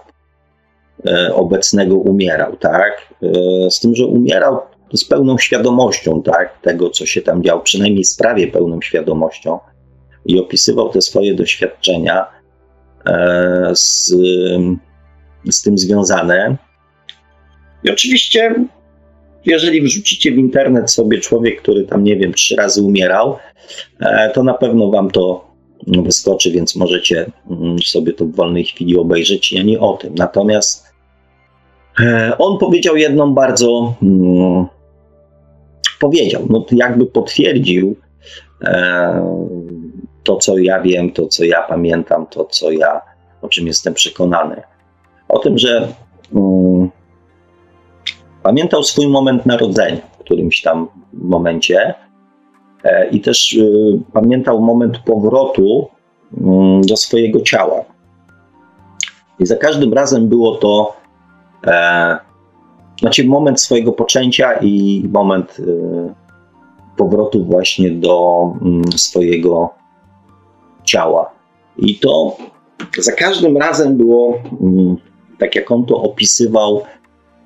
e, 1.06 1.34
obecnego 1.34 1.96
umierał, 1.96 2.56
tak? 2.56 3.14
E, 3.22 3.70
z 3.70 3.80
tym, 3.80 3.94
że 3.94 4.06
umierał 4.06 4.58
z 4.92 5.04
pełną 5.04 5.38
świadomością, 5.38 6.22
tak? 6.22 6.60
Tego, 6.60 6.90
co 6.90 7.06
się 7.06 7.22
tam 7.22 7.42
działo, 7.42 7.60
przynajmniej 7.60 8.04
z 8.04 8.16
prawie 8.16 8.46
pełną 8.46 8.80
świadomością 8.80 9.58
i 10.26 10.40
opisywał 10.40 10.88
te 10.88 11.02
swoje 11.02 11.34
doświadczenia 11.34 12.26
e, 13.06 13.70
z, 13.74 14.14
z 15.50 15.62
tym 15.62 15.78
związane. 15.78 16.56
I 17.84 17.90
oczywiście, 17.90 18.54
jeżeli 19.44 19.82
wrzucicie 19.82 20.32
w 20.32 20.38
internet 20.38 20.90
sobie 20.90 21.20
człowiek, 21.20 21.62
który 21.62 21.84
tam, 21.84 22.04
nie 22.04 22.16
wiem, 22.16 22.32
trzy 22.32 22.56
razy 22.56 22.82
umierał, 22.82 23.38
to 24.34 24.42
na 24.42 24.54
pewno 24.54 24.90
wam 24.90 25.10
to 25.10 25.53
wyskoczy, 25.86 26.50
więc 26.50 26.76
możecie 26.76 27.30
mm, 27.50 27.78
sobie 27.78 28.12
to 28.12 28.24
w 28.24 28.34
wolnej 28.34 28.64
chwili 28.64 28.98
obejrzeć. 28.98 29.52
Ja 29.52 29.62
nie 29.62 29.80
o 29.80 29.96
tym. 29.96 30.14
Natomiast 30.14 30.86
e, 32.00 32.32
on 32.38 32.58
powiedział 32.58 32.96
jedną 32.96 33.34
bardzo. 33.34 33.94
Mm, 34.02 34.66
powiedział, 36.00 36.46
no 36.50 36.66
jakby 36.72 37.06
potwierdził 37.06 37.96
e, 38.62 39.54
to, 40.22 40.36
co 40.36 40.58
ja 40.58 40.80
wiem, 40.80 41.12
to, 41.12 41.28
co 41.28 41.44
ja 41.44 41.62
pamiętam, 41.62 42.26
to, 42.26 42.44
co 42.44 42.70
ja, 42.70 43.00
o 43.42 43.48
czym 43.48 43.66
jestem 43.66 43.94
przekonany. 43.94 44.62
O 45.28 45.38
tym, 45.38 45.58
że 45.58 45.88
mm, 46.34 46.90
pamiętał 48.42 48.82
swój 48.82 49.08
moment 49.08 49.46
narodzenia 49.46 50.00
w 50.14 50.18
którymś 50.18 50.62
tam 50.62 50.88
momencie 51.12 51.94
i 53.10 53.20
też 53.20 53.52
y, 53.52 54.00
pamiętał 54.12 54.60
moment 54.60 54.98
powrotu 54.98 55.88
mm, 56.40 56.82
do 56.82 56.96
swojego 56.96 57.40
ciała. 57.40 57.84
I 59.38 59.46
za 59.46 59.56
każdym 59.56 59.92
razem 59.92 60.28
było 60.28 60.54
to 60.56 60.96
e, 61.66 62.18
znaczy 63.00 63.24
moment 63.24 63.60
swojego 63.60 63.92
poczęcia 63.92 64.52
i 64.52 65.04
moment 65.12 65.60
powrotu 66.96 67.44
właśnie 67.44 67.90
do 67.90 68.42
mm, 68.62 68.84
swojego 68.96 69.70
ciała. 70.84 71.30
I 71.78 71.98
to 71.98 72.36
za 72.98 73.12
każdym 73.12 73.56
razem 73.56 73.96
było, 73.96 74.38
mm, 74.60 74.96
tak 75.38 75.54
jak 75.54 75.70
on 75.70 75.86
to 75.86 76.02
opisywał, 76.02 76.82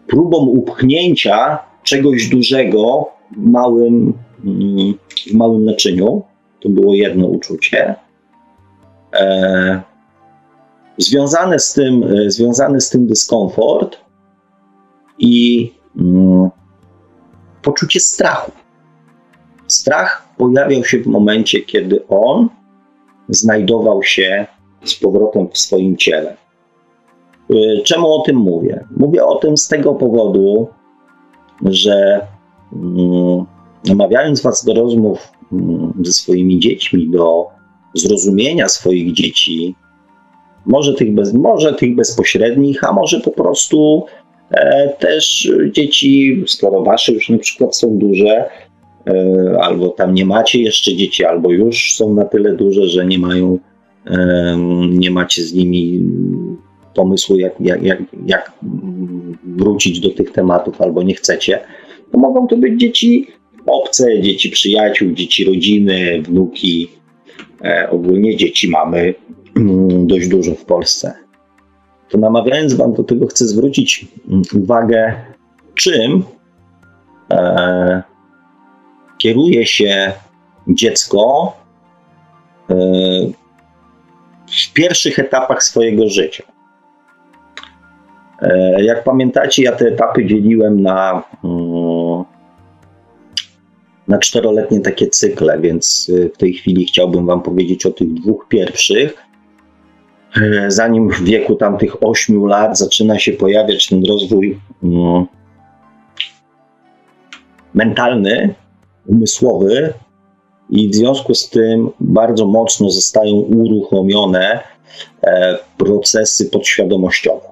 próbą 0.06 0.36
upchnięcia 0.38 1.58
czegoś 1.82 2.28
dużego 2.28 3.10
małym, 3.36 4.12
w 5.30 5.34
małym 5.34 5.64
naczyniu. 5.64 6.22
To 6.60 6.68
było 6.68 6.94
jedno 6.94 7.26
uczucie. 7.26 7.94
E, 9.12 9.82
z 11.58 11.72
tym, 11.72 12.02
e, 12.02 12.30
związany 12.30 12.80
z 12.80 12.90
tym 12.90 13.06
dyskomfort 13.06 13.98
i 15.18 15.72
mm, 15.96 16.50
poczucie 17.62 18.00
strachu. 18.00 18.52
Strach 19.66 20.28
pojawiał 20.36 20.84
się 20.84 20.98
w 20.98 21.06
momencie, 21.06 21.60
kiedy 21.60 22.06
on 22.08 22.48
znajdował 23.28 24.02
się 24.02 24.46
z 24.84 24.94
powrotem 24.94 25.48
w 25.48 25.58
swoim 25.58 25.96
ciele. 25.96 26.36
Y, 27.50 27.82
czemu 27.84 28.14
o 28.14 28.22
tym 28.22 28.36
mówię? 28.36 28.84
Mówię 28.96 29.24
o 29.24 29.34
tym 29.34 29.56
z 29.56 29.68
tego 29.68 29.94
powodu, 29.94 30.68
że 31.64 32.26
mm, 32.72 33.44
namawiając 33.84 34.42
Was 34.42 34.64
do 34.64 34.74
rozmów 34.74 35.32
mm, 35.52 35.92
ze 36.02 36.12
swoimi 36.12 36.58
dziećmi, 36.58 37.10
do 37.10 37.46
zrozumienia 37.94 38.68
swoich 38.68 39.12
dzieci, 39.12 39.74
może 40.66 40.94
tych, 40.94 41.14
bez, 41.14 41.34
może 41.34 41.74
tych 41.74 41.94
bezpośrednich, 41.94 42.84
a 42.84 42.92
może 42.92 43.20
po 43.20 43.30
prostu 43.30 44.04
e, 44.50 44.88
też 44.88 45.52
dzieci, 45.72 46.42
skoro 46.46 46.82
Wasze 46.82 47.12
już 47.12 47.28
na 47.28 47.38
przykład 47.38 47.76
są 47.76 47.98
duże, 47.98 48.50
e, 49.06 49.56
albo 49.60 49.88
tam 49.88 50.14
nie 50.14 50.26
macie 50.26 50.62
jeszcze 50.62 50.96
dzieci, 50.96 51.24
albo 51.24 51.50
już 51.50 51.94
są 51.94 52.14
na 52.14 52.24
tyle 52.24 52.52
duże, 52.52 52.86
że 52.86 53.06
nie 53.06 53.18
mają 53.18 53.58
nie 54.88 55.10
macie 55.10 55.42
z 55.42 55.54
nimi 55.54 56.02
pomysłu, 56.94 57.38
jak, 57.38 57.60
jak, 57.60 57.82
jak, 57.82 58.02
jak 58.26 58.52
wrócić 59.44 60.00
do 60.00 60.10
tych 60.10 60.32
tematów, 60.32 60.80
albo 60.80 61.02
nie 61.02 61.14
chcecie, 61.14 61.60
to 62.12 62.18
mogą 62.18 62.46
to 62.46 62.56
być 62.56 62.80
dzieci 62.80 63.26
obce, 63.70 64.22
dzieci 64.22 64.50
przyjaciół, 64.50 65.12
dzieci 65.12 65.44
rodziny, 65.44 66.22
wnuki. 66.22 66.88
E, 67.64 67.90
ogólnie 67.90 68.36
dzieci 68.36 68.68
mamy 68.68 69.14
mm, 69.56 70.06
dość 70.06 70.28
dużo 70.28 70.54
w 70.54 70.64
Polsce. 70.64 71.14
To 72.08 72.18
namawiając 72.18 72.74
Wam 72.74 72.94
do 72.94 73.04
tego, 73.04 73.26
chcę 73.26 73.44
zwrócić 73.44 74.06
mm, 74.28 74.42
uwagę, 74.62 75.14
czym 75.74 76.22
e, 77.30 78.02
kieruje 79.18 79.66
się 79.66 80.12
dziecko, 80.68 81.56
e, 82.70 82.74
w 84.68 84.72
pierwszych 84.72 85.18
etapach 85.18 85.62
swojego 85.62 86.08
życia. 86.08 86.44
E, 88.42 88.84
jak 88.84 89.04
pamiętacie, 89.04 89.62
ja 89.62 89.72
te 89.72 89.86
etapy 89.86 90.26
dzieliłem 90.26 90.82
na, 90.82 91.22
mm, 91.44 91.77
na 94.08 94.18
czteroletnie 94.18 94.80
takie 94.80 95.08
cykle, 95.08 95.60
więc 95.60 96.10
e, 96.14 96.28
w 96.28 96.36
tej 96.36 96.52
chwili 96.52 96.86
chciałbym 96.86 97.26
Wam 97.26 97.42
powiedzieć 97.42 97.86
o 97.86 97.90
tych 97.90 98.14
dwóch 98.14 98.46
pierwszych. 98.48 99.14
E, 100.36 100.70
zanim 100.70 101.10
w 101.10 101.22
wieku 101.22 101.54
tamtych 101.54 102.02
8 102.02 102.46
lat 102.46 102.78
zaczyna 102.78 103.18
się 103.18 103.32
pojawiać 103.32 103.88
ten 103.88 104.04
rozwój 104.04 104.58
mm, 104.82 105.26
mentalny, 107.74 108.54
umysłowy, 109.06 109.94
i 110.70 110.88
w 110.88 110.94
związku 110.94 111.34
z 111.34 111.50
tym 111.50 111.90
bardzo 112.00 112.46
mocno 112.46 112.90
zostają 112.90 113.32
uruchomione 113.34 114.60
e, 115.22 115.58
procesy 115.78 116.50
podświadomościowe. 116.50 117.48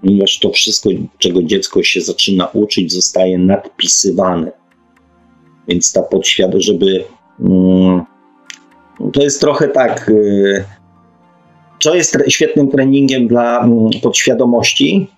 Ponieważ 0.00 0.38
to 0.38 0.50
wszystko, 0.50 0.90
czego 1.18 1.42
dziecko 1.42 1.82
się 1.82 2.00
zaczyna 2.00 2.46
uczyć, 2.46 2.92
zostaje 2.92 3.38
nadpisywane. 3.38 4.52
Więc 5.68 5.92
ta 5.92 6.02
podświadomość, 6.02 6.66
żeby. 6.66 7.04
Mm, 7.40 8.04
to 9.12 9.22
jest 9.22 9.40
trochę 9.40 9.68
tak. 9.68 10.10
Co 11.80 11.94
jest 11.94 12.18
świetnym 12.28 12.70
treningiem 12.70 13.28
dla 13.28 13.60
mm, 13.60 13.90
podświadomości? 14.02 15.10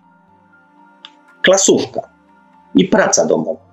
Klasówka 1.43 2.01
i 2.75 2.85
praca 2.85 3.27
domowa 3.27 3.69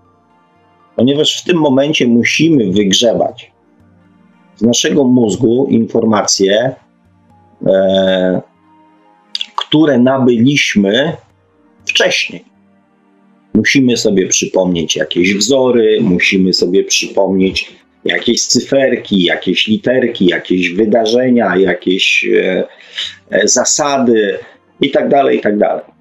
ponieważ 0.95 1.41
w 1.41 1.43
tym 1.43 1.57
momencie 1.57 2.07
musimy 2.07 2.71
wygrzebać 2.71 3.51
z 4.55 4.61
naszego 4.61 5.03
mózgu 5.03 5.67
informacje, 5.69 6.75
e, 7.67 8.41
które 9.55 9.97
nabyliśmy 9.97 11.17
wcześniej. 11.85 12.54
Musimy 13.55 13.97
sobie 13.97 14.27
przypomnieć 14.27 14.95
jakieś 14.95 15.35
wzory, 15.35 15.97
musimy 16.01 16.53
sobie 16.53 16.83
przypomnieć 16.83 17.75
jakieś 18.05 18.41
cyferki, 18.41 19.23
jakieś 19.23 19.67
literki, 19.67 20.25
jakieś 20.25 20.69
wydarzenia, 20.69 21.57
jakieś 21.57 22.25
e, 22.25 22.67
e, 23.29 23.47
zasady 23.47 24.37
itd., 24.81 25.09
tak 25.09 25.33
itd. 25.33 25.59
Tak 25.59 25.95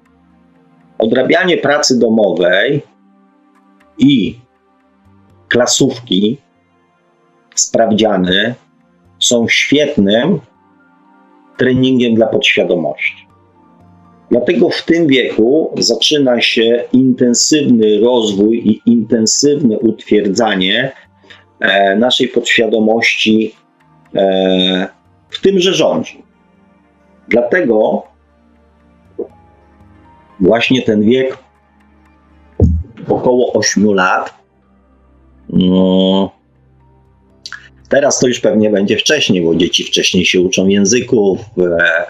Odrabianie 0.97 1.57
pracy 1.57 1.99
domowej 1.99 2.81
i 3.97 4.39
klasówki, 5.47 6.37
sprawdziany 7.55 8.55
są 9.19 9.47
świetnym 9.47 10.39
treningiem 11.57 12.15
dla 12.15 12.27
podświadomości. 12.27 13.24
Dlatego 14.31 14.69
w 14.69 14.85
tym 14.85 15.07
wieku 15.07 15.73
zaczyna 15.77 16.41
się 16.41 16.83
intensywny 16.93 17.99
rozwój 17.99 18.69
i 18.69 18.81
intensywne 18.85 19.79
utwierdzanie 19.79 20.91
e, 21.59 21.95
naszej 21.95 22.27
podświadomości 22.27 23.55
e, 24.15 24.87
w 25.29 25.41
tymże 25.41 25.73
rządzi. 25.73 26.23
Dlatego 27.27 28.03
właśnie 30.39 30.81
ten 30.81 31.03
wiek 31.03 31.37
około 33.09 33.53
8 33.53 33.93
lat 33.93 34.45
no, 35.49 36.31
teraz 37.89 38.19
to 38.19 38.27
już 38.27 38.39
pewnie 38.39 38.69
będzie 38.69 38.97
wcześniej, 38.97 39.43
bo 39.45 39.55
dzieci 39.55 39.83
wcześniej 39.83 40.25
się 40.25 40.41
uczą 40.41 40.67
języków 40.67 41.39
e, 41.57 42.05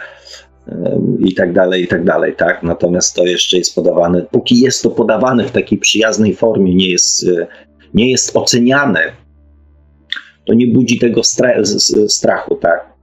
i 1.19 1.33
tak 1.33 1.53
dalej, 1.53 1.83
i 1.83 1.87
tak 1.87 2.03
dalej, 2.03 2.35
tak? 2.35 2.63
Natomiast 2.63 3.15
to 3.15 3.25
jeszcze 3.25 3.57
jest 3.57 3.75
podawane, 3.75 4.21
póki 4.21 4.59
jest 4.59 4.83
to 4.83 4.89
podawane 4.89 5.45
w 5.45 5.51
takiej 5.51 5.77
przyjaznej 5.77 6.35
formie, 6.35 6.75
nie 6.75 6.89
jest, 6.89 7.27
e, 7.27 7.47
nie 7.93 8.11
jest 8.11 8.37
oceniane, 8.37 9.01
to 10.45 10.53
nie 10.53 10.67
budzi 10.67 10.99
tego 10.99 11.21
strachu, 12.07 12.55
tak? 12.55 12.95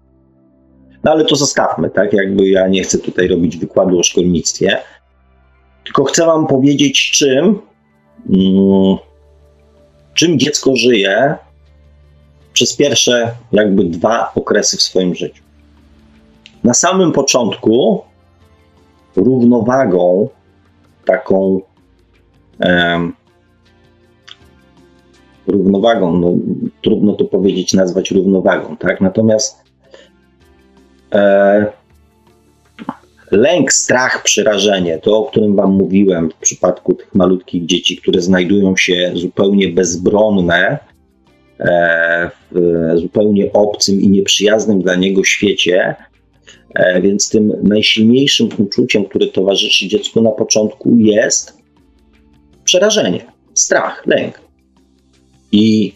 No 1.05 1.11
ale 1.11 1.25
to 1.25 1.37
zostawmy, 1.37 1.91
tak? 1.91 2.13
Jakby 2.13 2.49
ja 2.49 2.69
nie 2.69 2.83
chcę 2.83 2.99
tutaj 2.99 3.29
robić 3.29 3.57
wykładu 3.57 3.99
o 3.99 4.03
szkolnictwie, 4.03 4.79
tylko 5.85 6.05
chcę 6.05 6.27
Wam 6.27 6.47
powiedzieć, 6.47 7.11
czym. 7.11 7.59
Mm, 8.31 8.97
czym 10.15 10.39
dziecko 10.39 10.77
żyje 10.77 11.35
przez 12.53 12.77
pierwsze 12.77 13.35
jakby 13.53 13.85
dwa 13.85 14.33
okresy 14.35 14.77
w 14.77 14.83
swoim 14.83 15.15
życiu. 15.15 15.43
Na 16.65 16.75
samym 16.75 17.13
początku 17.13 18.03
równowagą 19.17 20.29
taką 21.05 21.61
równowagą, 25.47 26.19
no, 26.19 26.33
trudno 26.83 27.13
to 27.13 27.25
powiedzieć, 27.25 27.75
nazwać 27.75 28.11
równowagą, 28.11 28.77
tak? 28.77 29.01
Natomiast 29.01 29.65
e, 31.15 31.67
lęk, 33.31 33.73
strach, 33.73 34.23
przerażenie, 34.23 34.99
to 34.99 35.19
o 35.19 35.25
którym 35.25 35.57
Wam 35.57 35.73
mówiłem 35.73 36.31
w 36.31 36.35
przypadku 36.35 36.95
tych 36.95 37.15
malutkich 37.15 37.67
dzieci, 37.67 37.97
które 37.97 38.21
znajdują 38.21 38.77
się 38.77 39.13
zupełnie 39.15 39.69
bezbronne 39.69 40.79
e, 41.61 42.31
w 42.53 42.93
zupełnie 42.95 43.53
obcym 43.53 44.01
i 44.01 44.09
nieprzyjaznym 44.09 44.83
dla 44.83 44.95
niego 44.95 45.25
świecie. 45.25 45.95
E, 46.75 47.01
więc 47.01 47.29
tym 47.29 47.53
najsilniejszym 47.63 48.49
uczuciem, 48.59 49.05
które 49.05 49.27
towarzyszy 49.27 49.89
dziecku 49.89 50.23
na 50.23 50.31
początku, 50.31 50.97
jest 50.97 51.59
przerażenie, 52.65 53.25
strach, 53.55 54.07
lęk. 54.07 54.41
I 55.53 55.95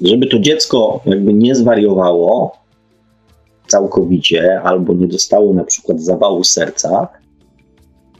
żeby 0.00 0.26
to 0.26 0.38
dziecko 0.38 1.00
jakby 1.06 1.34
nie 1.34 1.54
zwariowało, 1.54 2.52
całkowicie 3.66 4.60
albo 4.60 4.94
nie 4.94 5.06
dostało 5.06 5.54
na 5.54 5.64
przykład 5.64 6.00
zawału 6.00 6.44
serca, 6.44 7.08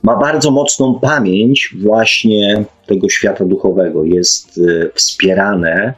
ma 0.03 0.16
bardzo 0.16 0.51
mocną 0.51 0.95
pamięć 1.01 1.74
właśnie 1.82 2.64
tego 2.86 3.09
świata 3.09 3.45
duchowego. 3.45 4.05
Jest 4.05 4.59
y, 4.59 4.91
wspierane 4.95 5.95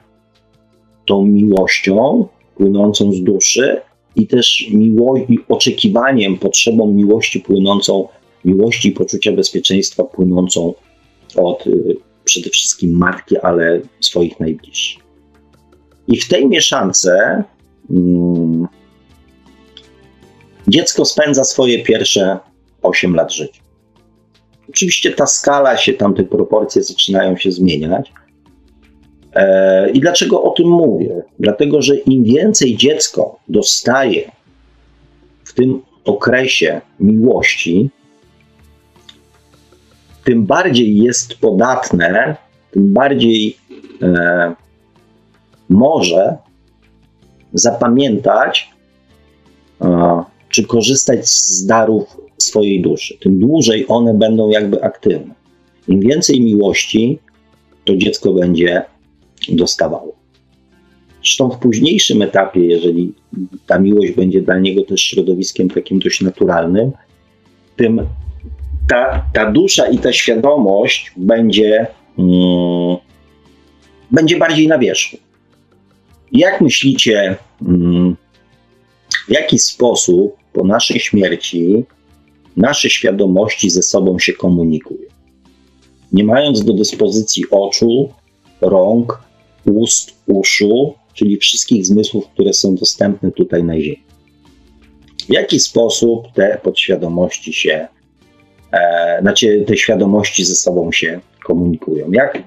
tą 1.07 1.25
miłością 1.25 2.27
płynącą 2.57 3.13
z 3.13 3.23
duszy 3.23 3.81
i 4.17 4.27
też 4.27 4.67
miło- 4.73 5.27
oczekiwaniem, 5.49 6.39
potrzebą 6.39 6.93
miłości 6.93 7.41
płynącą, 7.41 8.09
miłości 8.45 8.89
i 8.89 8.93
poczucia 8.93 9.33
bezpieczeństwa 9.33 10.05
płynącą 10.05 10.75
od 11.37 11.67
y, 11.67 11.97
przede 12.25 12.51
wszystkim 12.51 12.91
matki, 12.99 13.39
ale 13.39 13.81
swoich 14.01 14.41
najbliższych. 14.41 15.03
I 16.09 16.21
w 16.21 16.29
tej 16.29 16.49
mieszance 16.49 17.45
mm, 17.91 18.67
dziecko 20.69 21.05
spędza 21.05 21.45
swoje 21.45 21.83
pierwsze 21.83 22.39
8 22.83 23.15
lat 23.15 23.33
życia. 23.33 23.63
Oczywiście 24.69 25.11
ta 25.11 25.27
skala 25.27 25.77
się, 25.77 25.93
tam 25.93 26.15
te 26.15 26.25
proporcje 26.25 26.83
zaczynają 26.83 27.37
się 27.37 27.53
zmieniać. 27.53 28.13
E, 29.35 29.91
I 29.91 30.01
dlaczego 30.01 30.43
o 30.43 30.51
tym 30.51 30.69
mówię? 30.69 31.23
Dlatego, 31.39 31.83
że 31.83 31.97
im 31.97 32.25
więcej 32.25 32.77
dziecko 32.77 33.39
dostaje 33.49 34.31
w 35.45 35.55
tym 35.55 35.83
okresie 36.05 36.81
miłości, 37.01 37.91
tym 40.25 40.47
bardziej 40.47 40.97
jest 40.97 41.35
podatne, 41.39 42.37
tym 42.71 42.93
bardziej 42.93 43.57
e, 44.03 44.53
może 45.69 46.37
zapamiętać, 47.53 48.71
e, 49.81 50.23
czy 50.49 50.67
korzystać 50.67 51.29
z 51.29 51.67
darów 51.67 52.17
swojej 52.39 52.83
duszy. 52.83 53.19
Tym 53.21 53.39
dłużej 53.39 53.85
one 53.89 54.15
będą 54.15 54.49
jakby 54.49 54.85
aktywne. 54.85 55.35
Im 55.89 56.01
więcej 56.01 56.41
miłości 56.41 57.19
to 57.85 57.97
dziecko 57.97 58.33
będzie 58.33 58.83
dostawało. 59.49 60.23
Zresztą 61.23 61.51
w 61.51 61.59
późniejszym 61.59 62.23
etapie, 62.23 62.61
jeżeli 62.61 63.13
ta 63.67 63.79
miłość 63.79 64.13
będzie 64.13 64.43
dla 64.43 64.59
niego 64.59 64.83
też 64.83 65.01
środowiskiem 65.01 65.71
takim 65.71 65.99
dość 65.99 66.21
naturalnym, 66.21 66.93
tym 67.77 68.07
ta, 68.89 69.25
ta 69.33 69.53
dusza 69.53 69.89
i 69.89 69.99
ta 69.99 70.13
świadomość 70.13 71.13
będzie, 71.17 71.87
mm, 72.19 72.97
będzie 74.11 74.39
bardziej 74.39 74.69
na 74.69 74.79
wierzchu. 74.79 75.17
Jak 76.33 76.61
myślicie, 76.61 77.37
mm, 77.63 78.17
w 79.29 79.33
jaki 79.33 79.59
sposób 79.59 80.37
po 80.53 80.65
naszej 80.65 81.01
śmierci 81.01 81.85
nasze 82.57 82.91
świadomości 82.91 83.71
ze 83.71 83.83
sobą 83.83 84.19
się 84.19 84.33
komunikują? 84.33 85.09
Nie 86.13 86.25
mając 86.25 86.65
do 86.65 86.73
dyspozycji 86.73 87.45
oczu, 87.51 88.09
rąk, 88.61 89.23
ust, 89.67 90.15
uszu, 90.27 90.95
czyli 91.15 91.37
wszystkich 91.37 91.87
zmysłów, 91.87 92.29
które 92.29 92.53
są 92.53 92.75
dostępne 92.75 93.33
tutaj 93.33 93.65
na 93.65 93.81
Ziemi. 93.81 94.03
W 95.29 95.33
jaki 95.33 95.61
sposób 95.61 96.33
te 96.35 96.61
podświadomości 96.63 97.53
się, 97.53 97.89
e, 98.73 99.19
znaczy 99.21 99.65
te 99.67 99.77
świadomości 99.77 100.45
ze 100.45 100.55
sobą 100.55 100.93
się 100.93 101.21
komunikują? 101.45 102.13
Jak 102.13 102.37
e, 102.37 102.41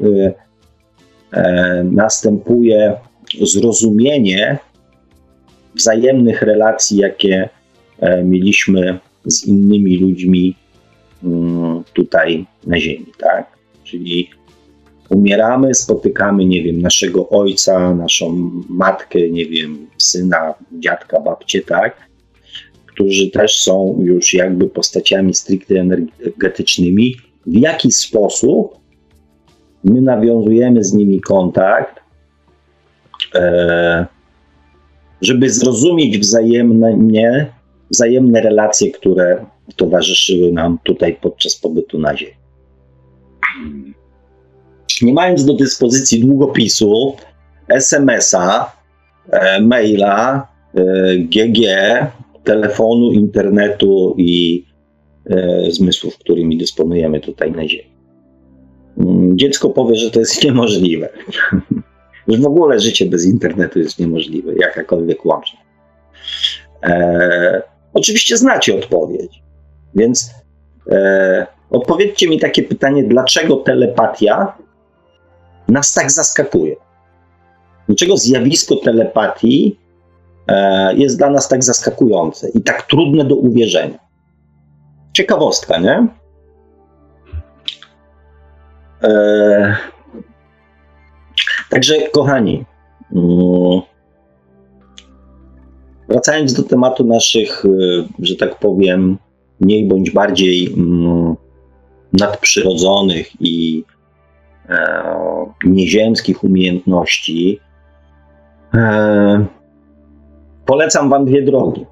e, 1.32 1.84
następuje 1.84 2.96
zrozumienie 3.42 4.58
wzajemnych 5.76 6.42
relacji, 6.42 6.98
jakie 6.98 7.50
e, 8.00 8.24
mieliśmy 8.24 9.00
z 9.26 9.48
innymi 9.48 9.98
ludźmi 9.98 10.56
mm, 11.24 11.84
tutaj 11.94 12.46
na 12.68 12.80
Ziemi, 12.80 13.12
tak? 13.18 13.58
Czyli 13.84 14.30
umieramy, 15.10 15.74
spotykamy, 15.74 16.46
nie 16.46 16.64
wiem, 16.64 16.82
naszego 16.82 17.30
ojca, 17.30 17.96
naszą 17.96 18.52
matkę, 18.70 19.30
nie 19.30 19.46
wiem, 19.46 19.88
syna, 19.98 20.54
dziadka, 20.80 21.20
babcię, 21.20 21.62
tak? 21.62 22.08
Którzy 22.86 23.32
też 23.32 23.62
są 23.64 24.00
już 24.04 24.34
jakby 24.34 24.68
postaciami 24.70 25.34
stricte 25.34 25.76
energetycznymi. 25.80 27.16
W 27.46 27.58
jaki 27.58 27.92
sposób 27.92 28.78
my 29.84 30.02
nawiązujemy 30.02 30.84
z 30.84 30.94
nimi 30.94 31.22
kontakt, 31.22 32.00
e, 33.36 34.06
żeby 35.22 35.50
zrozumieć 35.50 36.20
wzajemnie, 36.20 37.52
wzajemne 37.92 38.42
relacje, 38.42 38.92
które 38.92 39.46
towarzyszyły 39.76 40.52
nam 40.52 40.78
tutaj 40.84 41.18
podczas 41.22 41.56
pobytu 41.56 42.00
na 42.00 42.18
Ziemi 42.18 42.36
nie 45.02 45.14
mając 45.14 45.46
do 45.46 45.54
dyspozycji 45.54 46.20
długopisu, 46.20 47.16
SMS-a, 47.70 48.72
e, 49.30 49.62
maila, 49.62 50.48
e, 50.76 51.18
GG, 51.18 51.60
telefonu, 52.44 53.12
internetu 53.12 54.16
i 54.18 54.66
e, 55.30 55.72
zmysłów, 55.72 56.18
którymi 56.18 56.58
dysponujemy 56.58 57.20
tutaj 57.20 57.52
na 57.52 57.68
Ziemi. 57.68 57.96
Mm, 58.98 59.38
dziecko 59.38 59.70
powie, 59.70 59.96
że 59.96 60.12
to 60.12 60.20
jest 60.20 60.44
niemożliwe. 60.46 61.10
że 62.28 62.38
w 62.38 62.46
ogóle 62.46 62.80
życie 62.80 63.06
bez 63.06 63.26
internetu 63.26 63.80
jest 63.80 64.00
niemożliwe, 64.00 64.54
jakakolwiek 64.56 65.26
łączność. 65.26 65.66
E, 66.84 67.62
oczywiście 67.94 68.38
znacie 68.38 68.76
odpowiedź, 68.76 69.44
więc 69.96 70.32
e, 70.92 71.48
odpowiedzcie 71.70 72.30
mi 72.30 72.40
takie 72.40 72.64
pytanie, 72.64 73.04
dlaczego 73.04 73.56
telepatia 73.56 74.54
nas 75.68 75.94
tak 75.94 76.12
zaskakuje? 76.12 76.76
Dlaczego 77.88 78.18
zjawisko 78.18 78.76
telepatii 78.76 79.80
e, 80.48 80.96
jest 80.96 81.18
dla 81.18 81.30
nas 81.30 81.48
tak 81.48 81.64
zaskakujące 81.64 82.50
i 82.50 82.62
tak 82.62 82.82
trudne 82.82 83.26
do 83.26 83.36
uwierzenia? 83.36 84.00
Ciekawostka, 85.14 85.78
nie? 85.78 86.08
E, 89.04 89.76
także, 91.70 92.10
kochani, 92.10 92.66
mm, 93.16 93.82
wracając 96.10 96.54
do 96.54 96.64
tematu 96.64 97.04
naszych, 97.04 97.66
e, 97.66 97.70
że 98.20 98.36
tak 98.36 98.60
powiem, 98.60 99.18
mniej 99.60 99.88
bądź 99.88 100.12
bardziej 100.12 100.74
mm, 100.74 101.36
nadprzyrodzonych 102.14 103.42
i 103.42 103.84
nieziemskich 105.66 106.44
umiejętności, 106.44 107.60
e, 108.74 109.46
polecam 110.66 111.10
Wam 111.10 111.26
dwie 111.26 111.42
drogi. 111.42 111.86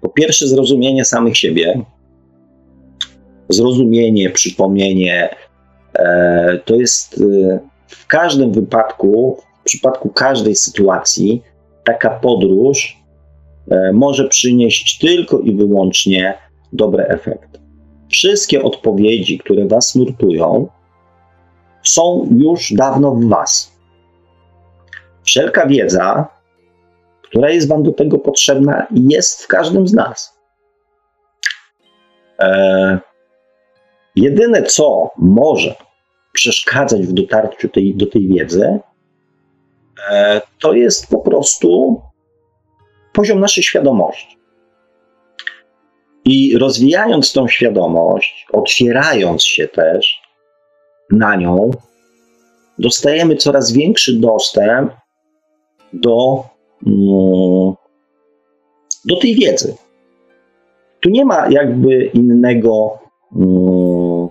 Po 0.00 0.08
pierwsze, 0.08 0.48
zrozumienie 0.48 1.04
samych 1.04 1.36
siebie, 1.36 1.82
zrozumienie, 3.48 4.30
przypomnienie. 4.30 5.34
E, 5.98 6.58
to 6.64 6.74
jest 6.74 7.24
w 7.86 8.06
każdym 8.06 8.52
wypadku, 8.52 9.36
w 9.60 9.64
przypadku 9.64 10.08
każdej 10.08 10.56
sytuacji, 10.56 11.42
taka 11.84 12.10
podróż 12.10 13.00
może 13.92 14.28
przynieść 14.28 14.98
tylko 14.98 15.38
i 15.38 15.54
wyłącznie 15.54 16.34
dobre 16.72 17.06
efekty. 17.06 17.58
Wszystkie 18.08 18.62
odpowiedzi, 18.62 19.38
które 19.38 19.66
Was 19.66 19.94
nurtują, 19.94 20.68
są 21.84 22.28
już 22.30 22.72
dawno 22.72 23.10
w 23.10 23.28
Was. 23.28 23.72
Wszelka 25.22 25.66
wiedza, 25.66 26.26
która 27.22 27.50
jest 27.50 27.68
Wam 27.68 27.82
do 27.82 27.92
tego 27.92 28.18
potrzebna, 28.18 28.86
jest 28.90 29.42
w 29.42 29.46
każdym 29.46 29.88
z 29.88 29.92
nas. 29.92 30.40
E, 32.38 32.98
jedyne, 34.16 34.62
co 34.62 35.10
może 35.18 35.74
przeszkadzać 36.32 37.06
w 37.06 37.12
dotarciu 37.12 37.68
tej, 37.68 37.94
do 37.94 38.06
tej 38.06 38.28
wiedzy, 38.28 38.78
e, 40.10 40.40
to 40.60 40.72
jest 40.72 41.10
po 41.10 41.18
prostu 41.18 42.00
poziom 43.12 43.40
naszej 43.40 43.64
świadomości. 43.64 44.38
I 46.24 46.58
rozwijając 46.58 47.32
tą 47.32 47.48
świadomość, 47.48 48.46
otwierając 48.52 49.44
się 49.44 49.68
też 49.68 50.19
na 51.10 51.36
nią, 51.36 51.70
dostajemy 52.78 53.36
coraz 53.36 53.72
większy 53.72 54.20
dostęp 54.20 54.92
do, 55.92 56.44
mm, 56.86 57.74
do 59.04 59.16
tej 59.20 59.34
wiedzy. 59.34 59.74
Tu 61.00 61.10
nie 61.10 61.24
ma 61.24 61.48
jakby 61.50 62.04
innego, 62.04 62.98
mm, 63.36 64.28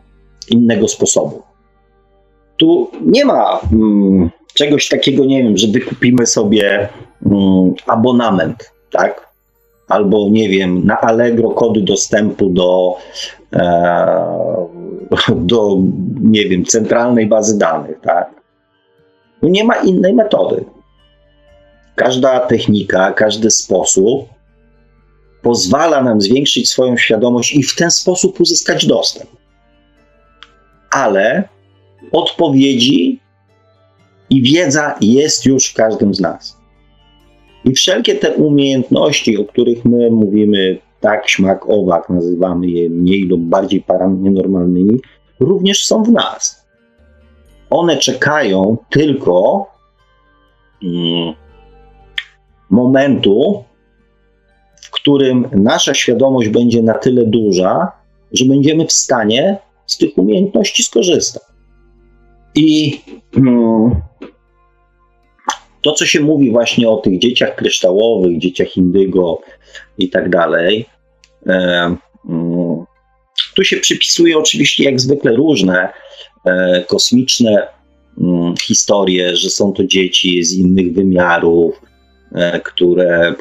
innego 0.50 0.88
sposobu. 0.88 1.42
Tu 2.58 2.92
nie 3.02 3.26
ma 3.26 3.60
mm, 3.74 4.30
czegoś 4.54 4.88
takiego, 4.88 5.26
nie 5.26 5.44
wiem, 5.44 5.58
że 5.58 5.68
wykupimy 5.68 6.26
sobie 6.26 6.90
abonament, 7.88 8.72
tak? 8.92 9.29
Albo 9.90 10.30
nie 10.30 10.50
wiem, 10.50 10.86
na 10.86 11.02
Allegro 11.02 11.50
kody 11.50 11.82
dostępu 11.82 12.50
do, 12.50 12.96
e, 13.54 14.68
do 15.36 15.78
nie 16.22 16.46
wiem, 16.46 16.66
centralnej 16.66 17.28
bazy 17.28 17.58
danych, 17.58 18.00
tak? 18.02 18.30
No 19.42 19.50
nie 19.50 19.64
ma 19.64 19.76
innej 19.76 20.14
metody. 20.14 20.66
Każda 21.96 22.40
technika, 22.40 23.12
każdy 23.12 23.52
sposób 23.52 24.30
pozwala 25.42 26.04
nam 26.04 26.22
zwiększyć 26.22 26.70
swoją 26.70 26.98
świadomość 26.98 27.56
i 27.56 27.64
w 27.64 27.76
ten 27.76 27.92
sposób 27.92 28.40
uzyskać 28.40 28.86
dostęp. 28.86 29.30
Ale 30.92 31.44
odpowiedzi 32.12 33.20
i 34.30 34.42
wiedza 34.42 34.96
jest 35.02 35.46
już 35.46 35.68
w 35.68 35.74
każdym 35.74 36.14
z 36.14 36.20
nas. 36.20 36.59
I 37.66 37.72
wszelkie 37.72 38.16
te 38.16 38.34
umiejętności, 38.34 39.38
o 39.38 39.46
których 39.46 39.86
my 39.86 40.12
mówimy 40.12 40.78
tak, 41.00 41.30
śmak, 41.30 41.70
owak, 41.70 42.10
nazywamy 42.10 42.68
je 42.68 42.90
mniej 42.90 43.24
lub 43.24 43.42
bardziej 43.42 43.82
paranormalnymi, 43.82 45.00
również 45.40 45.86
są 45.86 46.04
w 46.04 46.12
nas. 46.12 46.66
One 47.70 47.98
czekają 47.98 48.78
tylko 48.90 49.68
mm, 50.84 51.34
momentu, 52.70 53.64
w 54.82 54.92
którym 54.92 55.48
nasza 55.52 55.94
świadomość 55.94 56.50
będzie 56.50 56.82
na 56.82 56.94
tyle 56.94 57.26
duża, 57.26 57.92
że 58.32 58.46
będziemy 58.46 58.86
w 58.86 58.92
stanie 58.92 59.58
z 59.86 59.98
tych 59.98 60.18
umiejętności 60.18 60.84
skorzystać. 60.84 61.44
I 62.56 63.02
mm, 63.38 64.02
to, 65.82 65.92
co 65.92 66.06
się 66.06 66.20
mówi 66.20 66.52
właśnie 66.52 66.90
o 66.90 66.98
tych 66.98 67.20
dzieciach 67.20 67.56
kryształowych, 67.56 68.38
dzieciach 68.38 68.78
indygo 68.78 69.42
i 69.98 70.10
tak 70.10 70.30
dalej, 70.30 70.86
e, 71.48 71.96
mm, 72.30 72.86
tu 73.56 73.64
się 73.64 73.78
przypisuje 73.78 74.38
oczywiście 74.38 74.84
jak 74.84 75.00
zwykle 75.00 75.36
różne 75.36 75.90
e, 76.46 76.84
kosmiczne 76.88 77.68
mm, 78.22 78.54
historie, 78.62 79.36
że 79.36 79.50
są 79.50 79.74
to 79.74 79.84
dzieci 79.84 80.44
z 80.44 80.54
innych 80.54 80.94
wymiarów, 80.94 81.82
e, 82.36 82.60
które 82.60 83.36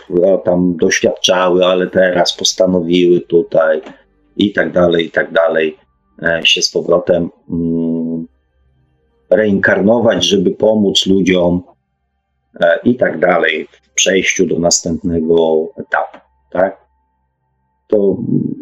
tam 0.44 0.76
doświadczały, 0.76 1.66
ale 1.66 1.86
teraz 1.86 2.36
postanowiły 2.36 3.20
tutaj 3.20 3.80
i 4.36 4.52
tak 4.52 4.72
dalej, 4.72 5.06
i 5.06 5.10
tak 5.10 5.32
dalej 5.32 5.76
się 6.44 6.62
z 6.62 6.70
powrotem 6.70 7.30
mm, 7.50 8.26
reinkarnować, 9.30 10.24
żeby 10.24 10.50
pomóc 10.50 11.06
ludziom 11.06 11.62
i 12.84 12.96
tak 12.96 13.18
dalej 13.18 13.68
w 13.82 13.94
przejściu 13.94 14.46
do 14.46 14.58
następnego 14.58 15.66
etapu. 15.76 16.18
Tak? 16.50 16.88
To 17.88 18.16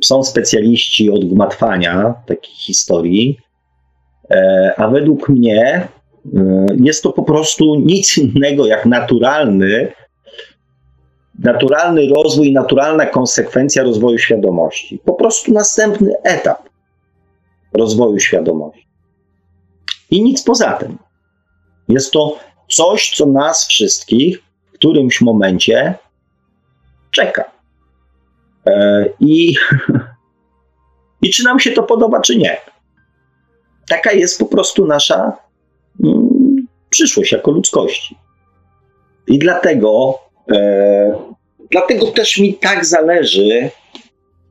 są 0.05 0.24
specjaliści 0.24 1.11
od 1.11 1.24
gmatwania 1.24 2.14
takich 2.26 2.55
historii, 2.55 3.38
e, 4.30 4.72
a 4.76 4.88
według 4.88 5.28
mnie 5.28 5.88
e, 6.36 6.66
jest 6.76 7.03
to 7.03 7.12
po 7.12 7.22
prostu 7.22 7.74
nic 7.74 8.18
innego 8.18 8.66
jak 8.66 8.86
naturalny, 8.86 9.92
naturalny 11.38 12.09
rozwój, 12.09 12.53
naturalna 12.53 13.07
konsekwencja 13.07 13.82
rozwoju 13.82 14.18
świadomości. 14.18 15.01
Po 15.05 15.14
prostu 15.14 15.53
następny 15.53 16.12
etap 16.22 16.68
rozwoju 17.72 18.20
świadomości. 18.20 18.86
I 20.11 20.22
nic 20.22 20.42
poza 20.42 20.72
tym. 20.72 20.99
Jest 21.88 22.12
to 22.12 22.38
coś, 22.68 23.10
co 23.10 23.26
nas 23.26 23.66
wszystkich 23.68 24.42
w 24.66 24.72
którymś 24.72 25.20
momencie 25.20 25.94
czeka. 27.10 27.50
E, 28.66 29.04
I, 29.20 29.54
I 31.22 31.30
czy 31.30 31.44
nam 31.44 31.60
się 31.60 31.70
to 31.70 31.82
podoba, 31.82 32.20
czy 32.20 32.36
nie. 32.36 32.56
Taka 33.88 34.12
jest 34.12 34.38
po 34.38 34.46
prostu 34.46 34.86
nasza 34.86 35.32
mm, 36.04 36.66
przyszłość 36.90 37.32
jako 37.32 37.50
ludzkości. 37.50 38.16
I 39.26 39.38
dlatego, 39.38 40.18
e, 40.52 41.18
dlatego 41.70 42.06
też 42.06 42.38
mi 42.38 42.54
tak 42.54 42.84
zależy 42.84 43.70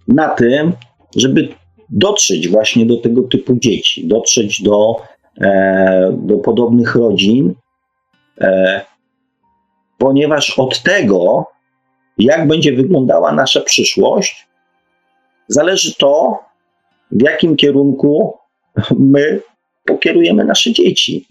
na 0.07 0.29
tym, 0.29 0.73
żeby 1.15 1.47
dotrzeć 1.89 2.47
właśnie 2.47 2.85
do 2.85 2.97
tego 2.97 3.23
typu 3.23 3.53
dzieci, 3.57 4.07
dotrzeć 4.07 4.61
do, 4.61 4.95
e, 5.41 6.17
do 6.17 6.37
podobnych 6.37 6.95
rodzin 6.95 7.53
ponieważ 9.97 10.59
od 10.59 10.83
tego, 10.83 11.45
jak 12.17 12.47
będzie 12.47 12.73
wyglądała 12.73 13.31
nasza 13.31 13.61
przyszłość, 13.61 14.47
zależy 15.47 15.95
to, 15.95 16.39
w 17.11 17.21
jakim 17.21 17.55
kierunku 17.55 18.33
my 18.99 19.41
pokierujemy 19.85 20.45
nasze 20.45 20.73
dzieci. 20.73 21.27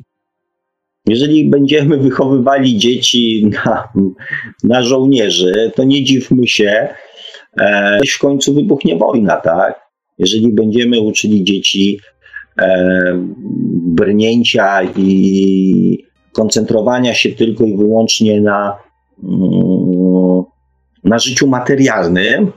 Jeżeli 1.06 1.50
będziemy 1.50 1.96
wychowywali 1.96 2.76
dzieci 2.78 3.50
na, 3.64 3.88
na 4.62 4.82
żołnierzy, 4.82 5.72
to 5.74 5.84
nie 5.84 6.04
dziwmy 6.04 6.46
się, 6.46 6.88
e, 7.56 7.98
w 8.14 8.18
końcu 8.18 8.54
wybuchnie 8.54 8.96
wojna, 8.96 9.36
tak? 9.36 9.80
Jeżeli 10.18 10.52
będziemy 10.52 11.00
uczyli 11.00 11.44
dzieci 11.44 12.00
e, 12.58 13.12
brnięcia 13.86 14.82
i 14.96 16.04
koncentrowania 16.34 17.14
się 17.14 17.30
tylko 17.30 17.64
i 17.64 17.76
wyłącznie 17.76 18.40
na, 18.40 18.78
mm, 19.24 20.42
na 21.04 21.18
życiu 21.18 21.46
materialnym, 21.46 22.52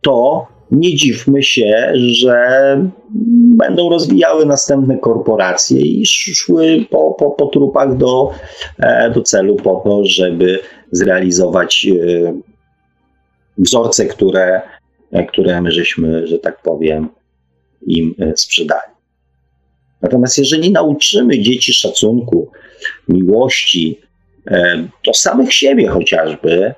to 0.00 0.46
nie 0.70 0.94
dziwmy 0.94 1.42
się, 1.42 1.92
że 1.94 2.36
będą 3.56 3.90
rozwijały 3.90 4.46
następne 4.46 4.98
korporacje 4.98 5.80
i 5.80 6.06
szły 6.06 6.86
po, 6.90 7.14
po, 7.18 7.30
po 7.30 7.46
trupach 7.46 7.96
do, 7.96 8.30
e, 8.78 9.10
do 9.10 9.22
celu 9.22 9.56
po 9.56 9.80
to, 9.84 10.04
żeby 10.04 10.60
zrealizować 10.92 11.86
e, 11.86 12.32
wzorce, 13.58 14.06
które, 14.06 14.62
e, 15.12 15.26
które 15.26 15.62
my 15.62 15.72
żeśmy, 15.72 16.26
że 16.26 16.38
tak 16.38 16.62
powiem, 16.62 17.08
im 17.86 18.14
sprzedali. 18.36 18.97
Natomiast 20.02 20.38
jeżeli 20.38 20.72
nauczymy 20.72 21.38
dzieci 21.38 21.72
szacunku, 21.72 22.50
miłości 23.08 24.00
e, 24.46 24.88
do 25.04 25.14
samych 25.14 25.54
siebie 25.54 25.88
chociażby 25.88 26.74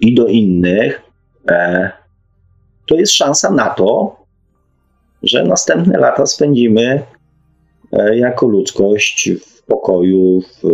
i 0.00 0.14
do 0.14 0.26
innych, 0.26 1.02
e, 1.50 1.90
to 2.86 2.96
jest 2.96 3.12
szansa 3.12 3.50
na 3.50 3.70
to, 3.70 4.16
że 5.22 5.44
następne 5.44 5.98
lata 5.98 6.26
spędzimy 6.26 7.02
e, 7.92 8.18
jako 8.18 8.46
ludzkość 8.46 9.30
w 9.30 9.62
pokoju, 9.62 10.40
w, 10.40 10.68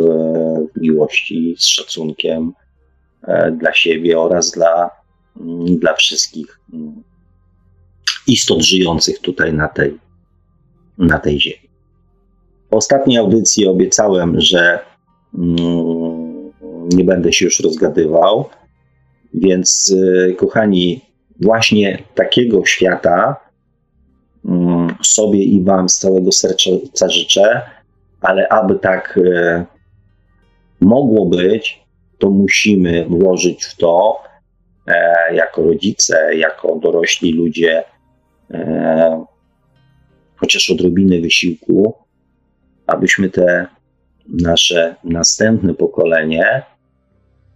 w 0.76 0.80
miłości, 0.80 1.54
z 1.58 1.66
szacunkiem 1.66 2.52
dla 3.52 3.74
siebie 3.74 4.20
oraz 4.20 4.50
dla, 4.50 4.90
mm, 5.40 5.78
dla 5.78 5.94
wszystkich 5.94 6.60
mm, 6.72 7.02
istot 8.26 8.62
żyjących 8.62 9.18
tutaj 9.18 9.52
na 9.52 9.68
tej, 9.68 9.98
na 10.98 11.18
tej 11.18 11.40
ziemi. 11.40 11.68
W 12.70 12.74
ostatniej 12.74 13.18
audycji 13.18 13.66
obiecałem, 13.66 14.40
że 14.40 14.78
mm, 15.38 16.52
nie 16.92 17.04
będę 17.04 17.32
się 17.32 17.44
już 17.44 17.60
rozgadywał, 17.60 18.44
więc 19.34 19.90
y, 19.90 20.34
kochani, 20.38 21.00
właśnie 21.40 21.98
takiego 22.14 22.64
świata 22.64 23.36
mm, 24.44 24.94
sobie 25.02 25.42
i 25.42 25.62
Wam 25.64 25.88
z 25.88 25.98
całego 25.98 26.32
serca 26.32 27.08
życzę, 27.08 27.62
ale 28.20 28.48
aby 28.48 28.78
tak 28.78 29.16
y, 29.16 29.64
mogło 30.80 31.26
być, 31.26 31.84
to 32.18 32.30
musimy 32.30 33.04
włożyć 33.04 33.64
w 33.64 33.76
to 33.76 34.22
e, 34.86 35.34
jako 35.34 35.62
rodzice, 35.62 36.36
jako 36.36 36.76
dorośli 36.76 37.32
ludzie 37.32 37.84
e, 38.50 39.24
chociaż 40.44 40.70
odrobinę 40.70 41.20
wysiłku, 41.20 41.94
abyśmy 42.86 43.30
te 43.30 43.66
nasze 44.28 44.96
następne 45.04 45.74
pokolenie 45.74 46.62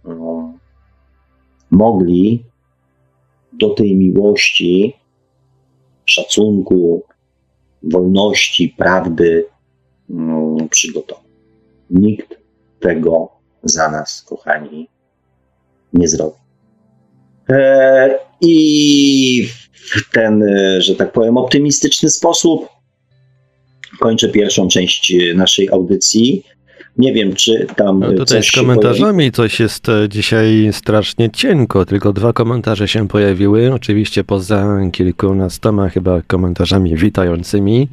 no, 0.03 0.53
mogli 1.71 2.43
do 3.53 3.69
tej 3.69 3.95
miłości, 3.95 4.93
szacunku, 6.05 7.03
wolności, 7.83 8.73
prawdy 8.77 9.45
no, 10.09 10.57
przygotować. 10.69 11.23
Nikt 11.89 12.37
tego 12.79 13.29
za 13.63 13.91
nas, 13.91 14.21
kochani, 14.21 14.89
nie 15.93 16.07
zrobi. 16.07 16.37
E, 17.49 18.19
I 18.41 19.47
w 19.73 20.11
ten, 20.13 20.43
że 20.79 20.95
tak 20.95 21.11
powiem, 21.11 21.37
optymistyczny 21.37 22.09
sposób 22.09 22.78
kończę 23.99 24.29
pierwszą 24.29 24.67
część 24.67 25.13
naszej 25.35 25.69
audycji. 25.69 26.43
Nie 26.97 27.13
wiem, 27.13 27.33
czy 27.33 27.67
tam. 27.75 27.99
No 27.99 28.07
tutaj 28.07 28.25
coś 28.25 28.47
z 28.47 28.51
komentarzami 28.51 29.31
coś 29.31 29.59
jest 29.59 29.89
e, 29.89 30.09
dzisiaj 30.09 30.69
strasznie 30.71 31.29
cienko. 31.29 31.85
Tylko 31.85 32.13
dwa 32.13 32.33
komentarze 32.33 32.87
się 32.87 33.07
pojawiły. 33.07 33.73
Oczywiście 33.73 34.23
poza 34.23 34.79
kilkunastoma 34.91 35.89
chyba 35.89 36.21
komentarzami 36.21 36.95
witającymi. 36.95 37.87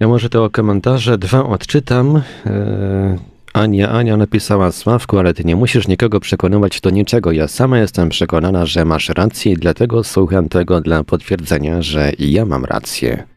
Ja 0.00 0.08
może 0.08 0.28
te 0.28 0.48
komentarze 0.52 1.18
dwa 1.18 1.44
odczytam. 1.44 2.22
E, 2.46 3.32
Ania, 3.52 3.90
Ania 3.90 4.16
napisała 4.16 4.72
Sławku, 4.72 5.18
ale 5.18 5.34
ty 5.34 5.44
nie 5.44 5.56
musisz 5.56 5.88
nikogo 5.88 6.20
przekonywać 6.20 6.80
do 6.80 6.90
niczego. 6.90 7.32
Ja 7.32 7.48
sama 7.48 7.78
jestem 7.78 8.08
przekonana, 8.08 8.66
że 8.66 8.84
masz 8.84 9.08
rację 9.08 9.52
i 9.52 9.56
dlatego 9.56 10.04
słucham 10.04 10.48
tego 10.48 10.80
dla 10.80 11.04
potwierdzenia, 11.04 11.82
że 11.82 12.12
i 12.18 12.32
ja 12.32 12.46
mam 12.46 12.64
rację. 12.64 13.31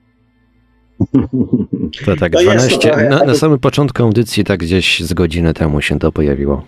To 2.06 2.16
tak 2.20 2.32
To 2.34 2.42
jest 2.42 2.70
to 2.70 2.78
12. 2.78 2.78
trochę 2.80 3.04
Na, 3.04 3.10
na 3.10 3.20
takie- 3.20 3.36
samym 3.36 3.60
początku 3.60 4.04
audycji, 4.04 4.44
tak 4.44 4.60
gdzieś 4.60 5.00
z 5.00 5.14
godziny 5.14 5.54
temu 5.54 5.82
się 5.82 6.00
to 6.00 6.12
pojawiło. 6.12 6.64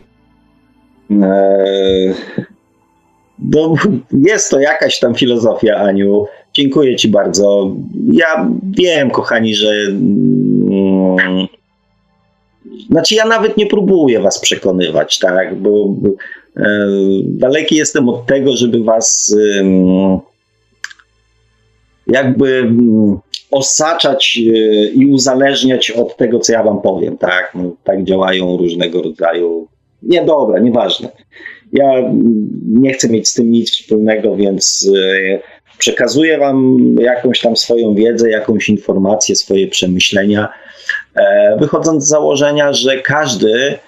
Eee, 1.11 2.13
No, 3.39 3.73
jest 4.25 4.51
to 4.51 4.59
jakaś 4.59 4.99
tam 4.99 5.15
filozofia, 5.15 5.75
Aniu. 5.75 6.25
Dziękuję 6.53 6.95
Ci 6.95 7.07
bardzo. 7.07 7.71
Ja 8.11 8.49
wiem, 8.77 9.11
kochani, 9.11 9.55
że. 9.55 9.71
Mm, 9.89 11.47
znaczy, 12.89 13.15
ja 13.15 13.25
nawet 13.25 13.57
nie 13.57 13.65
próbuję 13.65 14.19
Was 14.19 14.39
przekonywać, 14.39 15.19
tak? 15.19 15.55
Bo 15.55 15.95
e, 16.57 16.65
daleki 17.23 17.75
jestem 17.75 18.09
od 18.09 18.25
tego, 18.25 18.53
żeby 18.57 18.83
Was 18.83 19.35
jakby 22.07 22.57
mm, 22.57 23.17
osaczać 23.51 24.39
e, 24.39 24.51
i 24.85 25.05
uzależniać 25.05 25.91
od 25.91 26.17
tego, 26.17 26.39
co 26.39 26.53
ja 26.53 26.63
Wam 26.63 26.81
powiem, 26.81 27.17
tak? 27.17 27.51
No, 27.55 27.71
tak 27.83 28.03
działają 28.03 28.57
różnego 28.57 29.01
rodzaju. 29.01 29.67
Nie, 30.03 30.25
dobra, 30.25 30.59
nieważne. 30.59 31.09
Ja 31.73 32.11
nie 32.67 32.93
chcę 32.93 33.09
mieć 33.09 33.29
z 33.29 33.33
tym 33.33 33.51
nic 33.51 33.71
wspólnego, 33.71 34.35
więc 34.35 34.89
e, 34.97 35.39
przekazuję 35.77 36.37
Wam 36.37 36.77
jakąś 36.99 37.41
tam 37.41 37.55
swoją 37.55 37.95
wiedzę, 37.95 38.29
jakąś 38.29 38.69
informację, 38.69 39.35
swoje 39.35 39.67
przemyślenia, 39.67 40.49
e, 41.15 41.57
wychodząc 41.59 42.03
z 42.03 42.07
założenia, 42.07 42.73
że 42.73 42.97
każdy 42.97 43.79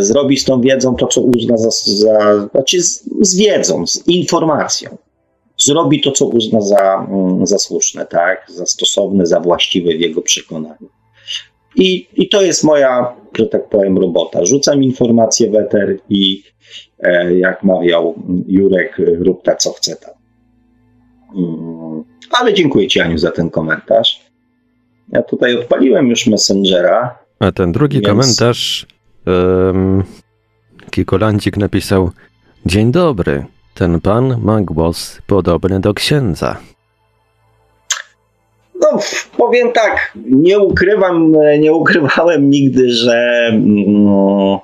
zrobi 0.00 0.36
z 0.36 0.44
tą 0.44 0.60
wiedzą 0.60 0.94
to, 0.96 1.06
co 1.06 1.20
uzna 1.20 1.56
za, 1.56 1.70
za 1.86 2.48
znaczy 2.52 2.82
z, 2.82 3.04
z 3.20 3.36
wiedzą, 3.36 3.86
z 3.86 4.08
informacją. 4.08 4.96
Zrobi 5.58 6.00
to, 6.00 6.12
co 6.12 6.26
uzna 6.26 6.60
za, 6.60 7.06
mm, 7.10 7.46
za 7.46 7.58
słuszne, 7.58 8.06
tak? 8.06 8.46
za 8.48 8.66
stosowne, 8.66 9.26
za 9.26 9.40
właściwe 9.40 9.96
w 9.96 10.00
jego 10.00 10.22
przekonaniu. 10.22 10.88
I, 11.76 12.06
I 12.14 12.28
to 12.28 12.42
jest 12.42 12.64
moja, 12.64 13.14
że 13.38 13.46
tak 13.46 13.68
powiem, 13.68 13.98
robota. 13.98 14.44
Rzucam 14.44 14.82
informacje 14.82 15.50
w 15.50 15.54
eter 15.54 15.98
i 16.08 16.42
e, 16.98 17.38
jak 17.38 17.62
mawiał 17.62 18.14
Jurek, 18.46 18.96
rób 18.98 19.42
ta 19.42 19.56
co 19.56 19.72
chce 19.72 19.96
tam. 19.96 20.14
Mm, 21.36 22.04
Ale 22.30 22.54
dziękuję 22.54 22.88
Ci, 22.88 23.00
Aniu, 23.00 23.18
za 23.18 23.30
ten 23.30 23.50
komentarz. 23.50 24.20
Ja 25.12 25.22
tutaj 25.22 25.56
odpaliłem 25.58 26.08
już 26.08 26.26
Messengera. 26.26 27.18
A 27.38 27.52
ten 27.52 27.72
drugi 27.72 28.00
Więc- 28.00 28.08
komentarz. 28.08 28.86
Um, 29.26 30.04
Kikolandzik 30.90 31.56
napisał: 31.56 32.10
Dzień 32.66 32.92
dobry. 32.92 33.44
Ten 33.74 34.00
pan 34.00 34.40
ma 34.42 34.60
głos 34.60 35.18
podobny 35.26 35.80
do 35.80 35.94
księdza. 35.94 36.56
No, 38.80 38.98
powiem 39.36 39.72
tak, 39.72 40.12
nie 40.26 40.58
ukrywam, 40.58 41.32
nie 41.58 41.72
ukrywałem 41.72 42.50
nigdy, 42.50 42.90
że, 42.90 43.46
mm, 43.52 44.58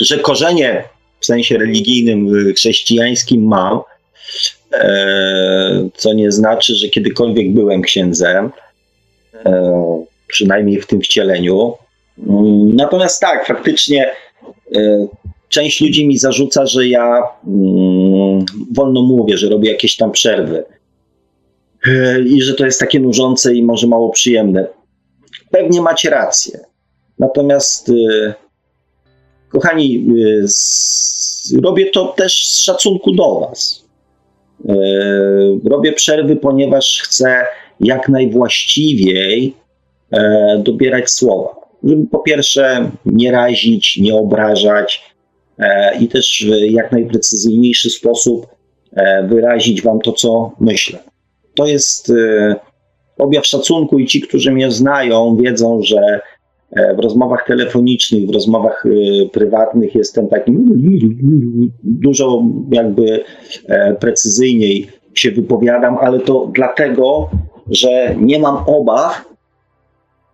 że 0.00 0.18
korzenie 0.18 0.84
w 1.20 1.26
sensie 1.26 1.58
religijnym, 1.58 2.52
chrześcijańskim 2.56 3.46
mam, 3.46 3.80
e, 4.72 5.88
co 5.94 6.12
nie 6.12 6.32
znaczy, 6.32 6.74
że 6.74 6.88
kiedykolwiek 6.88 7.52
byłem 7.52 7.82
księdzem, 7.82 8.52
e, 9.44 10.04
przynajmniej 10.26 10.80
w 10.80 10.86
tym 10.86 11.00
wcieleniu. 11.00 11.74
Mm, 12.18 12.76
Natomiast 12.76 13.20
tak, 13.20 13.46
faktycznie 13.46 14.10
e, 14.76 15.06
część 15.54 15.80
ludzi 15.80 16.06
mi 16.06 16.18
zarzuca, 16.18 16.66
że 16.66 16.88
ja 16.88 17.22
mm, 17.46 18.44
wolno 18.72 19.02
mówię, 19.02 19.36
że 19.36 19.48
robię 19.48 19.70
jakieś 19.70 19.96
tam 19.96 20.12
przerwy 20.12 20.64
e, 21.86 22.20
i 22.20 22.42
że 22.42 22.54
to 22.54 22.64
jest 22.64 22.80
takie 22.80 23.00
nużące 23.00 23.54
i 23.54 23.62
może 23.62 23.86
mało 23.86 24.10
przyjemne. 24.10 24.66
Pewnie 25.50 25.80
macie 25.80 26.10
rację. 26.10 26.60
Natomiast, 27.18 27.88
e, 27.88 28.34
kochani, 29.48 30.06
e, 31.54 31.60
robię 31.62 31.90
to 31.90 32.06
też 32.06 32.46
z 32.46 32.58
szacunku 32.58 33.14
do 33.14 33.40
Was. 33.40 33.84
Robię 35.64 35.92
przerwy, 35.92 36.36
ponieważ 36.36 37.00
chcę 37.04 37.46
jak 37.80 38.08
najwłaściwiej 38.08 39.54
dobierać 40.58 41.10
słowa. 41.10 41.56
Żeby 41.84 42.06
po 42.06 42.18
pierwsze 42.18 42.90
nie 43.06 43.32
razić, 43.32 43.98
nie 44.00 44.14
obrażać 44.14 45.13
i 46.00 46.08
też 46.08 46.46
w 46.48 46.72
jak 46.72 46.92
najprecyzyjniejszy 46.92 47.90
sposób 47.90 48.46
e, 48.92 49.26
wyrazić 49.28 49.82
Wam 49.82 50.00
to, 50.00 50.12
co 50.12 50.52
myślę. 50.60 50.98
To 51.54 51.66
jest 51.66 52.10
e, 52.10 52.56
objaw 53.18 53.46
szacunku 53.46 53.98
i 53.98 54.06
ci, 54.06 54.20
którzy 54.20 54.52
mnie 54.52 54.70
znają, 54.70 55.36
wiedzą, 55.36 55.82
że 55.82 56.20
e, 56.72 56.94
w 56.94 56.98
rozmowach 56.98 57.44
telefonicznych, 57.46 58.26
w 58.26 58.34
rozmowach 58.34 58.84
e, 58.86 59.28
prywatnych 59.28 59.94
jestem 59.94 60.28
takim 60.28 60.64
dużo 61.82 62.42
jakby 62.70 63.24
e, 63.66 63.94
precyzyjniej 63.94 64.88
się 65.14 65.30
wypowiadam, 65.30 65.98
ale 66.00 66.20
to 66.20 66.50
dlatego, 66.54 67.30
że 67.70 68.16
nie 68.20 68.38
mam 68.38 68.56
obaw, 68.66 69.24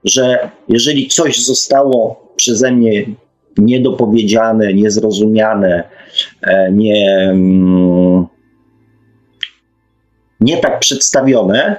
że 0.05 0.51
jeżeli 0.69 1.09
coś 1.09 1.45
zostało 1.45 2.21
przeze 2.37 2.73
mnie 2.73 3.07
niedopowiedziane, 3.61 4.75
niezrozumiane, 4.75 5.85
e, 6.43 6.73
nie, 6.73 7.29
mm, 7.31 8.27
nie 10.41 10.57
tak 10.57 10.81
przedstawione, 10.81 11.77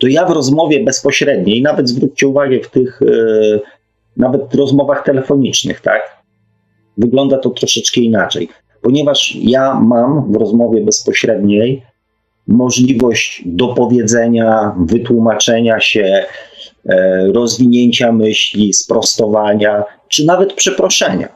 to 0.00 0.06
ja 0.06 0.26
w 0.26 0.30
rozmowie 0.30 0.84
bezpośredniej, 0.84 1.62
nawet 1.62 1.88
zwróćcie 1.88 2.28
uwagę 2.28 2.60
w 2.60 2.70
tych 2.70 3.02
e, 3.02 3.06
nawet 4.16 4.54
rozmowach 4.54 5.04
telefonicznych, 5.04 5.80
tak, 5.80 6.22
wygląda 6.98 7.38
to 7.38 7.50
troszeczkę 7.50 8.00
inaczej, 8.00 8.48
ponieważ 8.82 9.36
ja 9.40 9.80
mam 9.80 10.32
w 10.32 10.36
rozmowie 10.36 10.84
bezpośredniej 10.84 11.82
możliwość 12.46 13.42
dopowiedzenia, 13.46 14.74
wytłumaczenia 14.80 15.80
się, 15.80 16.24
e, 16.86 17.26
rozwinięcia 17.32 18.12
myśli, 18.12 18.72
sprostowania, 18.72 19.84
czy 20.12 20.26
nawet 20.26 20.52
przeproszenia. 20.52 21.28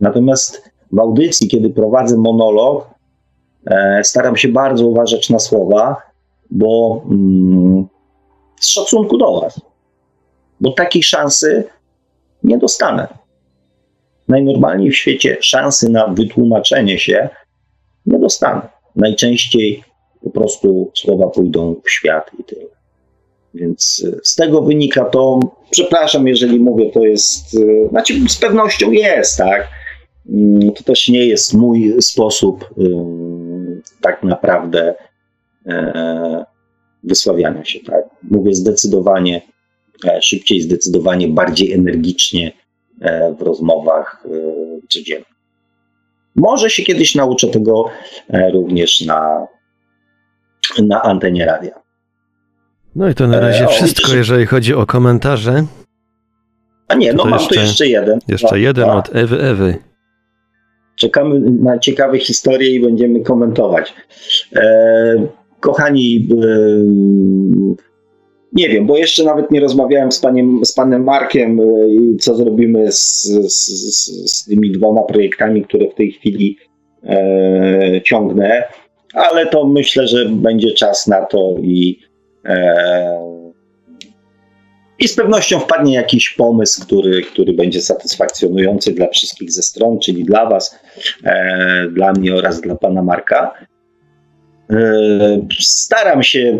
Natomiast 0.00 0.70
w 0.92 0.98
audycji, 0.98 1.48
kiedy 1.48 1.70
prowadzę 1.70 2.16
monolog, 2.16 2.90
e, 3.66 4.00
staram 4.04 4.36
się 4.36 4.48
bardzo 4.48 4.86
uważać 4.86 5.30
na 5.30 5.38
słowa, 5.38 5.96
bo 6.50 7.02
mm, 7.10 7.86
z 8.60 8.68
szacunku 8.68 9.18
do 9.18 9.40
Was, 9.40 9.60
bo 10.60 10.72
takiej 10.72 11.02
szansy 11.02 11.64
nie 12.42 12.58
dostanę. 12.58 13.08
Najnormalniej 14.28 14.90
w 14.90 14.96
świecie 14.96 15.36
szansy 15.40 15.88
na 15.88 16.06
wytłumaczenie 16.06 16.98
się 16.98 17.28
nie 18.06 18.18
dostanę. 18.18 18.68
Najczęściej 18.96 19.84
po 20.24 20.30
prostu 20.30 20.90
słowa 20.94 21.26
pójdą 21.26 21.76
w 21.84 21.90
świat 21.90 22.30
i 22.38 22.44
tyle. 22.44 22.75
Więc 23.56 24.04
y, 24.04 24.20
z 24.24 24.34
tego 24.34 24.62
wynika 24.62 25.04
to, 25.04 25.40
przepraszam, 25.70 26.28
jeżeli 26.28 26.60
mówię, 26.60 26.90
to 26.90 27.00
jest, 27.04 27.54
y, 27.54 27.88
znaczy 27.90 28.14
z 28.28 28.36
pewnością 28.36 28.90
jest, 28.90 29.38
tak. 29.38 29.68
Mm, 30.28 30.72
To 30.72 30.84
też 30.84 31.08
nie 31.08 31.26
jest 31.26 31.54
mój 31.54 31.94
sposób 32.00 32.64
ym, 32.78 33.82
tak 34.00 34.22
naprawdę 34.22 34.94
e, 35.66 36.44
wysławiania 37.04 37.64
się, 37.64 37.80
tak. 37.80 38.04
Mówię 38.22 38.54
zdecydowanie 38.54 39.42
e, 40.04 40.22
szybciej, 40.22 40.60
zdecydowanie 40.60 41.28
bardziej 41.28 41.72
energicznie 41.72 42.52
e, 43.00 43.34
w 43.34 43.42
rozmowach 43.42 44.26
e, 44.26 44.28
codziennych. 44.88 45.36
Może 46.36 46.70
się 46.70 46.82
kiedyś 46.82 47.14
nauczę 47.14 47.48
tego 47.48 47.90
e, 48.28 48.50
również 48.50 49.00
na, 49.00 49.46
na 50.82 51.02
antenie 51.02 51.46
radia. 51.46 51.85
No 52.96 53.08
i 53.08 53.14
to 53.14 53.26
na 53.26 53.40
razie 53.40 53.64
E, 53.64 53.66
o, 53.66 53.70
wszystko, 53.70 54.14
jeżeli 54.14 54.46
chodzi 54.46 54.74
o 54.74 54.86
komentarze. 54.86 55.64
A 56.88 56.94
nie, 56.94 57.12
no 57.12 57.24
mam 57.24 57.32
jeszcze- 57.32 57.54
tu 57.54 57.60
jeszcze 57.60 57.86
jeden. 57.86 58.18
Jeszcze 58.28 58.48
No, 58.50 58.56
jeden 58.56 58.90
od 58.90 59.16
Ewy 59.16 59.40
Ewy. 59.40 59.74
Czekamy 60.96 61.40
na 61.40 61.78
ciekawe 61.78 62.18
historie 62.18 62.70
i 62.74 62.80
będziemy 62.80 63.20
komentować. 63.20 63.94
E, 64.56 65.26
kochani, 65.60 66.28
e, 66.32 66.46
nie 68.52 68.68
wiem, 68.68 68.86
bo 68.86 68.96
jeszcze 68.96 69.24
nawet 69.24 69.50
nie 69.50 69.60
rozmawiałem 69.60 70.12
z, 70.12 70.20
paniem, 70.20 70.64
z 70.64 70.72
panem 70.72 71.04
Markiem 71.04 71.60
i 71.88 72.16
co 72.16 72.36
zrobimy 72.36 72.92
z, 72.92 73.22
z, 73.48 73.66
z 74.32 74.44
tymi 74.44 74.70
dwoma 74.72 75.02
projektami, 75.02 75.64
które 75.64 75.90
w 75.90 75.94
tej 75.94 76.12
chwili 76.12 76.58
e, 77.04 78.00
ciągnę, 78.04 78.62
ale 79.14 79.46
to 79.46 79.66
myślę, 79.68 80.08
że 80.08 80.28
będzie 80.28 80.70
czas 80.72 81.06
na 81.06 81.24
to 81.24 81.54
i 81.62 81.98
e, 82.02 82.15
i 84.98 85.08
z 85.08 85.16
pewnością 85.16 85.58
wpadnie 85.58 85.94
jakiś 85.94 86.30
pomysł, 86.30 86.82
który, 86.82 87.22
który 87.22 87.52
będzie 87.52 87.80
satysfakcjonujący 87.80 88.92
dla 88.92 89.08
wszystkich 89.08 89.52
ze 89.52 89.62
stron, 89.62 89.98
czyli 89.98 90.24
dla 90.24 90.46
Was, 90.46 90.78
e, 91.24 91.86
dla 91.92 92.12
mnie 92.12 92.34
oraz 92.34 92.60
dla 92.60 92.74
Pana 92.74 93.02
Marka. 93.02 93.54
E, 94.70 94.76
staram 95.60 96.22
się 96.22 96.58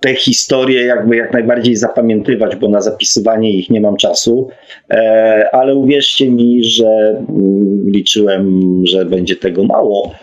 te 0.00 0.14
historie 0.14 0.84
jakby 0.84 1.16
jak 1.16 1.32
najbardziej 1.32 1.76
zapamiętywać, 1.76 2.56
bo 2.56 2.68
na 2.68 2.80
zapisywanie 2.80 3.52
ich 3.52 3.70
nie 3.70 3.80
mam 3.80 3.96
czasu, 3.96 4.48
e, 4.90 5.48
ale 5.52 5.74
uwierzcie 5.74 6.30
mi, 6.30 6.64
że 6.64 6.86
mm, 6.88 7.90
liczyłem, 7.90 8.60
że 8.86 9.04
będzie 9.04 9.36
tego 9.36 9.64
mało, 9.64 10.14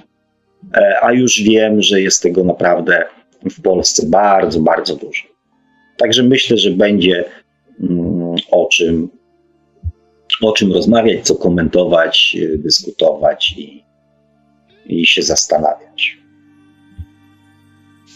e, 0.77 0.95
a 1.01 1.13
już 1.13 1.41
wiem, 1.41 1.81
że 1.81 2.01
jest 2.01 2.23
tego 2.23 2.43
naprawdę 2.43 3.03
w 3.51 3.61
Polsce 3.61 4.05
bardzo, 4.09 4.59
bardzo 4.59 4.95
dużo. 4.95 5.23
Także 5.97 6.23
myślę, 6.23 6.57
że 6.57 6.71
będzie 6.71 7.25
mm, 7.79 8.35
o 8.51 8.67
czym, 8.71 9.09
o 10.41 10.51
czym 10.53 10.73
rozmawiać, 10.73 11.25
co 11.25 11.35
komentować, 11.35 12.37
dyskutować 12.57 13.55
i, 13.57 13.83
i 14.85 15.07
się 15.07 15.21
zastanawiać. 15.21 16.17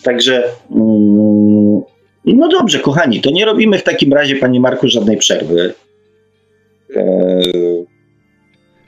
Także, 0.03 0.43
mm, 0.71 1.81
no 2.25 2.47
dobrze, 2.47 2.79
kochani, 2.79 3.21
to 3.21 3.31
nie 3.31 3.45
robimy 3.45 3.77
w 3.77 3.83
takim 3.83 4.13
razie, 4.13 4.35
panie 4.35 4.59
Marku, 4.59 4.87
żadnej 4.87 5.17
przerwy. 5.17 5.73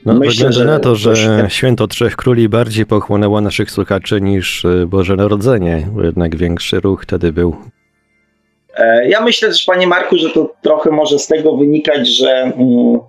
E, 0.05 0.13
no, 0.13 0.13
Myślę, 0.13 0.47
wygląda 0.47 0.73
na 0.73 0.79
to, 0.79 0.95
że 0.95 1.45
święto 1.49 1.87
Trzech 1.87 2.15
Króli 2.15 2.49
bardziej 2.49 2.85
pochłonęło 2.85 3.41
naszych 3.41 3.71
słuchaczy 3.71 4.21
niż 4.21 4.65
y, 4.65 4.85
Boże 4.87 5.15
Narodzenie. 5.15 5.87
Jednak 6.03 6.35
większy 6.35 6.79
ruch 6.79 7.03
wtedy 7.03 7.33
był 7.33 7.55
E, 8.77 9.09
ja 9.09 9.21
myślę 9.21 9.49
też, 9.49 9.63
panie 9.63 9.87
Marku, 9.87 10.17
że 10.17 10.29
to 10.29 10.55
trochę 10.61 10.91
może 10.91 11.19
z 11.19 11.27
tego 11.27 11.57
wynikać, 11.57 12.07
że 12.07 12.29
mm, 12.29 12.99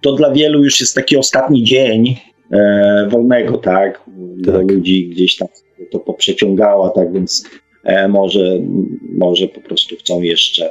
to 0.00 0.12
dla 0.12 0.30
wielu 0.30 0.64
już 0.64 0.80
jest 0.80 0.94
taki 0.94 1.16
ostatni 1.16 1.64
dzień 1.64 2.16
e, 2.52 3.08
wolnego, 3.10 3.58
tak? 3.58 4.02
tak. 4.46 4.70
ludzi 4.70 5.08
gdzieś 5.08 5.36
tam 5.36 5.48
to 5.90 5.98
poprzeciągała, 5.98 6.90
tak 6.90 7.12
więc 7.12 7.50
e, 7.84 8.08
może, 8.08 8.58
może 9.18 9.48
po 9.48 9.60
prostu 9.60 9.96
chcą 9.96 10.22
jeszcze 10.22 10.70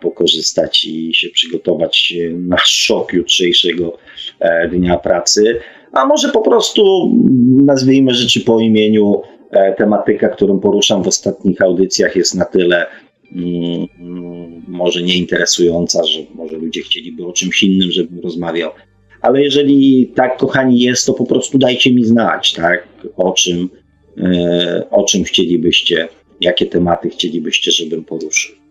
pokorzystać 0.00 0.84
i 0.84 1.14
się 1.14 1.28
przygotować 1.28 2.14
na 2.30 2.56
szok 2.58 3.12
jutrzejszego 3.12 3.98
dnia 4.70 4.96
pracy, 4.96 5.60
a 5.92 6.06
może 6.06 6.28
po 6.28 6.40
prostu 6.40 7.12
nazwijmy 7.64 8.14
rzeczy 8.14 8.40
po 8.40 8.60
imieniu, 8.60 9.22
E, 9.52 9.74
tematyka, 9.74 10.28
którą 10.28 10.60
poruszam 10.60 11.02
w 11.02 11.08
ostatnich 11.08 11.62
audycjach 11.62 12.16
jest 12.16 12.34
na 12.34 12.44
tyle 12.44 12.86
mm, 13.32 13.86
mm, 14.00 14.62
może 14.68 15.02
nieinteresująca, 15.02 16.04
że 16.04 16.20
może 16.34 16.56
ludzie 16.56 16.82
chcieliby 16.82 17.26
o 17.26 17.32
czymś 17.32 17.62
innym, 17.62 17.90
żebym 17.90 18.20
rozmawiał. 18.20 18.70
Ale 19.20 19.42
jeżeli 19.42 20.12
tak, 20.16 20.36
kochani, 20.36 20.80
jest, 20.80 21.06
to 21.06 21.12
po 21.12 21.26
prostu 21.26 21.58
dajcie 21.58 21.92
mi 21.92 22.04
znać, 22.04 22.52
tak, 22.52 22.88
o 23.16 23.32
czym, 23.32 23.68
e, 24.18 24.86
o 24.90 25.04
czym 25.04 25.24
chcielibyście, 25.24 26.08
jakie 26.40 26.66
tematy 26.66 27.10
chcielibyście, 27.10 27.70
żebym 27.70 28.04
poruszył. 28.04 28.61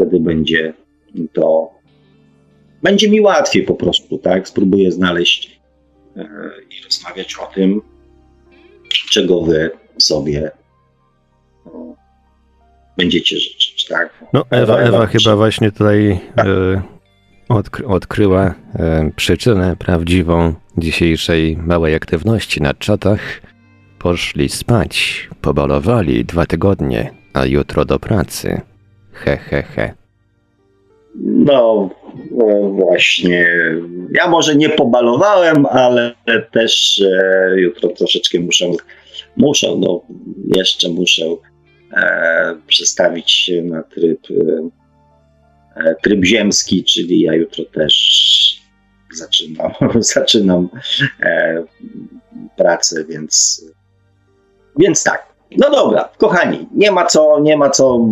Wtedy 0.00 0.20
będzie 0.20 0.72
to, 1.32 1.70
będzie 2.82 3.10
mi 3.10 3.20
łatwiej 3.20 3.62
po 3.62 3.74
prostu, 3.74 4.18
tak, 4.18 4.48
spróbuję 4.48 4.92
znaleźć 4.92 5.60
e, 6.16 6.28
i 6.70 6.84
rozmawiać 6.84 7.36
o 7.36 7.46
tym, 7.54 7.82
czego 9.10 9.42
wy 9.42 9.70
sobie 9.98 10.50
no, 11.66 11.96
będziecie 12.98 13.36
życzyć, 13.36 13.86
tak? 13.88 14.24
No, 14.32 14.44
Ewa, 14.50 14.76
Ewa, 14.76 14.88
Ewa 14.88 15.06
chyba 15.06 15.36
właśnie 15.36 15.72
tutaj 15.72 16.20
tak. 16.36 16.46
e, 16.46 16.82
odkry, 17.48 17.86
odkryła 17.86 18.54
e, 18.74 19.10
przyczynę 19.16 19.76
prawdziwą 19.76 20.54
dzisiejszej 20.78 21.56
małej 21.56 21.94
aktywności 21.94 22.62
na 22.62 22.74
czatach. 22.74 23.20
Poszli 23.98 24.48
spać, 24.48 25.28
pobalowali 25.40 26.24
dwa 26.24 26.46
tygodnie, 26.46 27.10
a 27.34 27.46
jutro 27.46 27.84
do 27.84 27.98
pracy. 27.98 28.69
He, 29.12 29.36
he, 29.36 29.62
he. 29.62 29.94
No, 31.14 31.90
właśnie. 32.70 33.46
Ja 34.14 34.28
może 34.28 34.56
nie 34.56 34.68
pobalowałem, 34.68 35.66
ale 35.66 36.14
też 36.52 37.02
e, 37.06 37.60
jutro 37.60 37.88
troszeczkę 37.88 38.40
muszę 38.40 38.66
muszę, 39.36 39.76
no 39.78 40.02
jeszcze 40.56 40.88
muszę 40.88 41.24
e, 41.92 42.56
przestawić 42.66 43.32
się 43.32 43.62
na 43.62 43.82
tryb, 43.82 44.20
e, 45.76 45.94
tryb 46.02 46.24
ziemski, 46.24 46.84
czyli 46.84 47.20
ja 47.20 47.34
jutro 47.34 47.64
też 47.64 47.94
zaczynam, 49.14 49.72
zaczynam 50.14 50.68
e, 51.20 51.62
pracę, 52.56 53.04
więc, 53.04 53.64
więc 54.78 55.04
tak. 55.04 55.29
No 55.58 55.70
dobra, 55.70 56.08
kochani, 56.18 56.66
nie 56.74 56.90
ma 56.90 57.06
co, 57.06 57.40
nie 57.40 57.56
ma 57.56 57.70
co, 57.70 58.08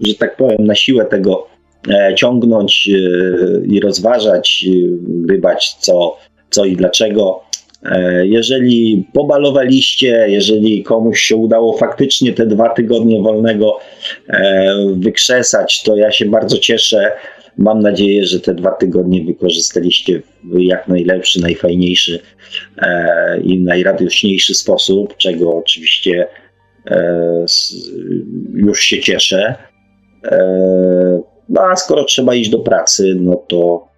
że 0.00 0.14
tak 0.14 0.36
powiem, 0.36 0.66
na 0.66 0.74
siłę 0.74 1.04
tego 1.04 1.46
e, 1.90 2.14
ciągnąć 2.14 2.88
e, 2.88 3.66
i 3.66 3.80
rozważać, 3.80 4.64
gdybać 5.00 5.76
co, 5.80 6.16
co 6.50 6.64
i 6.64 6.76
dlaczego. 6.76 7.40
E, 7.84 8.26
jeżeli 8.26 9.06
pobalowaliście, 9.12 10.26
jeżeli 10.28 10.82
komuś 10.82 11.20
się 11.20 11.36
udało 11.36 11.76
faktycznie 11.76 12.32
te 12.32 12.46
dwa 12.46 12.68
tygodnie 12.68 13.22
wolnego 13.22 13.78
e, 14.28 14.74
wykrzesać, 14.94 15.82
to 15.82 15.96
ja 15.96 16.12
się 16.12 16.24
bardzo 16.24 16.58
cieszę. 16.58 17.12
Mam 17.58 17.80
nadzieję, 17.80 18.26
że 18.26 18.40
te 18.40 18.54
dwa 18.54 18.70
tygodnie 18.70 19.24
wykorzystaliście 19.24 20.22
w 20.44 20.60
jak 20.60 20.88
najlepszy, 20.88 21.40
najfajniejszy 21.40 22.20
e, 22.78 23.40
i 23.40 23.60
najradośniejszy 23.60 24.54
sposób, 24.54 25.16
czego 25.16 25.56
oczywiście 25.56 26.26
już 28.54 28.80
się 28.80 29.00
cieszę. 29.00 29.54
No 31.48 31.60
a 31.62 31.76
skoro 31.76 32.04
trzeba 32.04 32.34
iść 32.34 32.50
do 32.50 32.58
pracy, 32.58 33.16
no 33.20 33.36
to 33.36 33.88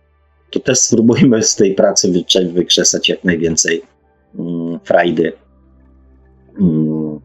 to 0.50 0.60
też 0.60 0.78
spróbujmy 0.78 1.42
z 1.42 1.56
tej 1.56 1.74
pracy 1.74 2.24
wykrzesać 2.52 3.08
jak 3.08 3.24
najwięcej 3.24 3.82
mm, 4.38 4.80
frajdy. 4.84 5.32
Mm. 6.60 7.20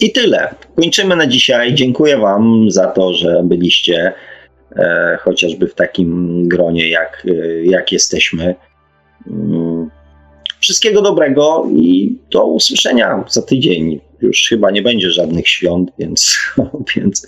I 0.00 0.12
tyle. 0.12 0.54
Kończymy 0.76 1.16
na 1.16 1.26
dzisiaj. 1.26 1.74
Dziękuję 1.74 2.18
Wam 2.18 2.70
za 2.70 2.86
to, 2.86 3.14
że 3.14 3.42
byliście 3.44 4.12
e, 4.76 5.18
chociażby 5.20 5.66
w 5.66 5.74
takim 5.74 6.48
gronie, 6.48 6.88
jak, 6.88 7.26
e, 7.30 7.64
jak 7.64 7.92
jesteśmy. 7.92 8.54
Wszystkiego 10.60 11.02
dobrego 11.02 11.68
i 11.76 12.18
do 12.30 12.44
usłyszenia 12.44 13.24
za 13.28 13.42
tydzień. 13.42 14.00
Już 14.22 14.46
chyba 14.48 14.70
nie 14.70 14.82
będzie 14.82 15.10
żadnych 15.10 15.48
świąt, 15.48 15.90
więc, 15.98 16.38
więc 16.96 17.26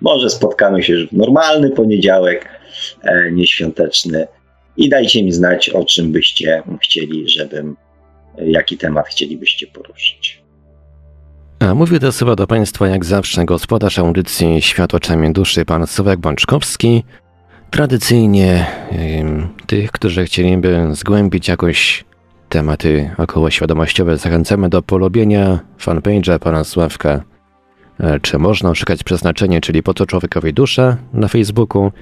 może 0.00 0.30
spotkamy 0.30 0.82
się 0.82 1.06
w 1.06 1.12
normalny 1.12 1.70
poniedziałek, 1.70 2.48
e, 3.02 3.32
nieświąteczny 3.32 4.26
i 4.76 4.88
dajcie 4.88 5.24
mi 5.24 5.32
znać, 5.32 5.68
o 5.68 5.84
czym 5.84 6.12
byście 6.12 6.62
chcieli, 6.82 7.28
żebym, 7.28 7.76
jaki 8.38 8.78
temat 8.78 9.08
chcielibyście 9.08 9.66
poruszyć. 9.66 10.40
A 11.58 11.74
mówię 11.74 12.00
to 12.00 12.12
słowa 12.12 12.36
do 12.36 12.46
Państwa 12.46 12.88
jak 12.88 13.04
zawsze 13.04 13.44
gospodarz 13.44 13.98
audycji 13.98 14.62
Świat 14.62 14.94
oczami 14.94 15.32
duszy, 15.32 15.64
pan 15.64 15.86
Sławek 15.86 16.20
Bączkowski. 16.20 17.04
Tradycyjnie 17.70 18.66
tych, 19.66 19.90
którzy 19.92 20.24
chcieliby 20.24 20.88
zgłębić 20.92 21.48
jakoś 21.48 22.04
tematy 22.50 23.10
okołoświadomościowe, 23.18 24.16
zachęcamy 24.16 24.68
do 24.68 24.82
polubienia 24.82 25.58
fanpage'a 25.78 26.38
pana 26.38 26.64
Sławka. 26.64 27.20
E, 28.00 28.20
czy 28.20 28.38
można 28.38 28.74
szukać 28.74 29.04
przeznaczenie, 29.04 29.60
czyli 29.60 29.82
po 29.82 29.94
co 29.94 30.06
człowiekowi 30.06 30.52
dusza 30.52 30.96
na 31.12 31.28
Facebooku. 31.28 31.92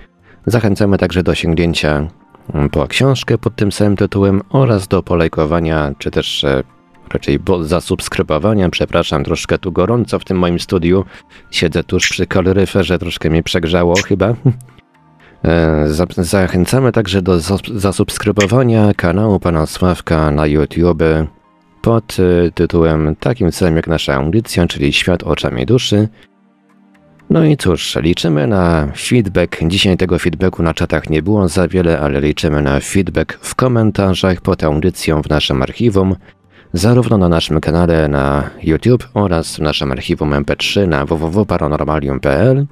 Zachęcamy 0.46 0.98
także 0.98 1.22
do 1.22 1.34
sięgnięcia 1.34 2.08
po 2.70 2.86
książkę 2.86 3.38
pod 3.38 3.56
tym 3.56 3.72
samym 3.72 3.96
tytułem 3.96 4.42
oraz 4.50 4.88
do 4.88 5.02
polajkowania, 5.02 5.94
czy 5.98 6.10
też 6.10 6.44
e, 6.44 6.62
raczej 7.12 7.38
zasubskrybowania. 7.62 8.70
Przepraszam, 8.70 9.24
troszkę 9.24 9.58
tu 9.58 9.72
gorąco 9.72 10.18
w 10.18 10.24
tym 10.24 10.38
moim 10.38 10.60
studiu. 10.60 11.04
Siedzę 11.50 11.84
tuż 11.84 12.08
przy 12.08 12.26
kaloryferze, 12.26 12.98
troszkę 12.98 13.30
mnie 13.30 13.42
przegrzało 13.42 13.94
chyba. 14.08 14.34
E, 15.44 15.86
zachęcamy 16.16 16.92
także 16.92 17.22
do 17.22 17.40
zasubskrybowania 17.74 18.94
kanału 18.96 19.40
pana 19.40 19.66
Sławka 19.66 20.30
na 20.30 20.46
YouTube 20.46 21.02
pod 21.82 22.16
e, 22.20 22.50
tytułem 22.50 23.16
takim 23.20 23.52
samym 23.52 23.76
jak 23.76 23.86
nasza 23.86 24.14
audycja, 24.14 24.66
czyli 24.66 24.92
Świat 24.92 25.22
oczami 25.22 25.66
duszy. 25.66 26.08
No 27.30 27.44
i 27.44 27.56
cóż, 27.56 27.96
liczymy 28.00 28.46
na 28.46 28.92
feedback. 28.96 29.58
Dzisiaj 29.66 29.96
tego 29.96 30.18
feedbacku 30.18 30.62
na 30.62 30.74
czatach 30.74 31.10
nie 31.10 31.22
było 31.22 31.48
za 31.48 31.68
wiele, 31.68 32.00
ale 32.00 32.20
liczymy 32.20 32.62
na 32.62 32.80
feedback 32.80 33.38
w 33.40 33.54
komentarzach 33.54 34.40
pod 34.40 34.64
audycją 34.64 35.22
w 35.22 35.28
naszym 35.28 35.62
archiwum, 35.62 36.16
zarówno 36.72 37.18
na 37.18 37.28
naszym 37.28 37.60
kanale 37.60 38.08
na 38.08 38.50
YouTube 38.62 39.08
oraz 39.14 39.56
w 39.56 39.58
naszym 39.58 39.92
archiwum 39.92 40.30
MP3 40.30 40.88
na 40.88 41.06
www.paranormalium.pl. 41.06 42.66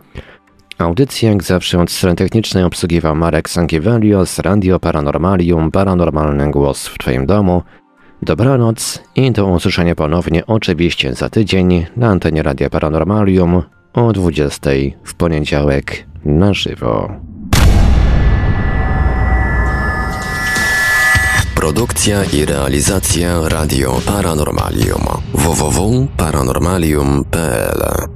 Audycję 0.78 1.28
jak 1.28 1.43
zawsze 1.43 1.81
od 1.81 1.90
strony 1.90 2.16
technicznej 2.16 2.65
obsługiwał 2.65 3.16
Marek 3.16 3.51
Sankiewelios, 3.51 4.39
Radio 4.39 4.81
Paranormalium, 4.81 5.70
paranormalny 5.70 6.51
głos 6.51 6.86
w 6.86 6.98
Twoim 6.98 7.27
domu. 7.27 7.62
Dobranoc 8.23 9.03
i 9.15 9.32
do 9.32 9.47
usłyszenia 9.47 9.94
ponownie 9.94 10.47
oczywiście 10.47 11.15
za 11.15 11.28
tydzień 11.28 11.86
na 11.97 12.09
antenie 12.09 12.43
Radia 12.43 12.70
Paranormalium 12.70 13.62
o 13.93 14.12
20 14.12 14.70
w 15.05 15.15
poniedziałek 15.15 16.05
na 16.24 16.55
żywo. 16.55 17.11
Produkcja 21.55 22.24
i 22.24 22.44
realizacja 22.44 23.48
Radio 23.48 24.01
Paranormalium 24.07 25.03
www.paranormalium.pl 25.35 28.15